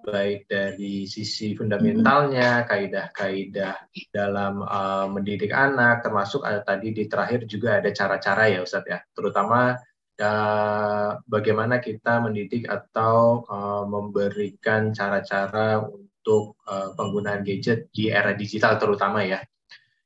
[0.00, 7.82] baik dari sisi fundamentalnya, kaidah-kaidah dalam uh, mendidik anak, termasuk ada tadi di terakhir juga
[7.82, 9.76] ada cara-cara ya Ustadz ya, terutama
[10.22, 18.78] uh, bagaimana kita mendidik atau uh, memberikan cara-cara untuk uh, penggunaan gadget di era digital
[18.78, 19.42] terutama ya.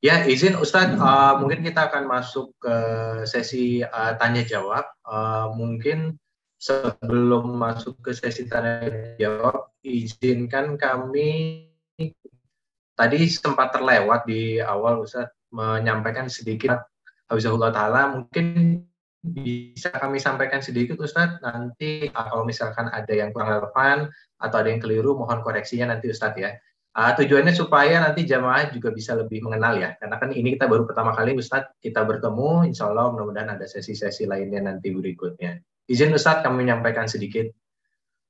[0.05, 2.77] Ya, izin Ustadz, uh, mungkin kita akan masuk ke
[3.25, 4.85] sesi uh, tanya jawab.
[5.01, 6.21] Uh, mungkin
[6.65, 8.89] sebelum masuk ke sesi tanya
[9.21, 11.61] jawab, izinkan kami
[12.97, 16.81] tadi sempat terlewat di awal Ustaz menyampaikan sedikit.
[17.29, 18.81] Hafizahullah Ta'ala mungkin
[19.25, 21.37] bisa kami sampaikan sedikit Ustaz?
[21.45, 24.09] Nanti kalau misalkan ada yang kurang relevan
[24.41, 26.57] atau ada yang keliru mohon koreksinya nanti Ustaz ya.
[26.95, 29.99] Uh, tujuannya supaya nanti jamaah juga bisa lebih mengenal ya.
[30.01, 32.69] Karena kan ini kita baru pertama kali Ustaz kita bertemu.
[32.73, 37.53] Insya Allah mudah-mudahan ada sesi-sesi lainnya nanti berikutnya Izin Ustadz kami menyampaikan sedikit.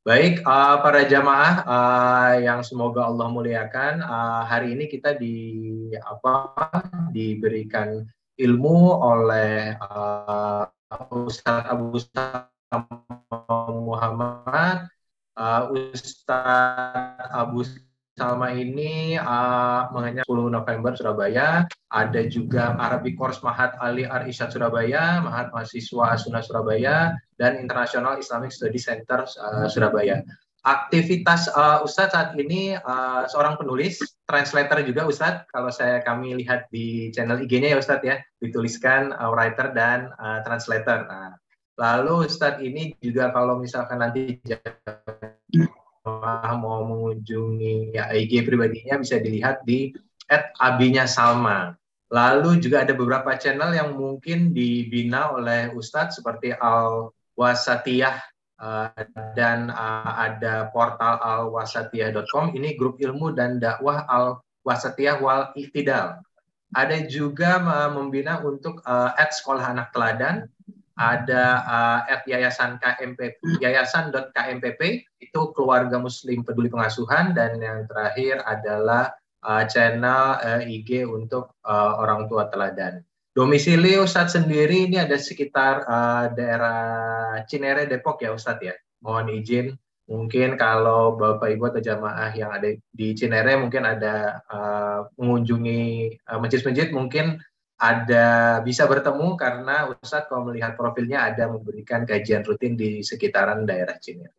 [0.04, 6.52] Baik, uh, para jamaah uh, yang semoga Allah muliakan, uh, hari ini kita di apa
[7.08, 8.04] diberikan
[8.36, 10.68] ilmu oleh uh,
[11.08, 11.96] Ustadz Abu
[13.80, 14.92] Muhammad,
[15.38, 17.64] uh, Ustadz Abu
[18.14, 21.66] Salma ini uh, mengenai 10 November Surabaya.
[21.90, 28.54] Ada juga Arabic Course Mahat Ali Arishad Surabaya, Mahat Mahasiswa Asuna Surabaya, dan International Islamic
[28.54, 30.22] Study Center uh, Surabaya.
[30.64, 33.98] Aktivitas uh, Ustadz saat ini uh, seorang penulis,
[34.30, 35.50] translator juga Ustadz.
[35.50, 40.40] Kalau saya kami lihat di channel IG-nya ya Ustadz ya, dituliskan uh, writer dan uh,
[40.46, 41.04] translator.
[41.04, 41.34] Nah,
[41.76, 44.38] lalu Ustadz ini juga kalau misalkan nanti
[46.04, 49.92] mau mengunjungi ya, IG pribadinya bisa dilihat di
[50.60, 51.72] abinya Salma.
[52.12, 58.22] Lalu juga ada beberapa channel yang mungkin dibina oleh Ustadz seperti Al Wasatiyah
[58.62, 58.94] uh,
[59.34, 62.54] dan uh, ada portal alwasatiyah.com.
[62.54, 66.22] Ini grup ilmu dan dakwah Al Wasatiyah wal Iktidal.
[66.74, 70.46] Ada juga uh, membina untuk uh, sekolah anak teladan
[70.94, 74.80] ada uh, at yayasan KMP yayasan.kmpp
[75.18, 79.10] itu keluarga muslim peduli pengasuhan dan yang terakhir adalah
[79.42, 83.02] uh, channel uh, IG untuk uh, orang tua teladan.
[83.34, 88.74] Domisili Ustadz sendiri ini ada sekitar uh, daerah Cinere Depok ya Ustadz ya.
[89.02, 89.66] Mohon izin
[90.04, 96.38] Mungkin kalau Bapak Ibu atau jamaah yang ada di Cinere mungkin ada uh, mengunjungi uh,
[96.44, 97.40] masjid-masjid mungkin
[97.74, 103.98] ada bisa bertemu karena Ustadz kalau melihat profilnya ada memberikan kajian rutin di sekitaran daerah
[103.98, 104.34] Cinere.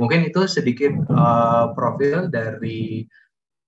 [0.00, 3.04] Mungkin itu sedikit uh, profil dari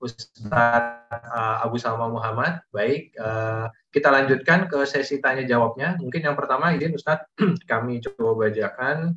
[0.00, 2.64] Ustadz uh, Abu Salma Muhammad.
[2.72, 6.00] Baik, uh, kita lanjutkan ke sesi tanya jawabnya.
[6.00, 7.28] Mungkin yang pertama izin Ustadz
[7.70, 9.12] kami coba bacakan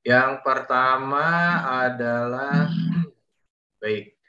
[0.00, 2.72] yang pertama adalah
[3.82, 4.19] baik.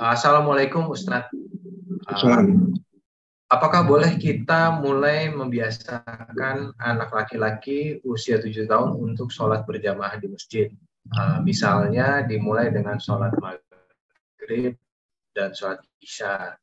[0.00, 1.28] Assalamualaikum Ustadz.
[3.52, 10.72] Apakah boleh kita mulai membiasakan anak laki-laki usia tujuh tahun untuk sholat berjamaah di masjid?
[11.12, 14.72] Uh, misalnya dimulai dengan sholat maghrib
[15.36, 16.56] dan sholat isya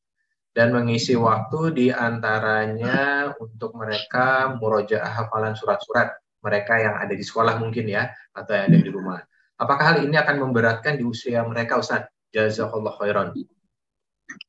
[0.58, 6.10] dan mengisi waktu di antaranya untuk mereka murojaah hafalan surat-surat
[6.42, 9.22] mereka yang ada di sekolah mungkin ya atau yang ada di rumah.
[9.62, 12.16] Apakah hal ini akan memberatkan di usia mereka Ustaz?
[12.36, 13.28] Jazakallah khairan.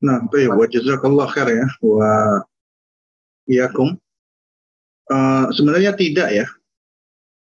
[0.03, 0.51] Nah, baik.
[0.55, 1.67] Wa jazakallah khair ya.
[1.79, 2.11] Wa
[3.47, 3.95] iyakum.
[5.09, 6.47] Uh, sebenarnya tidak ya.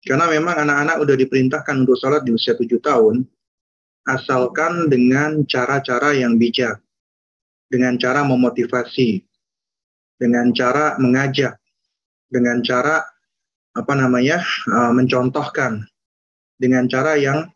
[0.00, 3.28] Karena memang anak-anak udah diperintahkan untuk sholat di usia tujuh tahun,
[4.08, 6.80] asalkan dengan cara-cara yang bijak
[7.70, 9.22] dengan cara memotivasi,
[10.18, 11.54] dengan cara mengajak,
[12.26, 13.06] dengan cara
[13.70, 15.86] apa namanya uh, mencontohkan,
[16.58, 17.46] dengan cara yang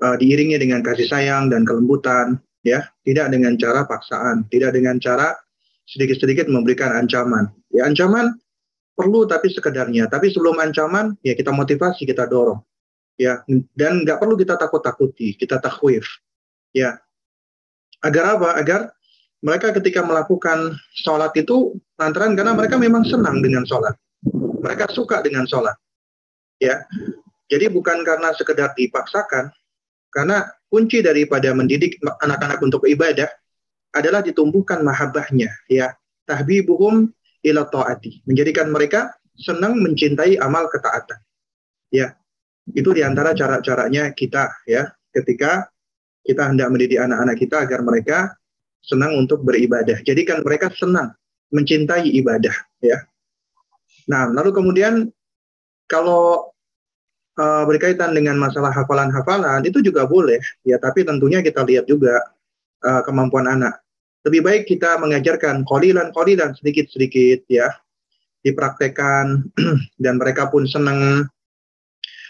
[0.00, 5.36] uh, diiringi dengan kasih sayang dan kelembutan, ya, tidak dengan cara paksaan, tidak dengan cara
[5.88, 7.50] sedikit-sedikit memberikan ancaman.
[7.70, 8.36] Ya, ancaman
[8.96, 10.08] perlu tapi sekedarnya.
[10.08, 12.60] Tapi sebelum ancaman, ya kita motivasi, kita dorong.
[13.20, 13.44] Ya,
[13.76, 16.08] dan nggak perlu kita takut-takuti, kita takwif.
[16.72, 16.96] Ya,
[18.00, 18.56] agar apa?
[18.56, 18.80] Agar
[19.44, 23.92] mereka ketika melakukan sholat itu lantaran karena mereka memang senang dengan sholat.
[24.64, 25.76] Mereka suka dengan sholat.
[26.60, 26.84] Ya,
[27.48, 29.52] jadi bukan karena sekedar dipaksakan,
[30.10, 33.26] karena kunci daripada mendidik anak-anak untuk ibadah
[33.90, 35.94] adalah ditumbuhkan mahabbahnya, ya,
[36.26, 37.10] tahbibuhum
[37.42, 41.18] ila taati, menjadikan mereka senang mencintai amal ketaatan.
[41.90, 42.14] Ya,
[42.70, 45.66] itu di antara cara-caranya kita, ya, ketika
[46.22, 48.18] kita hendak mendidik anak-anak kita agar mereka
[48.84, 49.98] senang untuk beribadah.
[50.06, 51.10] Jadikan mereka senang
[51.50, 53.02] mencintai ibadah, ya.
[54.06, 55.10] Nah, lalu kemudian
[55.90, 56.54] kalau
[57.40, 60.36] uh, berkaitan dengan masalah hafalan-hafalan itu juga boleh,
[60.68, 60.76] ya.
[60.76, 62.20] Tapi tentunya kita lihat juga
[62.84, 63.80] uh, kemampuan anak.
[64.28, 67.72] Lebih baik kita mengajarkan kolilan-kolilan sedikit-sedikit, ya,
[68.44, 69.48] dipraktekkan
[70.04, 71.24] dan mereka pun senang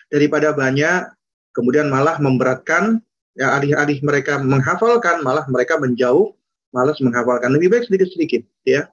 [0.06, 1.10] daripada banyak,
[1.50, 3.02] kemudian malah memberatkan
[3.34, 6.34] ya alih-alih mereka menghafalkan malah mereka menjauh
[6.70, 7.50] malas menghafalkan.
[7.50, 8.86] Lebih baik sedikit-sedikit, ya.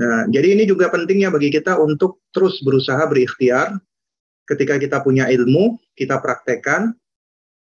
[0.00, 3.76] Nah, jadi ini juga pentingnya bagi kita untuk terus berusaha berikhtiar.
[4.50, 6.90] Ketika kita punya ilmu, kita praktekkan,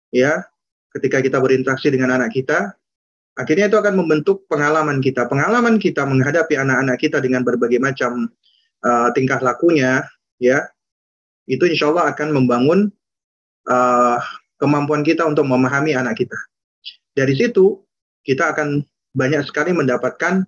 [0.09, 0.41] ya.
[0.89, 2.73] Ketika kita berinteraksi dengan anak kita,
[3.37, 5.29] akhirnya itu akan membentuk pengalaman kita.
[5.29, 8.33] Pengalaman kita menghadapi anak-anak kita dengan berbagai macam
[8.81, 10.01] uh, tingkah lakunya,
[10.41, 10.65] ya,
[11.45, 12.89] itu insya Allah akan membangun
[13.69, 14.17] uh,
[14.57, 16.37] kemampuan kita untuk memahami anak kita.
[17.13, 17.85] Dari situ
[18.25, 18.81] kita akan
[19.13, 20.45] banyak sekali mendapatkan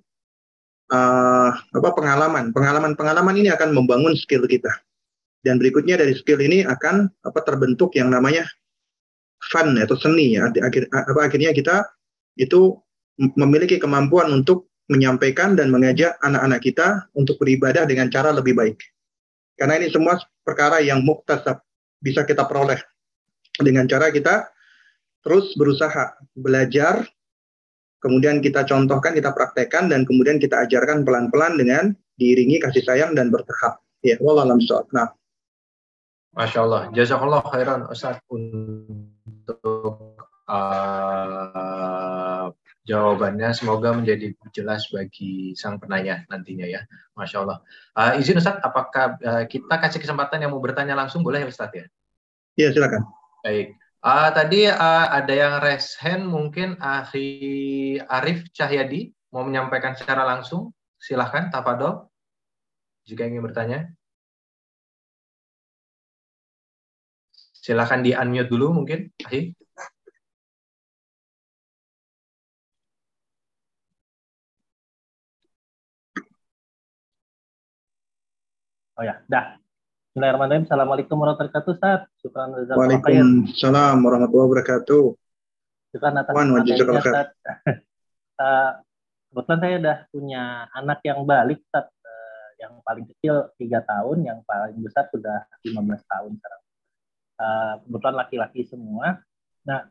[0.93, 2.53] uh, apa pengalaman.
[2.53, 4.73] Pengalaman-pengalaman ini akan membangun skill kita.
[5.41, 8.45] Dan berikutnya dari skill ini akan apa terbentuk yang namanya
[9.41, 10.53] fun atau seni ya.
[10.53, 11.89] Akhir, apa akhirnya kita
[12.37, 12.77] itu
[13.37, 18.77] memiliki kemampuan untuk menyampaikan dan mengajak anak-anak kita untuk beribadah dengan cara lebih baik.
[19.57, 21.61] Karena ini semua perkara yang muktasab
[22.01, 22.81] bisa kita peroleh
[23.61, 24.49] dengan cara kita
[25.21, 27.05] terus berusaha belajar
[28.01, 31.85] kemudian kita contohkan, kita praktekkan, dan kemudian kita ajarkan pelan-pelan dengan
[32.17, 33.79] diiringi kasih sayang dan bertahap.
[34.01, 34.65] Ya, wallahualam
[34.97, 35.20] Nah.
[36.31, 36.83] Masya Allah.
[36.95, 40.15] Jazakallah khairan Ustaz untuk
[40.47, 42.47] uh,
[42.87, 43.51] jawabannya.
[43.51, 46.87] Semoga menjadi jelas bagi sang penanya nantinya ya.
[47.19, 47.59] Masya Allah.
[47.99, 51.27] Uh, izin Ustaz, apakah uh, kita kasih kesempatan yang mau bertanya langsung?
[51.27, 51.91] Boleh ya Ustaz ya?
[52.55, 53.11] Iya, silakan.
[53.43, 53.75] Baik.
[54.01, 60.73] Uh, tadi uh, ada yang raise hand mungkin Ahli Arif Cahyadi mau menyampaikan secara langsung.
[61.01, 62.13] Silahkan, Tafadol,
[63.09, 63.89] jika ingin bertanya.
[67.61, 69.53] Silahkan di-unmute dulu mungkin, Ahi.
[78.97, 79.61] Oh ya, dah.
[80.13, 80.65] Bismillahirrahmanirrahim.
[80.69, 82.01] Assalamualaikum warahmatullahi wabarakatuh, Ustaz.
[82.25, 85.05] Syukran Waalaikumsalam warahmatullahi wabarakatuh.
[85.93, 86.33] Syukran atas
[86.97, 87.29] Ustaz.
[88.41, 88.71] uh,
[89.33, 90.43] kebetulan saya udah punya
[90.73, 91.93] anak yang balik, Ustaz.
[91.93, 95.77] Uh, yang yang paling kecil tiga tahun, yang paling besar sudah 15
[96.09, 96.61] tahun sekarang.
[97.41, 99.17] Uh, kebetulan laki-laki semua.
[99.65, 99.89] Nah,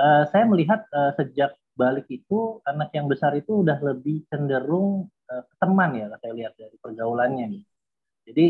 [0.00, 5.44] uh, saya melihat uh, sejak balik itu anak yang besar itu udah lebih cenderung uh,
[5.60, 7.46] teman ya, saya lihat dari pergaulannya.
[7.52, 7.68] Gitu.
[8.26, 8.46] Jadi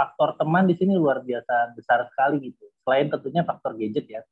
[0.00, 2.72] faktor teman di sini luar biasa besar sekali gitu.
[2.86, 4.24] Selain tentunya faktor gadget ya.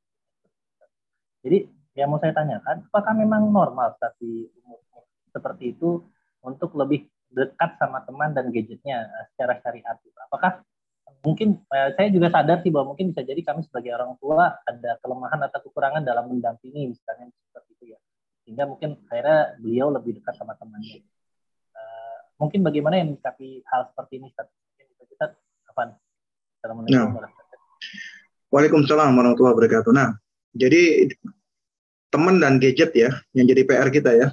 [1.45, 4.81] Jadi yang mau saya tanyakan, apakah memang normal tapi umur
[5.35, 6.07] seperti itu
[6.41, 9.99] untuk lebih dekat sama teman dan gadgetnya eh, secara syariat.
[10.31, 10.65] Apakah
[11.23, 14.91] mungkin eh, saya juga sadar sih bahwa mungkin bisa jadi kami sebagai orang tua ada
[15.03, 17.99] kelemahan atau kekurangan dalam mendampingi misalnya seperti itu ya.
[18.47, 21.03] Sehingga mungkin akhirnya beliau lebih dekat sama temannya.
[21.75, 24.49] Uh, mungkin bagaimana yang menyikapi hal seperti ini Ustaz?
[25.09, 25.35] Kita
[25.75, 25.99] Afan.
[26.59, 27.31] Assalamualaikum nah.
[28.49, 29.93] Waalaikumsalam warahmatullahi wabarakatuh.
[29.93, 30.17] Nah,
[30.57, 31.13] jadi
[32.09, 34.29] teman dan gadget ya yang jadi PR kita ya.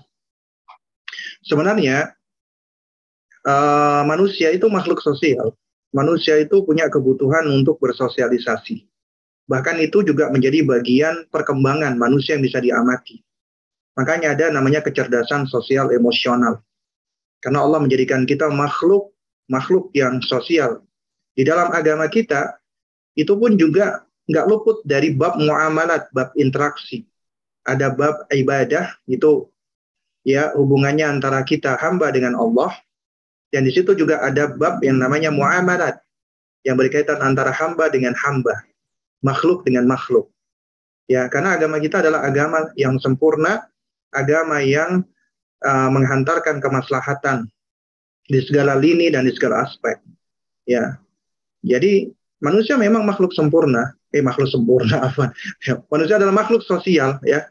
[1.43, 2.15] Sebenarnya
[3.43, 5.53] uh, manusia itu makhluk sosial.
[5.95, 8.83] Manusia itu punya kebutuhan untuk bersosialisasi.
[9.47, 13.23] Bahkan itu juga menjadi bagian perkembangan manusia yang bisa diamati.
[13.95, 16.59] Makanya ada namanya kecerdasan sosial emosional.
[17.39, 19.15] Karena Allah menjadikan kita makhluk
[19.47, 20.83] makhluk yang sosial.
[21.31, 22.59] Di dalam agama kita
[23.15, 27.05] itu pun juga nggak luput dari bab muamalat, bab interaksi.
[27.63, 29.47] Ada bab ibadah itu
[30.25, 32.73] ya hubungannya antara kita hamba dengan Allah
[33.55, 35.95] dan di situ juga ada bab yang namanya muamalat
[36.67, 38.51] yang berkaitan antara hamba dengan hamba,
[39.23, 40.27] makhluk dengan makhluk.
[41.07, 43.63] Ya, karena agama kita adalah agama yang sempurna,
[44.11, 45.07] agama yang
[45.63, 47.47] uh, menghantarkan kemaslahatan
[48.27, 50.03] di segala lini dan di segala aspek.
[50.67, 50.99] Ya.
[51.63, 52.11] Jadi
[52.43, 55.31] manusia memang makhluk sempurna, eh makhluk sempurna apa?
[55.63, 57.47] Ya, manusia adalah makhluk sosial ya.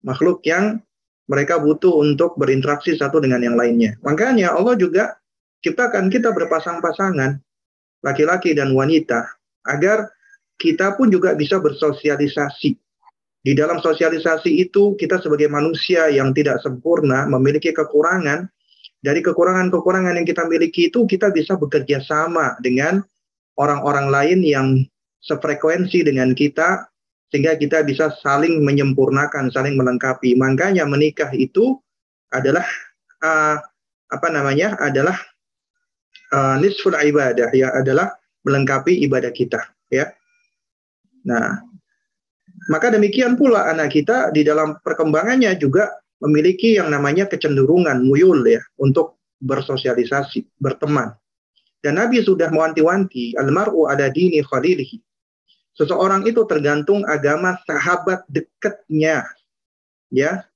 [0.00, 0.80] Makhluk yang
[1.28, 3.98] mereka butuh untuk berinteraksi satu dengan yang lainnya.
[4.00, 5.18] Makanya Allah juga
[5.66, 7.42] ciptakan kita berpasang-pasangan,
[8.06, 9.26] laki-laki dan wanita,
[9.66, 10.06] agar
[10.62, 12.78] kita pun juga bisa bersosialisasi.
[13.42, 18.46] Di dalam sosialisasi itu, kita sebagai manusia yang tidak sempurna, memiliki kekurangan,
[19.02, 23.02] dari kekurangan-kekurangan yang kita miliki itu, kita bisa bekerja sama dengan
[23.58, 24.68] orang-orang lain yang
[25.22, 26.86] sefrekuensi dengan kita,
[27.30, 30.34] sehingga kita bisa saling menyempurnakan, saling melengkapi.
[30.38, 31.78] Makanya menikah itu
[32.34, 32.66] adalah
[33.22, 33.58] uh,
[34.10, 34.74] apa namanya?
[34.78, 35.18] adalah
[36.32, 38.14] uh, nisful ibadah ya adalah
[38.46, 39.60] melengkapi ibadah kita
[39.90, 40.10] ya.
[41.26, 41.58] Nah,
[42.70, 45.90] maka demikian pula anak kita di dalam perkembangannya juga
[46.22, 51.12] memiliki yang namanya kecenderungan muyul ya untuk bersosialisasi, berteman.
[51.84, 54.98] Dan Nabi sudah mewanti-wanti, almaru ada dini khalilihi.
[55.76, 59.28] Seseorang itu tergantung agama sahabat dekatnya.
[60.08, 60.48] Ya.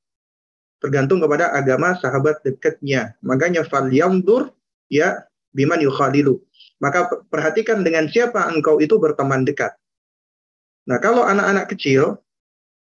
[0.81, 3.13] Tergantung kepada agama sahabat dekatnya.
[3.21, 4.49] Makanya fal yamdur
[4.89, 6.39] ya biman yukhalilu.
[6.81, 9.77] Maka perhatikan dengan siapa engkau itu berteman dekat.
[10.89, 12.17] Nah, kalau anak-anak kecil,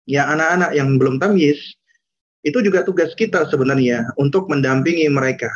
[0.03, 1.59] ya anak-anak yang belum tamyiz,
[2.43, 5.51] itu juga tugas kita sebenarnya untuk mendampingi mereka.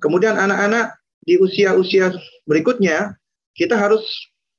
[0.00, 2.12] Kemudian anak-anak di usia-usia
[2.48, 3.16] berikutnya,
[3.52, 4.02] kita harus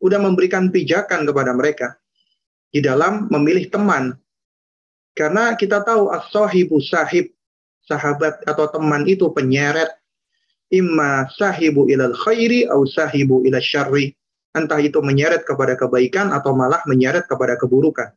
[0.01, 1.97] udah memberikan pijakan kepada mereka
[2.73, 4.17] di dalam memilih teman.
[5.13, 7.29] Karena kita tahu as-sahibu sahib,
[7.85, 10.00] sahabat atau teman itu penyeret
[10.71, 14.15] imma sahibu ilal khairi au sahibu ilal syarri.
[14.51, 18.11] Entah itu menyeret kepada kebaikan atau malah menyeret kepada keburukan.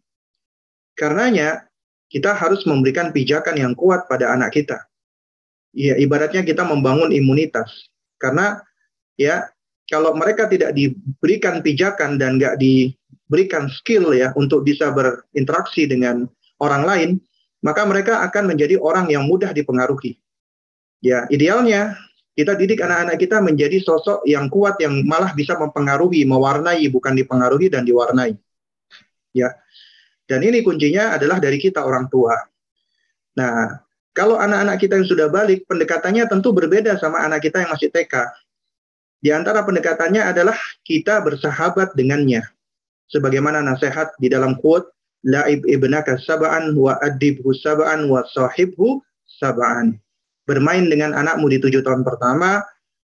[0.99, 1.71] Karenanya
[2.11, 4.83] kita harus memberikan pijakan yang kuat pada anak kita.
[5.75, 7.71] Ya, ibaratnya kita membangun imunitas.
[8.19, 8.63] Karena
[9.15, 9.47] ya
[9.91, 16.27] kalau mereka tidak diberikan pijakan dan nggak diberikan skill ya untuk bisa berinteraksi dengan
[16.59, 17.11] orang lain,
[17.63, 20.19] maka mereka akan menjadi orang yang mudah dipengaruhi.
[21.05, 21.95] Ya, idealnya
[22.35, 27.71] kita didik anak-anak kita menjadi sosok yang kuat yang malah bisa mempengaruhi, mewarnai bukan dipengaruhi
[27.71, 28.35] dan diwarnai.
[29.31, 29.55] Ya.
[30.27, 32.35] Dan ini kuncinya adalah dari kita orang tua.
[33.39, 33.79] Nah,
[34.11, 38.15] kalau anak-anak kita yang sudah balik, pendekatannya tentu berbeda sama anak kita yang masih TK.
[39.23, 42.43] Di antara pendekatannya adalah kita bersahabat dengannya.
[43.15, 44.91] Sebagaimana nasihat di dalam quote,
[45.25, 49.01] La'ib ibnaka sab'an wa adibhu sab'an wa sahibhu
[49.41, 49.97] sab'an
[50.45, 52.61] bermain dengan anakmu di tujuh tahun pertama,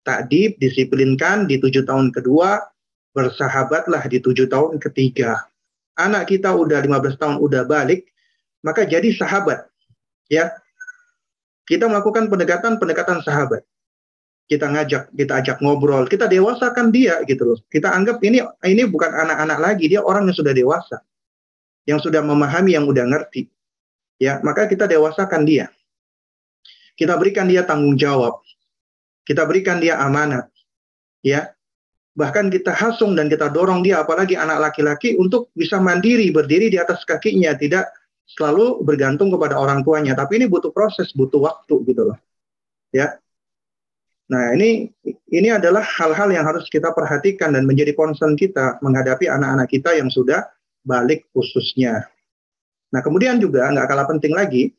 [0.08, 2.64] takdib, disiplinkan di tujuh tahun kedua,
[3.12, 5.48] bersahabatlah di tujuh tahun ketiga.
[5.96, 8.08] Anak kita udah 15 tahun udah balik,
[8.64, 9.68] maka jadi sahabat.
[10.28, 10.52] Ya.
[11.66, 13.66] Kita melakukan pendekatan-pendekatan sahabat.
[14.46, 17.58] Kita ngajak, kita ajak ngobrol, kita dewasakan dia gitu loh.
[17.74, 21.02] Kita anggap ini ini bukan anak-anak lagi, dia orang yang sudah dewasa.
[21.90, 23.50] Yang sudah memahami, yang udah ngerti.
[24.22, 25.74] Ya, maka kita dewasakan dia
[26.96, 28.40] kita berikan dia tanggung jawab.
[29.28, 30.48] Kita berikan dia amanat.
[31.22, 31.52] ya.
[32.16, 36.80] Bahkan kita hasung dan kita dorong dia apalagi anak laki-laki untuk bisa mandiri berdiri di
[36.80, 37.92] atas kakinya tidak
[38.24, 40.16] selalu bergantung kepada orang tuanya.
[40.16, 42.18] Tapi ini butuh proses butuh waktu gitu loh.
[42.96, 43.20] Ya.
[44.32, 44.90] Nah ini
[45.28, 50.08] ini adalah hal-hal yang harus kita perhatikan dan menjadi concern kita menghadapi anak-anak kita yang
[50.08, 50.48] sudah
[50.88, 52.08] balik khususnya.
[52.96, 54.72] Nah kemudian juga nggak kalah penting lagi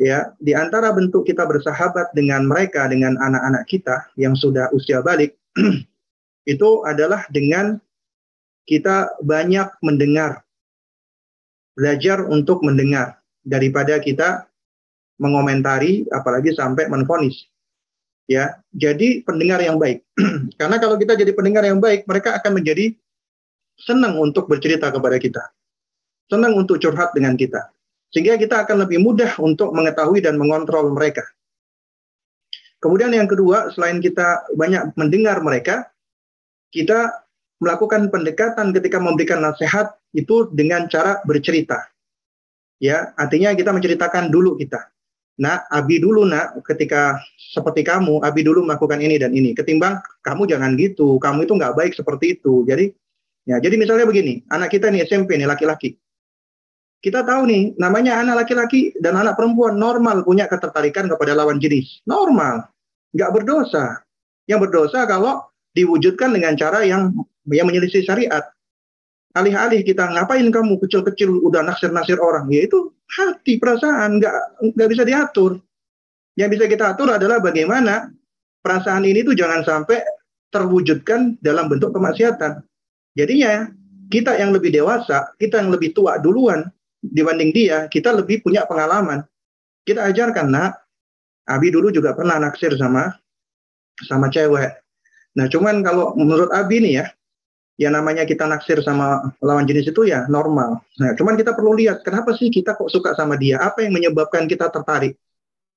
[0.00, 5.36] ya di antara bentuk kita bersahabat dengan mereka dengan anak-anak kita yang sudah usia balik
[6.52, 7.76] itu adalah dengan
[8.70, 10.46] kita banyak mendengar,
[11.74, 14.46] belajar untuk mendengar daripada kita
[15.18, 17.50] mengomentari, apalagi sampai menfonis.
[18.30, 20.06] Ya, jadi pendengar yang baik.
[20.60, 22.94] Karena kalau kita jadi pendengar yang baik, mereka akan menjadi
[23.74, 25.42] senang untuk bercerita kepada kita,
[26.30, 27.74] senang untuk curhat dengan kita,
[28.10, 31.22] sehingga kita akan lebih mudah untuk mengetahui dan mengontrol mereka.
[32.80, 35.92] Kemudian yang kedua, selain kita banyak mendengar mereka,
[36.72, 37.12] kita
[37.60, 41.86] melakukan pendekatan ketika memberikan nasihat itu dengan cara bercerita.
[42.80, 44.88] Ya, artinya kita menceritakan dulu kita.
[45.40, 49.52] Nah, Abi dulu nak ketika seperti kamu, Abi dulu melakukan ini dan ini.
[49.52, 52.64] Ketimbang kamu jangan gitu, kamu itu nggak baik seperti itu.
[52.64, 52.88] Jadi,
[53.44, 56.00] ya, jadi misalnya begini, anak kita nih SMP nih laki-laki.
[57.00, 62.04] Kita tahu nih, namanya anak laki-laki dan anak perempuan normal punya ketertarikan kepada lawan jenis.
[62.04, 62.68] Normal,
[63.16, 64.04] nggak berdosa.
[64.44, 65.40] Yang berdosa kalau
[65.72, 67.16] diwujudkan dengan cara yang
[67.48, 68.44] yang menyelisih syariat.
[69.32, 74.34] Alih-alih kita ngapain kamu kecil-kecil udah naksir-naksir orang, ya itu hati, perasaan, nggak
[74.76, 75.56] nggak bisa diatur.
[76.36, 78.10] Yang bisa kita atur adalah bagaimana
[78.60, 80.02] perasaan ini tuh jangan sampai
[80.50, 82.60] terwujudkan dalam bentuk kemaksiatan.
[83.14, 83.70] Jadinya
[84.10, 86.66] kita yang lebih dewasa, kita yang lebih tua duluan
[87.00, 89.24] dibanding dia, kita lebih punya pengalaman.
[89.84, 90.84] Kita ajarkan, nak,
[91.48, 93.10] Abi dulu juga pernah naksir sama
[94.06, 94.70] sama cewek.
[95.34, 97.06] Nah, cuman kalau menurut Abi nih ya,
[97.80, 100.84] ya namanya kita naksir sama lawan jenis itu ya normal.
[101.00, 103.58] Nah, cuman kita perlu lihat kenapa sih kita kok suka sama dia?
[103.58, 105.16] Apa yang menyebabkan kita tertarik?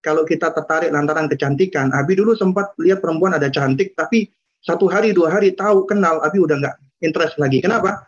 [0.04, 4.28] Kalau kita tertarik lantaran kecantikan, Abi dulu sempat lihat perempuan ada cantik, tapi
[4.60, 7.64] satu hari dua hari tahu kenal, Abi udah nggak interest lagi.
[7.64, 8.04] Kenapa?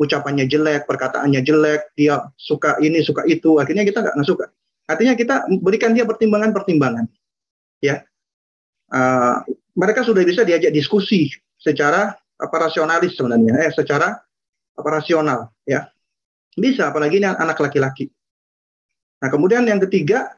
[0.00, 4.48] Ucapannya jelek, perkataannya jelek, dia suka ini suka itu, akhirnya kita nggak suka.
[4.88, 7.06] Artinya kita berikan dia pertimbangan-pertimbangan,
[7.78, 8.02] ya.
[8.92, 9.40] Uh,
[9.72, 14.20] mereka sudah bisa diajak diskusi secara apa rasionalis sebenarnya, eh secara
[14.76, 15.88] apa rasional ya.
[16.52, 18.12] Bisa apalagi ini anak laki-laki.
[19.22, 20.36] Nah, kemudian yang ketiga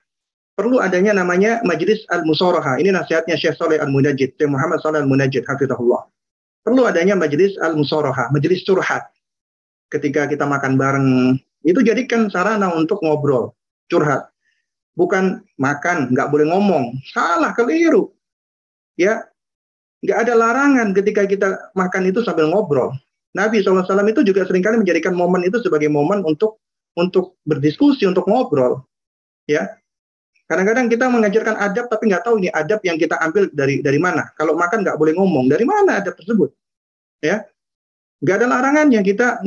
[0.55, 2.79] perlu adanya namanya Majelis Al-Musaraha.
[2.79, 6.07] Ini nasihatnya Syekh Saleh Al-Munajjid, Syekh Muhammad Saleh Al-Munajjid hafizahullah.
[6.63, 9.11] Perlu adanya Majelis Al-Musaraha, majelis curhat.
[9.93, 11.09] Ketika kita makan bareng,
[11.65, 13.55] itu jadikan sarana untuk ngobrol,
[13.89, 14.29] curhat.
[14.95, 16.95] Bukan makan, nggak boleh ngomong.
[17.11, 18.15] Salah, keliru
[18.95, 19.27] ya
[20.05, 22.95] nggak ada larangan ketika kita makan itu sambil ngobrol.
[23.35, 26.63] Nabi SAW itu juga sering kali menjadikan momen itu sebagai momen untuk
[26.95, 28.87] untuk berdiskusi, untuk ngobrol.
[29.51, 29.75] Ya,
[30.47, 34.31] kadang-kadang kita mengajarkan adab tapi nggak tahu ini adab yang kita ambil dari dari mana.
[34.39, 36.55] Kalau makan nggak boleh ngomong, dari mana adab tersebut?
[37.19, 37.43] Ya,
[38.25, 39.45] nggak ada larangannya kita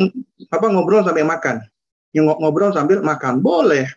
[0.53, 1.65] apa ngobrol sampai makan,
[2.13, 3.89] yang ngobrol sambil makan boleh.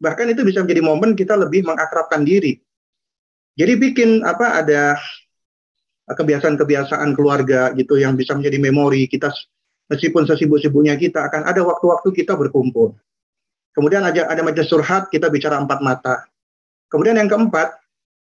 [0.00, 2.60] Bahkan itu bisa menjadi momen kita lebih mengakrabkan diri
[3.60, 4.96] jadi bikin apa ada
[6.08, 9.28] kebiasaan-kebiasaan keluarga gitu yang bisa menjadi memori kita
[9.92, 12.96] meskipun sesibuk-sibuknya kita akan ada waktu-waktu kita berkumpul.
[13.76, 16.26] Kemudian ada ada majelis surhat kita bicara empat mata.
[16.88, 17.76] Kemudian yang keempat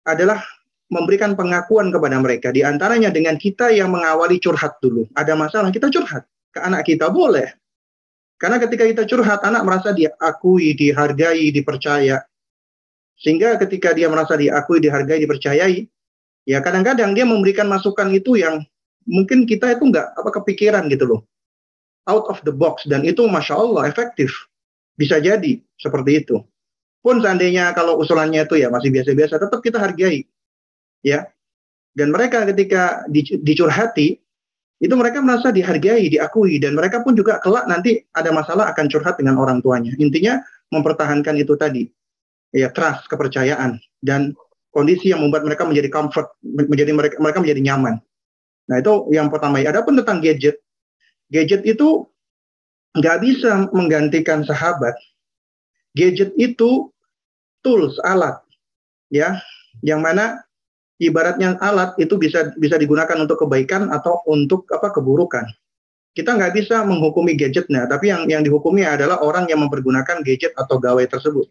[0.07, 0.41] adalah
[0.88, 2.51] memberikan pengakuan kepada mereka.
[2.55, 5.07] Di antaranya dengan kita yang mengawali curhat dulu.
[5.15, 7.51] Ada masalah kita curhat ke anak kita boleh.
[8.38, 12.22] Karena ketika kita curhat anak merasa diakui, dihargai, dipercaya.
[13.18, 15.89] Sehingga ketika dia merasa diakui, dihargai, dipercayai,
[16.45, 18.61] ya kadang-kadang dia memberikan masukan itu yang
[19.09, 21.22] mungkin kita itu nggak apa kepikiran gitu loh.
[22.07, 24.31] Out of the box dan itu masya Allah efektif.
[24.95, 26.39] Bisa jadi seperti itu.
[27.01, 30.23] Pun seandainya kalau usulannya itu ya masih biasa-biasa, tetap kita hargai.
[31.06, 31.30] Ya.
[31.98, 33.06] Dan mereka ketika
[33.41, 34.22] dicurhati,
[34.78, 39.18] itu mereka merasa dihargai, diakui, dan mereka pun juga kelak nanti ada masalah akan curhat
[39.18, 39.98] dengan orang tuanya.
[39.98, 40.38] Intinya
[40.69, 41.90] mempertahankan itu tadi.
[42.53, 43.82] Ya trust kepercayaan.
[43.98, 44.38] Dan
[44.69, 47.95] kondisi yang membuat mereka menjadi comfort menjadi mereka mereka menjadi nyaman.
[48.69, 49.57] Nah itu yang pertama.
[49.57, 50.61] Ya adapun tentang gadget.
[51.34, 52.06] Gadget itu
[52.94, 54.94] nggak bisa menggantikan sahabat.
[55.98, 56.94] Gadget itu
[57.65, 58.38] tools alat.
[59.10, 59.41] Ya
[59.82, 60.47] yang mana
[60.98, 65.45] ibaratnya alat itu bisa bisa digunakan untuk kebaikan atau untuk apa keburukan
[66.18, 70.82] kita nggak bisa menghukumi gadgetnya, tapi yang yang dihukumi adalah orang yang mempergunakan gadget atau
[70.82, 71.45] gawai tersebut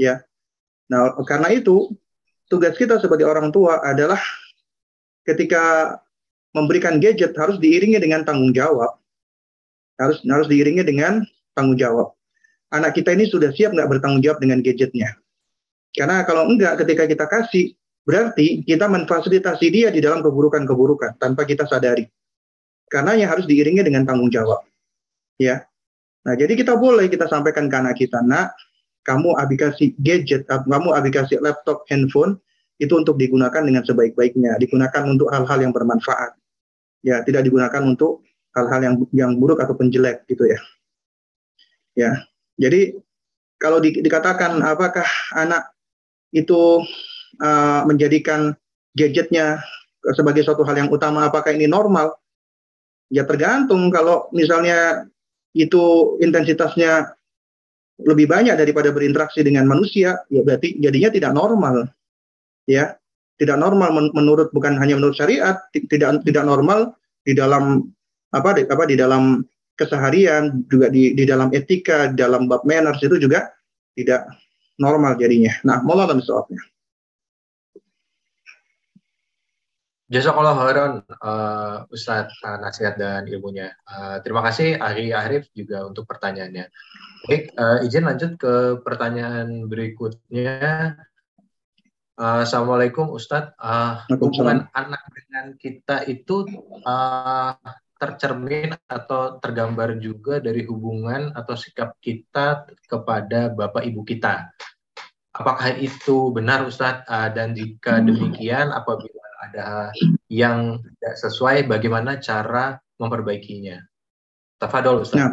[0.00, 0.24] ya.
[0.88, 1.92] Nah, karena itu
[2.48, 4.16] tugas kita sebagai orang tua adalah
[5.28, 6.00] ketika
[6.56, 8.96] memberikan gadget harus diiringi dengan tanggung jawab.
[10.00, 11.20] Harus harus diiringi dengan
[11.52, 12.16] tanggung jawab.
[12.72, 15.12] Anak kita ini sudah siap nggak bertanggung jawab dengan gadgetnya?
[15.92, 21.68] Karena kalau enggak, ketika kita kasih, berarti kita memfasilitasi dia di dalam keburukan-keburukan tanpa kita
[21.68, 22.08] sadari.
[22.90, 24.66] Karena yang harus diiringi dengan tanggung jawab.
[25.38, 25.62] Ya.
[26.26, 28.52] Nah, jadi kita boleh kita sampaikan ke anak kita, nak,
[29.06, 32.36] kamu aplikasi gadget, kamu aplikasi laptop, handphone,
[32.82, 36.40] itu untuk digunakan dengan sebaik-baiknya, digunakan untuk hal-hal yang bermanfaat
[37.00, 40.60] ya tidak digunakan untuk hal-hal yang yang buruk atau penjelek gitu ya
[41.96, 42.10] ya
[42.60, 42.96] jadi
[43.60, 45.04] kalau di, dikatakan apakah
[45.36, 45.72] anak
[46.32, 46.84] itu
[47.38, 48.56] uh, menjadikan
[48.96, 49.62] gadgetnya
[50.16, 52.16] sebagai suatu hal yang utama apakah ini normal
[53.12, 55.06] ya tergantung kalau misalnya
[55.54, 57.14] itu intensitasnya
[58.00, 61.76] lebih banyak daripada berinteraksi dengan manusia ya berarti jadinya tidak normal
[62.64, 62.96] ya
[63.36, 67.84] tidak normal menurut bukan hanya menurut syariat tidak tidak normal di dalam
[68.32, 69.44] apa di, apa di dalam
[69.76, 73.52] keseharian juga di di dalam etika di dalam bab manners itu juga
[73.96, 74.28] tidak
[74.80, 75.52] normal jadinya.
[75.62, 76.60] Nah, mau dalam soalnya.
[80.10, 80.92] Jazakallah khairan
[81.22, 83.70] uh, Ustadz uh, nasihat dan ilmunya.
[83.86, 86.66] Uh, terima kasih Ari Arif juga untuk pertanyaannya.
[87.30, 90.98] Baik, uh, izin lanjut ke pertanyaan berikutnya.
[92.18, 93.54] Uh, Assalamualaikum Ustadz.
[93.54, 96.42] Uh, hubungan anak dengan kita itu
[96.82, 97.54] uh,
[98.02, 104.50] tercermin atau tergambar juga dari hubungan atau sikap kita kepada bapak ibu kita.
[105.30, 107.06] Apakah itu benar Ustadz?
[107.06, 109.19] Uh, dan jika demikian, apabila
[109.50, 109.90] ada
[110.30, 113.82] yang tidak sesuai, bagaimana cara memperbaikinya?
[114.62, 115.18] Tafadol Ustadz.
[115.18, 115.32] Nah.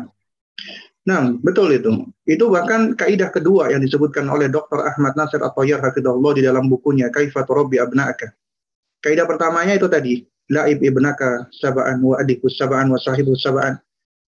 [1.08, 2.04] Nah, betul itu.
[2.28, 4.84] Itu bahkan kaidah kedua yang disebutkan oleh Dr.
[4.84, 8.36] Ahmad Nasir At-Tayyar Hafidhullah di dalam bukunya Kaifat Rabbi Abna'aka.
[9.00, 13.80] Kaidah pertamanya itu tadi, La'ib ibnaka saba'an wa adikus saba'an wa sahibus saba'an.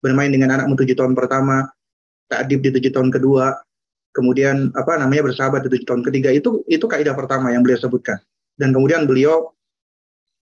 [0.05, 1.65] Bermain dengan anakmu tujuh tahun pertama,
[2.29, 3.57] ta'adib di tujuh tahun kedua,
[4.13, 6.29] kemudian apa namanya bersahabat di tujuh tahun ketiga.
[6.29, 8.21] Itu itu kaidah pertama yang beliau sebutkan.
[8.53, 9.56] Dan kemudian beliau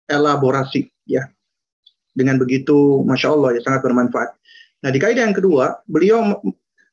[0.10, 1.28] elaborasi ya.
[2.12, 4.36] Dengan begitu, masya Allah ya sangat bermanfaat.
[4.84, 6.42] Nah, di kaidah yang kedua, beliau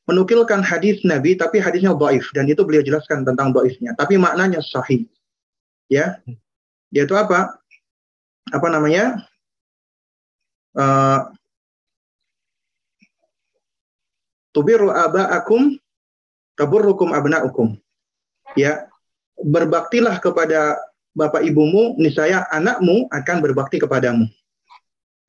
[0.07, 5.05] menukilkan hadis Nabi tapi hadisnya dhaif dan itu beliau jelaskan tentang dhaifnya, tapi maknanya sahih.
[5.91, 6.21] Ya.
[6.89, 7.59] Yaitu apa?
[8.49, 9.25] Apa namanya?
[10.73, 11.33] Uh,
[14.53, 15.77] tubiru aba'akum
[16.57, 17.77] taburrukum abna'ukum.
[18.55, 18.87] Ya.
[19.39, 20.77] Berbaktilah kepada
[21.17, 24.29] bapak ibumu, niscaya anakmu akan berbakti kepadamu.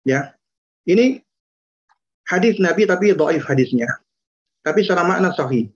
[0.04, 0.34] Ya.
[0.88, 1.20] Ini
[2.28, 3.88] hadis Nabi tapi dhaif hadisnya.
[4.64, 5.68] Tapi secara makna sahih.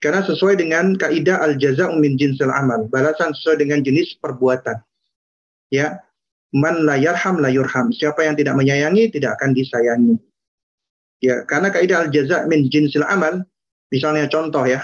[0.00, 4.80] Karena sesuai dengan kaidah al-jaza'u min jinsil amal, balasan sesuai dengan jenis perbuatan.
[5.68, 6.00] Ya.
[6.50, 7.94] Man la yarham la yurham.
[7.94, 10.18] Siapa yang tidak menyayangi tidak akan disayangi.
[11.20, 13.44] Ya, karena kaidah al-jaza' min jinsil amal,
[13.92, 14.80] misalnya contoh ya.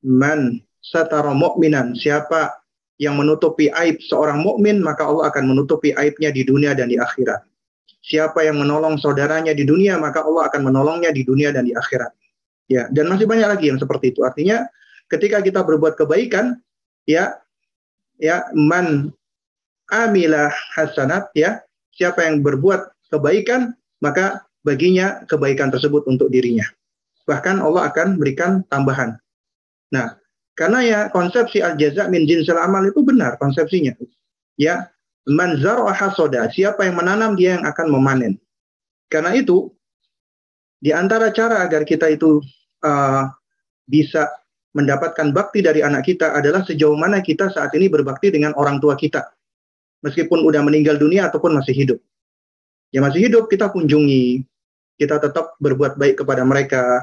[0.00, 2.63] Man satara mu'minan, siapa
[3.02, 7.42] yang menutupi aib seorang mukmin maka Allah akan menutupi aibnya di dunia dan di akhirat.
[8.04, 12.12] Siapa yang menolong saudaranya di dunia, maka Allah akan menolongnya di dunia dan di akhirat.
[12.68, 14.20] Ya, dan masih banyak lagi yang seperti itu.
[14.20, 14.68] Artinya,
[15.08, 16.60] ketika kita berbuat kebaikan,
[17.08, 17.40] ya,
[18.20, 19.08] ya, man
[19.88, 21.64] amila hasanat, ya,
[21.96, 23.72] siapa yang berbuat kebaikan,
[24.04, 26.68] maka baginya kebaikan tersebut untuk dirinya.
[27.24, 29.16] Bahkan Allah akan berikan tambahan.
[29.88, 30.20] Nah,
[30.54, 33.94] karena ya konsepsi al-jaza min jinsil amal itu benar konsepsinya.
[34.54, 34.86] Ya,
[35.24, 38.36] Man hasoda, siapa yang menanam dia yang akan memanen.
[39.08, 39.72] Karena itu,
[40.84, 42.44] di antara cara agar kita itu
[42.84, 43.24] uh,
[43.88, 44.28] bisa
[44.76, 49.00] mendapatkan bakti dari anak kita adalah sejauh mana kita saat ini berbakti dengan orang tua
[49.00, 49.32] kita.
[50.04, 51.98] Meskipun udah meninggal dunia ataupun masih hidup.
[52.92, 54.44] Ya masih hidup kita kunjungi,
[55.00, 57.00] kita tetap berbuat baik kepada mereka,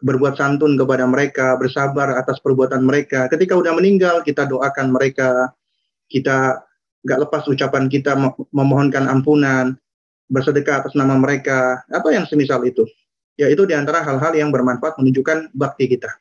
[0.00, 3.28] berbuat santun kepada mereka, bersabar atas perbuatan mereka.
[3.28, 5.52] Ketika udah meninggal, kita doakan mereka,
[6.08, 6.64] kita
[7.04, 8.12] nggak lepas ucapan kita
[8.52, 9.76] memohonkan ampunan,
[10.28, 12.84] bersedekah atas nama mereka, atau yang semisal itu.
[13.40, 16.12] Ya itu di antara hal-hal yang bermanfaat menunjukkan bakti kita.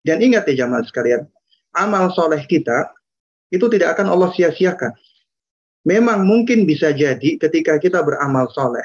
[0.00, 1.28] Dan ingat ya jamaah sekalian,
[1.76, 2.88] amal soleh kita
[3.52, 4.96] itu tidak akan Allah sia-siakan.
[5.84, 8.84] Memang mungkin bisa jadi ketika kita beramal soleh,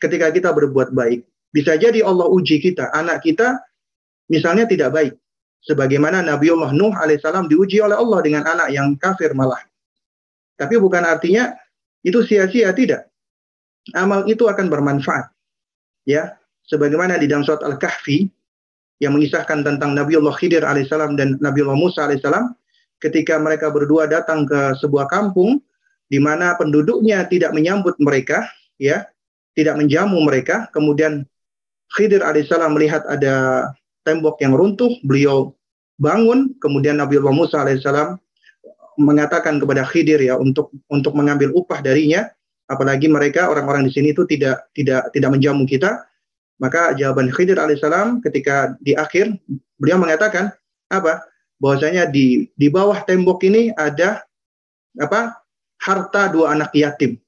[0.00, 3.60] ketika kita berbuat baik, bisa jadi Allah uji kita, anak kita
[4.32, 5.14] misalnya tidak baik.
[5.62, 9.62] Sebagaimana Nabiullah Nuh alaihissalam diuji oleh Allah dengan anak yang kafir malah.
[10.58, 11.54] Tapi bukan artinya
[12.02, 13.06] itu sia-sia tidak.
[13.94, 15.30] Amal itu akan bermanfaat.
[16.02, 16.34] Ya,
[16.66, 18.26] sebagaimana di dalam surat Al-Kahfi
[18.98, 22.54] yang mengisahkan tentang Nabiullah Khidir alaihissalam dan Nabiullah Musa alaihissalam
[22.98, 25.62] ketika mereka berdua datang ke sebuah kampung
[26.10, 28.46] di mana penduduknya tidak menyambut mereka,
[28.78, 29.06] ya,
[29.54, 30.70] tidak menjamu mereka.
[30.70, 31.26] Kemudian
[31.92, 33.68] Khidir alaihissalam melihat ada
[34.02, 35.52] tembok yang runtuh, beliau
[36.00, 36.56] bangun.
[36.58, 38.16] Kemudian Nabi Allah Musa alaihissalam
[39.00, 42.28] mengatakan kepada Khidir ya untuk untuk mengambil upah darinya.
[42.70, 46.08] Apalagi mereka orang-orang di sini itu tidak tidak tidak menjamu kita.
[46.62, 49.36] Maka jawaban Khidir alaihissalam ketika di akhir
[49.76, 50.54] beliau mengatakan
[50.88, 51.26] apa?
[51.60, 54.24] Bahwasanya di di bawah tembok ini ada
[54.98, 55.42] apa?
[55.82, 57.18] harta dua anak yatim.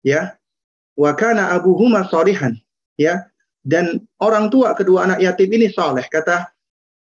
[0.00, 0.40] Ya.
[0.96, 2.56] Wa kana abuhuma salihan.
[2.96, 3.28] Ya.
[3.64, 6.04] Dan orang tua kedua anak yatim ini saleh.
[6.12, 6.52] Kata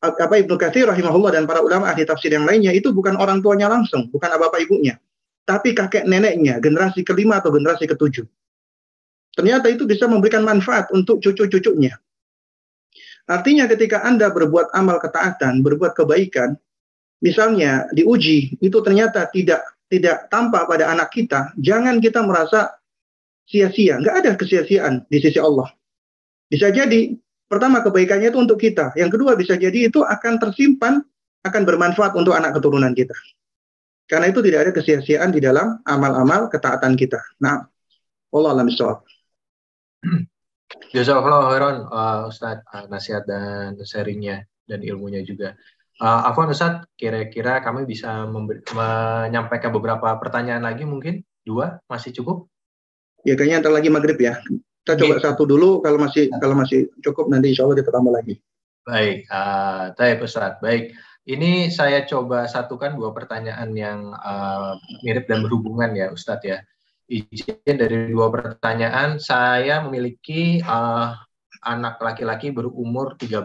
[0.00, 3.68] apa Ibnu Katsir rahimahullah dan para ulama ahli tafsir yang lainnya itu bukan orang tuanya
[3.68, 4.94] langsung, bukan bapak ibunya,
[5.42, 8.24] tapi kakek neneknya, generasi kelima atau generasi ketujuh.
[9.34, 11.98] Ternyata itu bisa memberikan manfaat untuk cucu-cucunya.
[13.28, 16.56] Artinya ketika Anda berbuat amal ketaatan, berbuat kebaikan,
[17.20, 22.78] misalnya diuji, itu ternyata tidak tidak tampak pada anak kita, jangan kita merasa
[23.48, 23.98] sia-sia.
[23.98, 25.68] Nggak ada kesia-siaan di sisi Allah.
[26.48, 27.12] Bisa jadi,
[27.48, 28.96] pertama kebaikannya itu untuk kita.
[28.96, 31.04] Yang kedua bisa jadi itu akan tersimpan,
[31.44, 33.14] akan bermanfaat untuk anak keturunan kita.
[34.08, 37.20] Karena itu tidak ada kesia-siaan di dalam amal-amal ketaatan kita.
[37.44, 37.68] Nah,
[38.32, 38.72] Allah alam
[40.92, 45.56] Jazakallah khairan uh, Ustaz uh, nasihat dan sharingnya dan ilmunya juga.
[46.00, 51.20] Uh, Afwan Ustaz, kira-kira kami bisa menyampaikan beberapa pertanyaan lagi mungkin?
[51.44, 52.48] Dua, masih cukup?
[53.26, 54.40] Ya kayaknya ntar lagi maghrib ya.
[54.88, 58.40] Kita coba satu dulu, kalau masih kalau masih cukup nanti insya Allah kita tambah lagi.
[58.88, 60.56] Baik, uh, baik Ustaz.
[60.64, 60.96] Baik,
[61.28, 66.64] ini saya coba satukan dua pertanyaan yang uh, mirip dan berhubungan ya Ustadz ya.
[67.04, 71.12] Izin dari dua pertanyaan, saya memiliki uh,
[71.68, 73.44] anak laki-laki berumur 13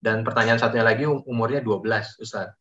[0.00, 2.56] dan pertanyaan satunya lagi um, umurnya 12, Ustaz.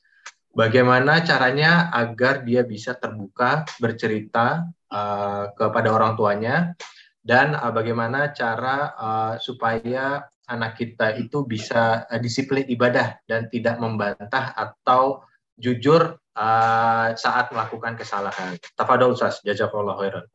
[0.52, 6.76] Bagaimana caranya agar dia bisa terbuka bercerita uh, kepada orang tuanya
[7.22, 13.77] dan uh, bagaimana cara uh, supaya anak kita itu bisa uh, disiplin ibadah dan tidak
[13.77, 15.22] membantah atau
[15.61, 18.57] jujur uh, saat melakukan kesalahan.
[18.73, 20.26] Tafadol Ustaz, jazakallah khairan.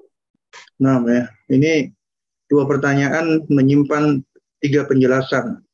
[0.78, 1.26] Nah, ya.
[1.50, 1.90] Ini
[2.46, 4.22] dua pertanyaan menyimpan
[4.62, 5.66] tiga penjelasan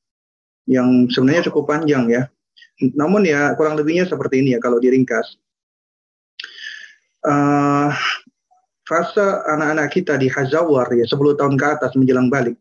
[0.64, 2.22] yang sebenarnya cukup panjang ya.
[2.97, 5.39] Namun ya kurang lebihnya seperti ini ya kalau diringkas.
[7.22, 7.94] Uh,
[8.93, 12.60] fase anak-anak kita di Hazawar ya 10 tahun ke atas menjelang balik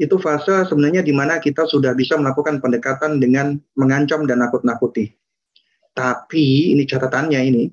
[0.00, 5.12] itu fase sebenarnya di mana kita sudah bisa melakukan pendekatan dengan mengancam dan nakut-nakuti.
[5.96, 7.64] Tapi ini catatannya ini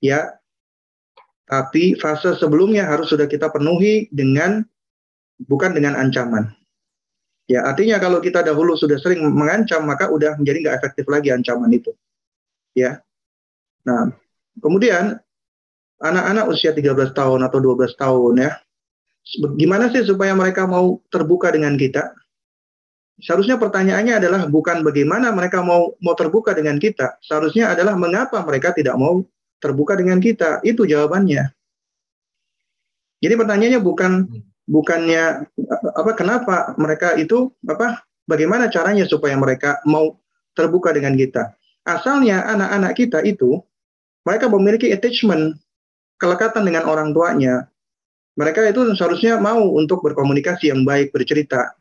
[0.00, 0.28] ya
[1.48, 4.64] tapi fase sebelumnya harus sudah kita penuhi dengan
[5.44, 6.52] bukan dengan ancaman.
[7.48, 11.72] Ya, artinya kalau kita dahulu sudah sering mengancam, maka udah menjadi nggak efektif lagi ancaman
[11.72, 11.96] itu.
[12.76, 13.00] Ya.
[13.88, 14.12] Nah,
[14.60, 15.16] kemudian
[15.98, 18.50] anak-anak usia 13 tahun atau 12 tahun ya,
[19.58, 22.14] gimana sih supaya mereka mau terbuka dengan kita?
[23.18, 28.70] Seharusnya pertanyaannya adalah bukan bagaimana mereka mau mau terbuka dengan kita, seharusnya adalah mengapa mereka
[28.70, 29.26] tidak mau
[29.58, 30.62] terbuka dengan kita.
[30.62, 31.50] Itu jawabannya.
[33.18, 34.12] Jadi pertanyaannya bukan
[34.70, 35.50] bukannya
[35.98, 40.14] apa kenapa mereka itu apa bagaimana caranya supaya mereka mau
[40.54, 41.58] terbuka dengan kita.
[41.82, 43.58] Asalnya anak-anak kita itu
[44.22, 45.58] mereka memiliki attachment
[46.18, 47.70] kelekatan dengan orang tuanya.
[48.38, 51.74] Mereka itu seharusnya mau untuk berkomunikasi yang baik, bercerita.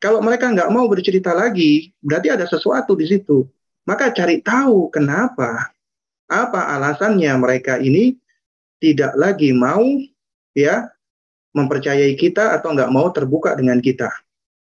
[0.00, 3.46] Kalau mereka nggak mau bercerita lagi, berarti ada sesuatu di situ.
[3.86, 5.70] Maka cari tahu kenapa,
[6.30, 8.16] apa alasannya mereka ini
[8.80, 9.82] tidak lagi mau
[10.56, 10.88] ya
[11.52, 14.08] mempercayai kita atau nggak mau terbuka dengan kita.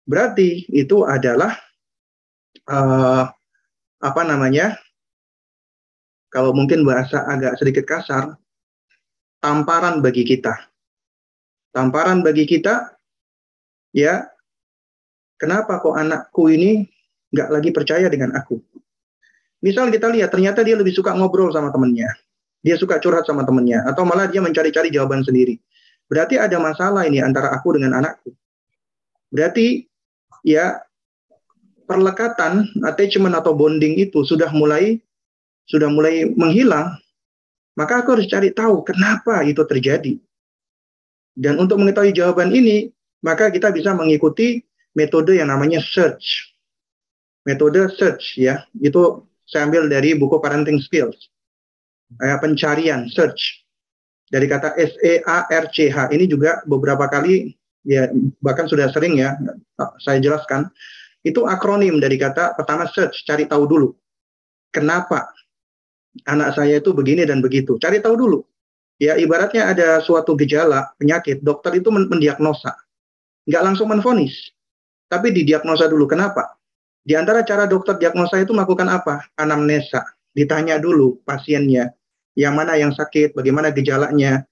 [0.08, 1.54] Berarti itu adalah
[2.68, 3.28] uh,
[4.00, 4.80] apa namanya?
[6.28, 8.36] Kalau mungkin bahasa agak sedikit kasar,
[9.48, 10.52] tamparan bagi kita.
[11.72, 13.00] Tamparan bagi kita,
[13.96, 14.28] ya,
[15.40, 16.84] kenapa kok anakku ini
[17.32, 18.60] nggak lagi percaya dengan aku?
[19.64, 22.12] Misal kita lihat, ternyata dia lebih suka ngobrol sama temennya.
[22.60, 23.88] Dia suka curhat sama temennya.
[23.88, 25.56] Atau malah dia mencari-cari jawaban sendiri
[26.08, 28.32] Berarti ada masalah ini antara aku dengan anakku.
[29.28, 29.84] Berarti
[30.48, 30.80] ya
[31.84, 35.04] perlekatan, attachment atau bonding itu sudah mulai
[35.68, 36.96] sudah mulai menghilang.
[37.78, 40.18] Maka aku harus cari tahu kenapa itu terjadi.
[41.38, 42.90] Dan untuk mengetahui jawaban ini,
[43.22, 44.66] maka kita bisa mengikuti
[44.98, 46.58] metode yang namanya search.
[47.46, 51.30] Metode search ya, itu saya ambil dari buku Parenting Skills.
[52.42, 53.68] Pencarian, search
[54.28, 57.56] dari kata S E A R C H ini juga beberapa kali
[57.88, 58.12] ya
[58.44, 59.40] bahkan sudah sering ya
[60.04, 60.68] saya jelaskan
[61.24, 63.90] itu akronim dari kata pertama search cari tahu dulu
[64.72, 65.32] kenapa
[66.26, 68.40] anak saya itu begini dan begitu cari tahu dulu
[68.98, 72.74] Ya, ibaratnya ada suatu gejala penyakit, dokter itu mendiagnosa.
[73.46, 74.34] Nggak langsung menfonis,
[75.06, 76.10] tapi didiagnosa dulu.
[76.10, 76.58] Kenapa?
[77.06, 79.30] Di antara cara dokter diagnosa itu melakukan apa?
[79.38, 80.02] Anamnesa.
[80.34, 81.94] Ditanya dulu pasiennya,
[82.34, 84.44] yang mana yang sakit, bagaimana gejalanya.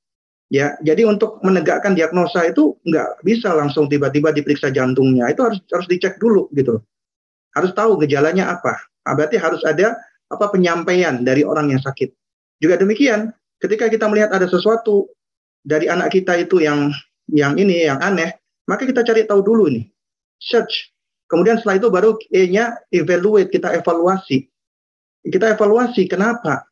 [0.54, 5.26] Ya, jadi untuk menegakkan diagnosa itu nggak bisa langsung tiba-tiba diperiksa jantungnya.
[5.34, 6.78] Itu harus harus dicek dulu gitu.
[7.58, 8.78] Harus tahu gejalanya apa.
[9.10, 9.98] Nah, berarti harus ada
[10.30, 12.12] apa penyampaian dari orang yang sakit.
[12.58, 13.30] Juga demikian,
[13.62, 15.10] ketika kita melihat ada sesuatu
[15.62, 16.94] dari anak kita itu yang
[17.30, 18.38] yang ini yang aneh,
[18.70, 19.86] maka kita cari tahu dulu nih.
[20.38, 20.94] Search.
[21.26, 24.46] Kemudian setelah itu baru E-nya evaluate, kita evaluasi.
[25.26, 26.70] Kita evaluasi kenapa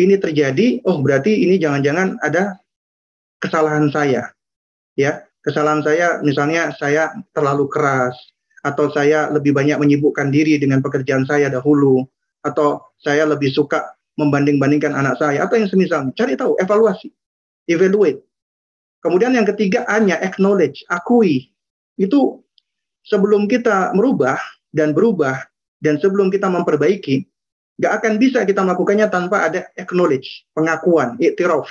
[0.00, 0.80] ini terjadi?
[0.88, 2.56] Oh, berarti ini jangan-jangan ada
[3.36, 4.32] kesalahan saya.
[4.96, 8.16] Ya, kesalahan saya misalnya saya terlalu keras
[8.64, 12.06] atau saya lebih banyak menyibukkan diri dengan pekerjaan saya dahulu
[12.42, 17.08] atau saya lebih suka membanding-bandingkan anak saya atau yang semisal cari tahu evaluasi
[17.70, 18.20] evaluate.
[19.02, 21.50] Kemudian yang ketiga hanya acknowledge akui.
[21.98, 22.42] Itu
[23.06, 24.38] sebelum kita merubah
[24.70, 25.42] dan berubah
[25.82, 27.26] dan sebelum kita memperbaiki
[27.82, 31.66] nggak akan bisa kita melakukannya tanpa ada acknowledge pengakuan iktiraf.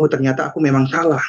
[0.00, 1.20] Oh ternyata aku memang salah.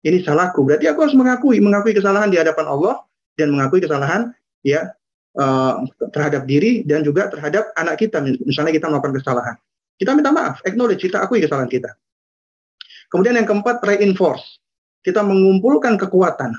[0.00, 0.64] Ini salahku.
[0.64, 3.04] Berarti aku harus mengakui mengakui kesalahan di hadapan Allah
[3.36, 4.32] dan mengakui kesalahan
[4.64, 4.92] ya
[5.36, 8.22] uh, terhadap diri dan juga terhadap anak kita.
[8.22, 9.56] Misalnya kita melakukan kesalahan.
[10.00, 11.92] Kita minta maaf acknowledge kita akui kesalahan kita.
[13.12, 14.62] Kemudian yang keempat reinforce.
[15.02, 16.54] Kita mengumpulkan kekuatan.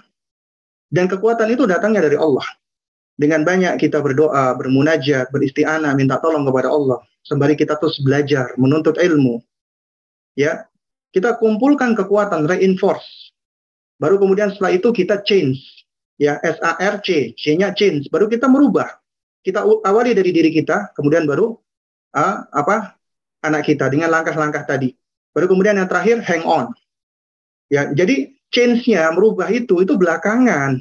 [0.91, 2.43] Dan kekuatan itu datangnya dari Allah.
[3.15, 6.99] Dengan banyak kita berdoa, bermunajat, beristianah, minta tolong kepada Allah.
[7.23, 9.39] Sembari kita terus belajar, menuntut ilmu.
[10.35, 10.68] Ya,
[11.15, 13.31] kita kumpulkan kekuatan, reinforce.
[14.02, 15.80] Baru kemudian setelah itu kita change
[16.22, 19.02] ya S A R C-nya change, baru kita merubah.
[19.41, 21.57] Kita awali dari diri kita, kemudian baru
[22.14, 22.93] uh, apa
[23.41, 24.93] anak kita dengan langkah-langkah tadi.
[25.34, 26.69] Baru kemudian yang terakhir hang on.
[27.73, 30.77] Ya, jadi change-nya merubah itu itu belakangan.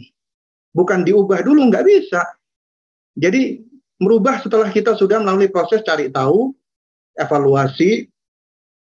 [0.77, 2.21] Bukan diubah dulu nggak bisa.
[3.17, 3.65] Jadi
[3.97, 6.53] merubah setelah kita sudah melalui proses cari tahu,
[7.17, 8.13] evaluasi,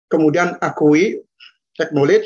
[0.08, 1.20] kemudian akui,
[1.92, 2.24] knowledge,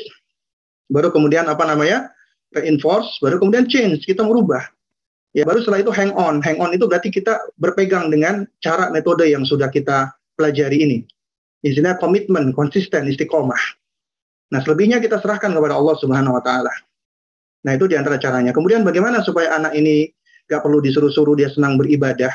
[0.87, 2.07] baru kemudian apa namanya?
[2.53, 4.61] Reinforce, baru kemudian change, kita merubah.
[5.33, 6.45] Ya, baru setelah itu hang on.
[6.45, 10.97] Hang on itu berarti kita berpegang dengan cara metode yang sudah kita pelajari ini.
[11.65, 13.59] Istilah komitmen, konsisten, istiqomah.
[14.53, 16.69] Nah, selebihnya kita serahkan kepada Allah Subhanahu wa taala.
[17.65, 18.53] Nah, itu di antara caranya.
[18.53, 20.11] Kemudian bagaimana supaya anak ini
[20.45, 22.29] gak perlu disuruh-suruh dia senang beribadah?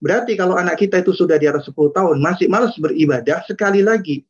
[0.00, 4.24] Berarti kalau anak kita itu sudah di atas 10 tahun masih malas beribadah, sekali lagi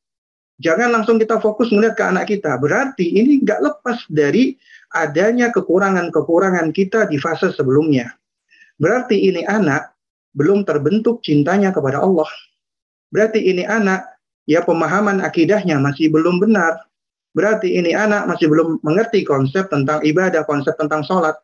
[0.60, 2.54] jangan langsung kita fokus melihat ke anak kita.
[2.60, 4.54] Berarti ini nggak lepas dari
[4.90, 8.10] adanya kekurangan-kekurangan kita di fase sebelumnya.
[8.80, 9.94] Berarti ini anak
[10.34, 12.28] belum terbentuk cintanya kepada Allah.
[13.10, 14.06] Berarti ini anak
[14.46, 16.86] ya pemahaman akidahnya masih belum benar.
[17.30, 21.38] Berarti ini anak masih belum mengerti konsep tentang ibadah, konsep tentang sholat.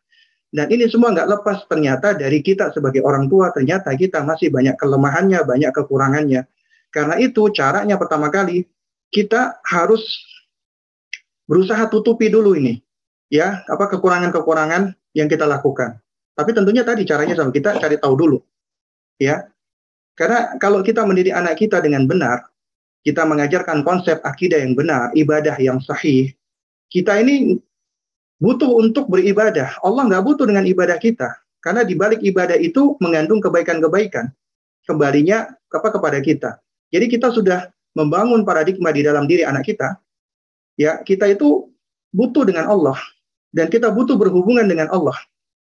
[0.51, 4.79] Dan ini semua nggak lepas ternyata dari kita sebagai orang tua, ternyata kita masih banyak
[4.79, 6.47] kelemahannya, banyak kekurangannya.
[6.91, 8.63] Karena itu caranya pertama kali
[9.11, 10.03] kita harus
[11.47, 12.86] berusaha tutupi dulu ini
[13.27, 15.99] ya apa kekurangan-kekurangan yang kita lakukan.
[16.37, 18.37] Tapi tentunya tadi caranya sama kita cari tahu dulu.
[19.17, 19.49] Ya.
[20.17, 22.45] Karena kalau kita mendidik anak kita dengan benar,
[23.05, 26.33] kita mengajarkan konsep akidah yang benar, ibadah yang sahih,
[26.89, 27.57] kita ini
[28.41, 29.77] butuh untuk beribadah.
[29.81, 31.37] Allah nggak butuh dengan ibadah kita.
[31.61, 34.29] Karena di balik ibadah itu mengandung kebaikan-kebaikan.
[34.85, 36.61] Kembalinya apa kepada kita.
[36.93, 37.67] Jadi kita sudah
[37.97, 39.97] membangun paradigma di dalam diri anak kita.
[40.77, 41.67] Ya, kita itu
[42.13, 42.97] butuh dengan Allah
[43.51, 45.15] dan kita butuh berhubungan dengan Allah.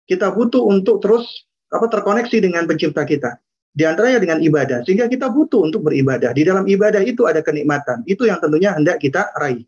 [0.10, 3.38] Kita butuh untuk terus apa terkoneksi dengan pencipta kita.
[3.70, 4.82] Di antaranya dengan ibadah.
[4.82, 6.34] Sehingga kita butuh untuk beribadah.
[6.34, 8.02] Di dalam ibadah itu ada kenikmatan.
[8.10, 9.62] Itu yang tentunya hendak kita raih.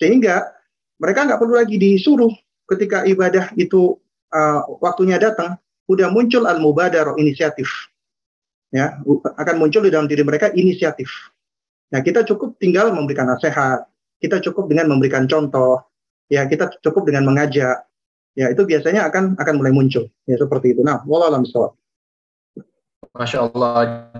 [0.00, 0.48] Sehingga
[0.96, 2.32] mereka nggak perlu lagi disuruh
[2.72, 4.00] ketika ibadah itu
[4.32, 7.68] uh, waktunya datang, udah muncul al-mubadarah inisiatif.
[8.74, 8.98] Ya,
[9.38, 11.08] akan muncul di dalam diri mereka inisiatif.
[11.94, 13.86] Nah, kita cukup tinggal memberikan nasihat,
[14.18, 15.86] kita cukup dengan memberikan contoh,
[16.26, 17.86] ya kita cukup dengan mengajak
[18.36, 21.46] ya itu biasanya akan akan mulai muncul ya seperti itu nah wallahualam
[23.16, 23.72] Masya Allah,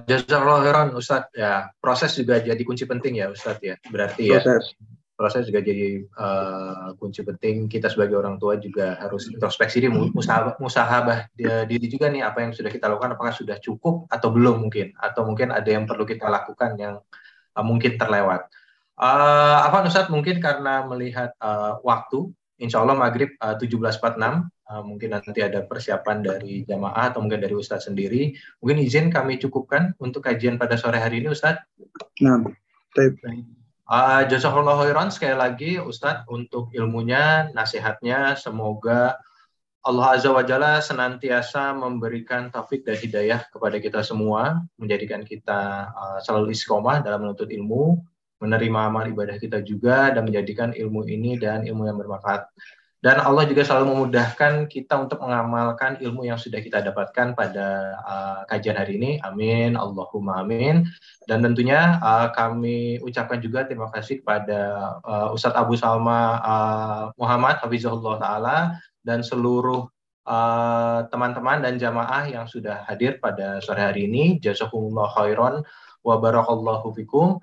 [0.09, 1.33] jazakallah khairan Ustadz.
[1.37, 3.77] Ya, proses juga jadi kunci penting ya Ustadz ya.
[3.93, 4.73] Berarti ya proses.
[5.17, 7.69] proses juga jadi uh, kunci penting.
[7.69, 11.29] Kita sebagai orang tua juga harus introspeksi diri, musahabah, musahabah
[11.69, 15.29] diri juga nih apa yang sudah kita lakukan apakah sudah cukup atau belum mungkin atau
[15.29, 16.97] mungkin ada yang perlu kita lakukan yang
[17.53, 18.49] uh, mungkin terlewat.
[18.97, 25.13] Uh, apa Ustadz mungkin karena melihat uh, waktu, insya Allah maghrib uh, 17.46, uh, mungkin
[25.13, 28.33] nanti ada persiapan dari jamaah atau mungkin dari Ustadz sendiri.
[28.65, 31.61] Mungkin izin kami cukupkan untuk kajian pada sore hari ini Ustadz.
[32.25, 32.41] Nah,
[33.87, 38.35] Uh, Jazakallah khairan sekali lagi Ustadz untuk ilmunya, nasihatnya.
[38.35, 39.15] Semoga
[39.87, 46.19] Allah Azza wa Jalla senantiasa memberikan taufik dan hidayah kepada kita semua, menjadikan kita uh,
[46.19, 48.03] selalu istiqomah dalam menuntut ilmu,
[48.43, 52.49] menerima amal ibadah kita juga, dan menjadikan ilmu ini dan ilmu yang bermanfaat.
[53.07, 58.41] Dan Allah juga selalu memudahkan kita untuk mengamalkan ilmu yang sudah kita dapatkan pada uh,
[58.51, 59.23] kajian hari ini.
[59.23, 59.79] Amin.
[59.79, 60.83] Allahumma amin.
[61.29, 67.63] Dan tentunya uh, kami ucapkan juga terima kasih kepada uh, Ustadz Abu Salma uh, Muhammad
[67.63, 68.59] Hafizahullah Ta'ala
[69.07, 69.87] dan seluruh
[71.07, 74.43] teman-teman uh, dan jamaah yang sudah hadir pada sore hari ini.
[74.43, 75.63] Jazakumullah khairan
[76.03, 77.39] wa barakallahu fikum.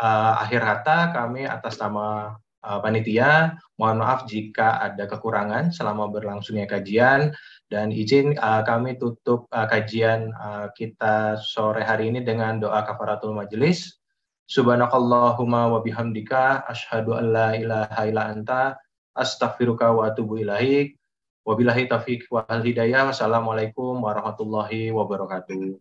[0.00, 3.60] Uh, akhir kata kami atas nama uh, panitia.
[3.76, 7.36] Mohon maaf jika ada kekurangan selama berlangsungnya kajian
[7.68, 13.36] dan izin uh, kami tutup uh, kajian uh, kita sore hari ini dengan doa kafaratul
[13.36, 14.00] majelis.
[14.48, 18.80] Subhanakallahumma wa bihamdika asyhadu an la ilaha illa anta
[19.12, 20.96] astaghfiruka wa atubu ilaik.
[21.44, 23.04] Wabillahi taufiq wal hidayah.
[23.04, 25.76] Wassalamualaikum warahmatullahi wabarakatuh.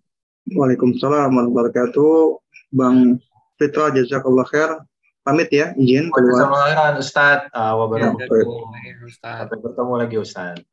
[0.56, 2.14] Waalaikumsalam warahmatullahi wabarakatuh.
[2.70, 3.18] Bang
[3.60, 4.72] Fitra jazakallah khair
[5.28, 6.48] pamit ya izin keluar.
[6.96, 7.52] Ustaz.
[7.52, 8.40] Uh, wabarakatuh.
[8.88, 10.64] Ya, Sampai bertemu lagi Ustaz.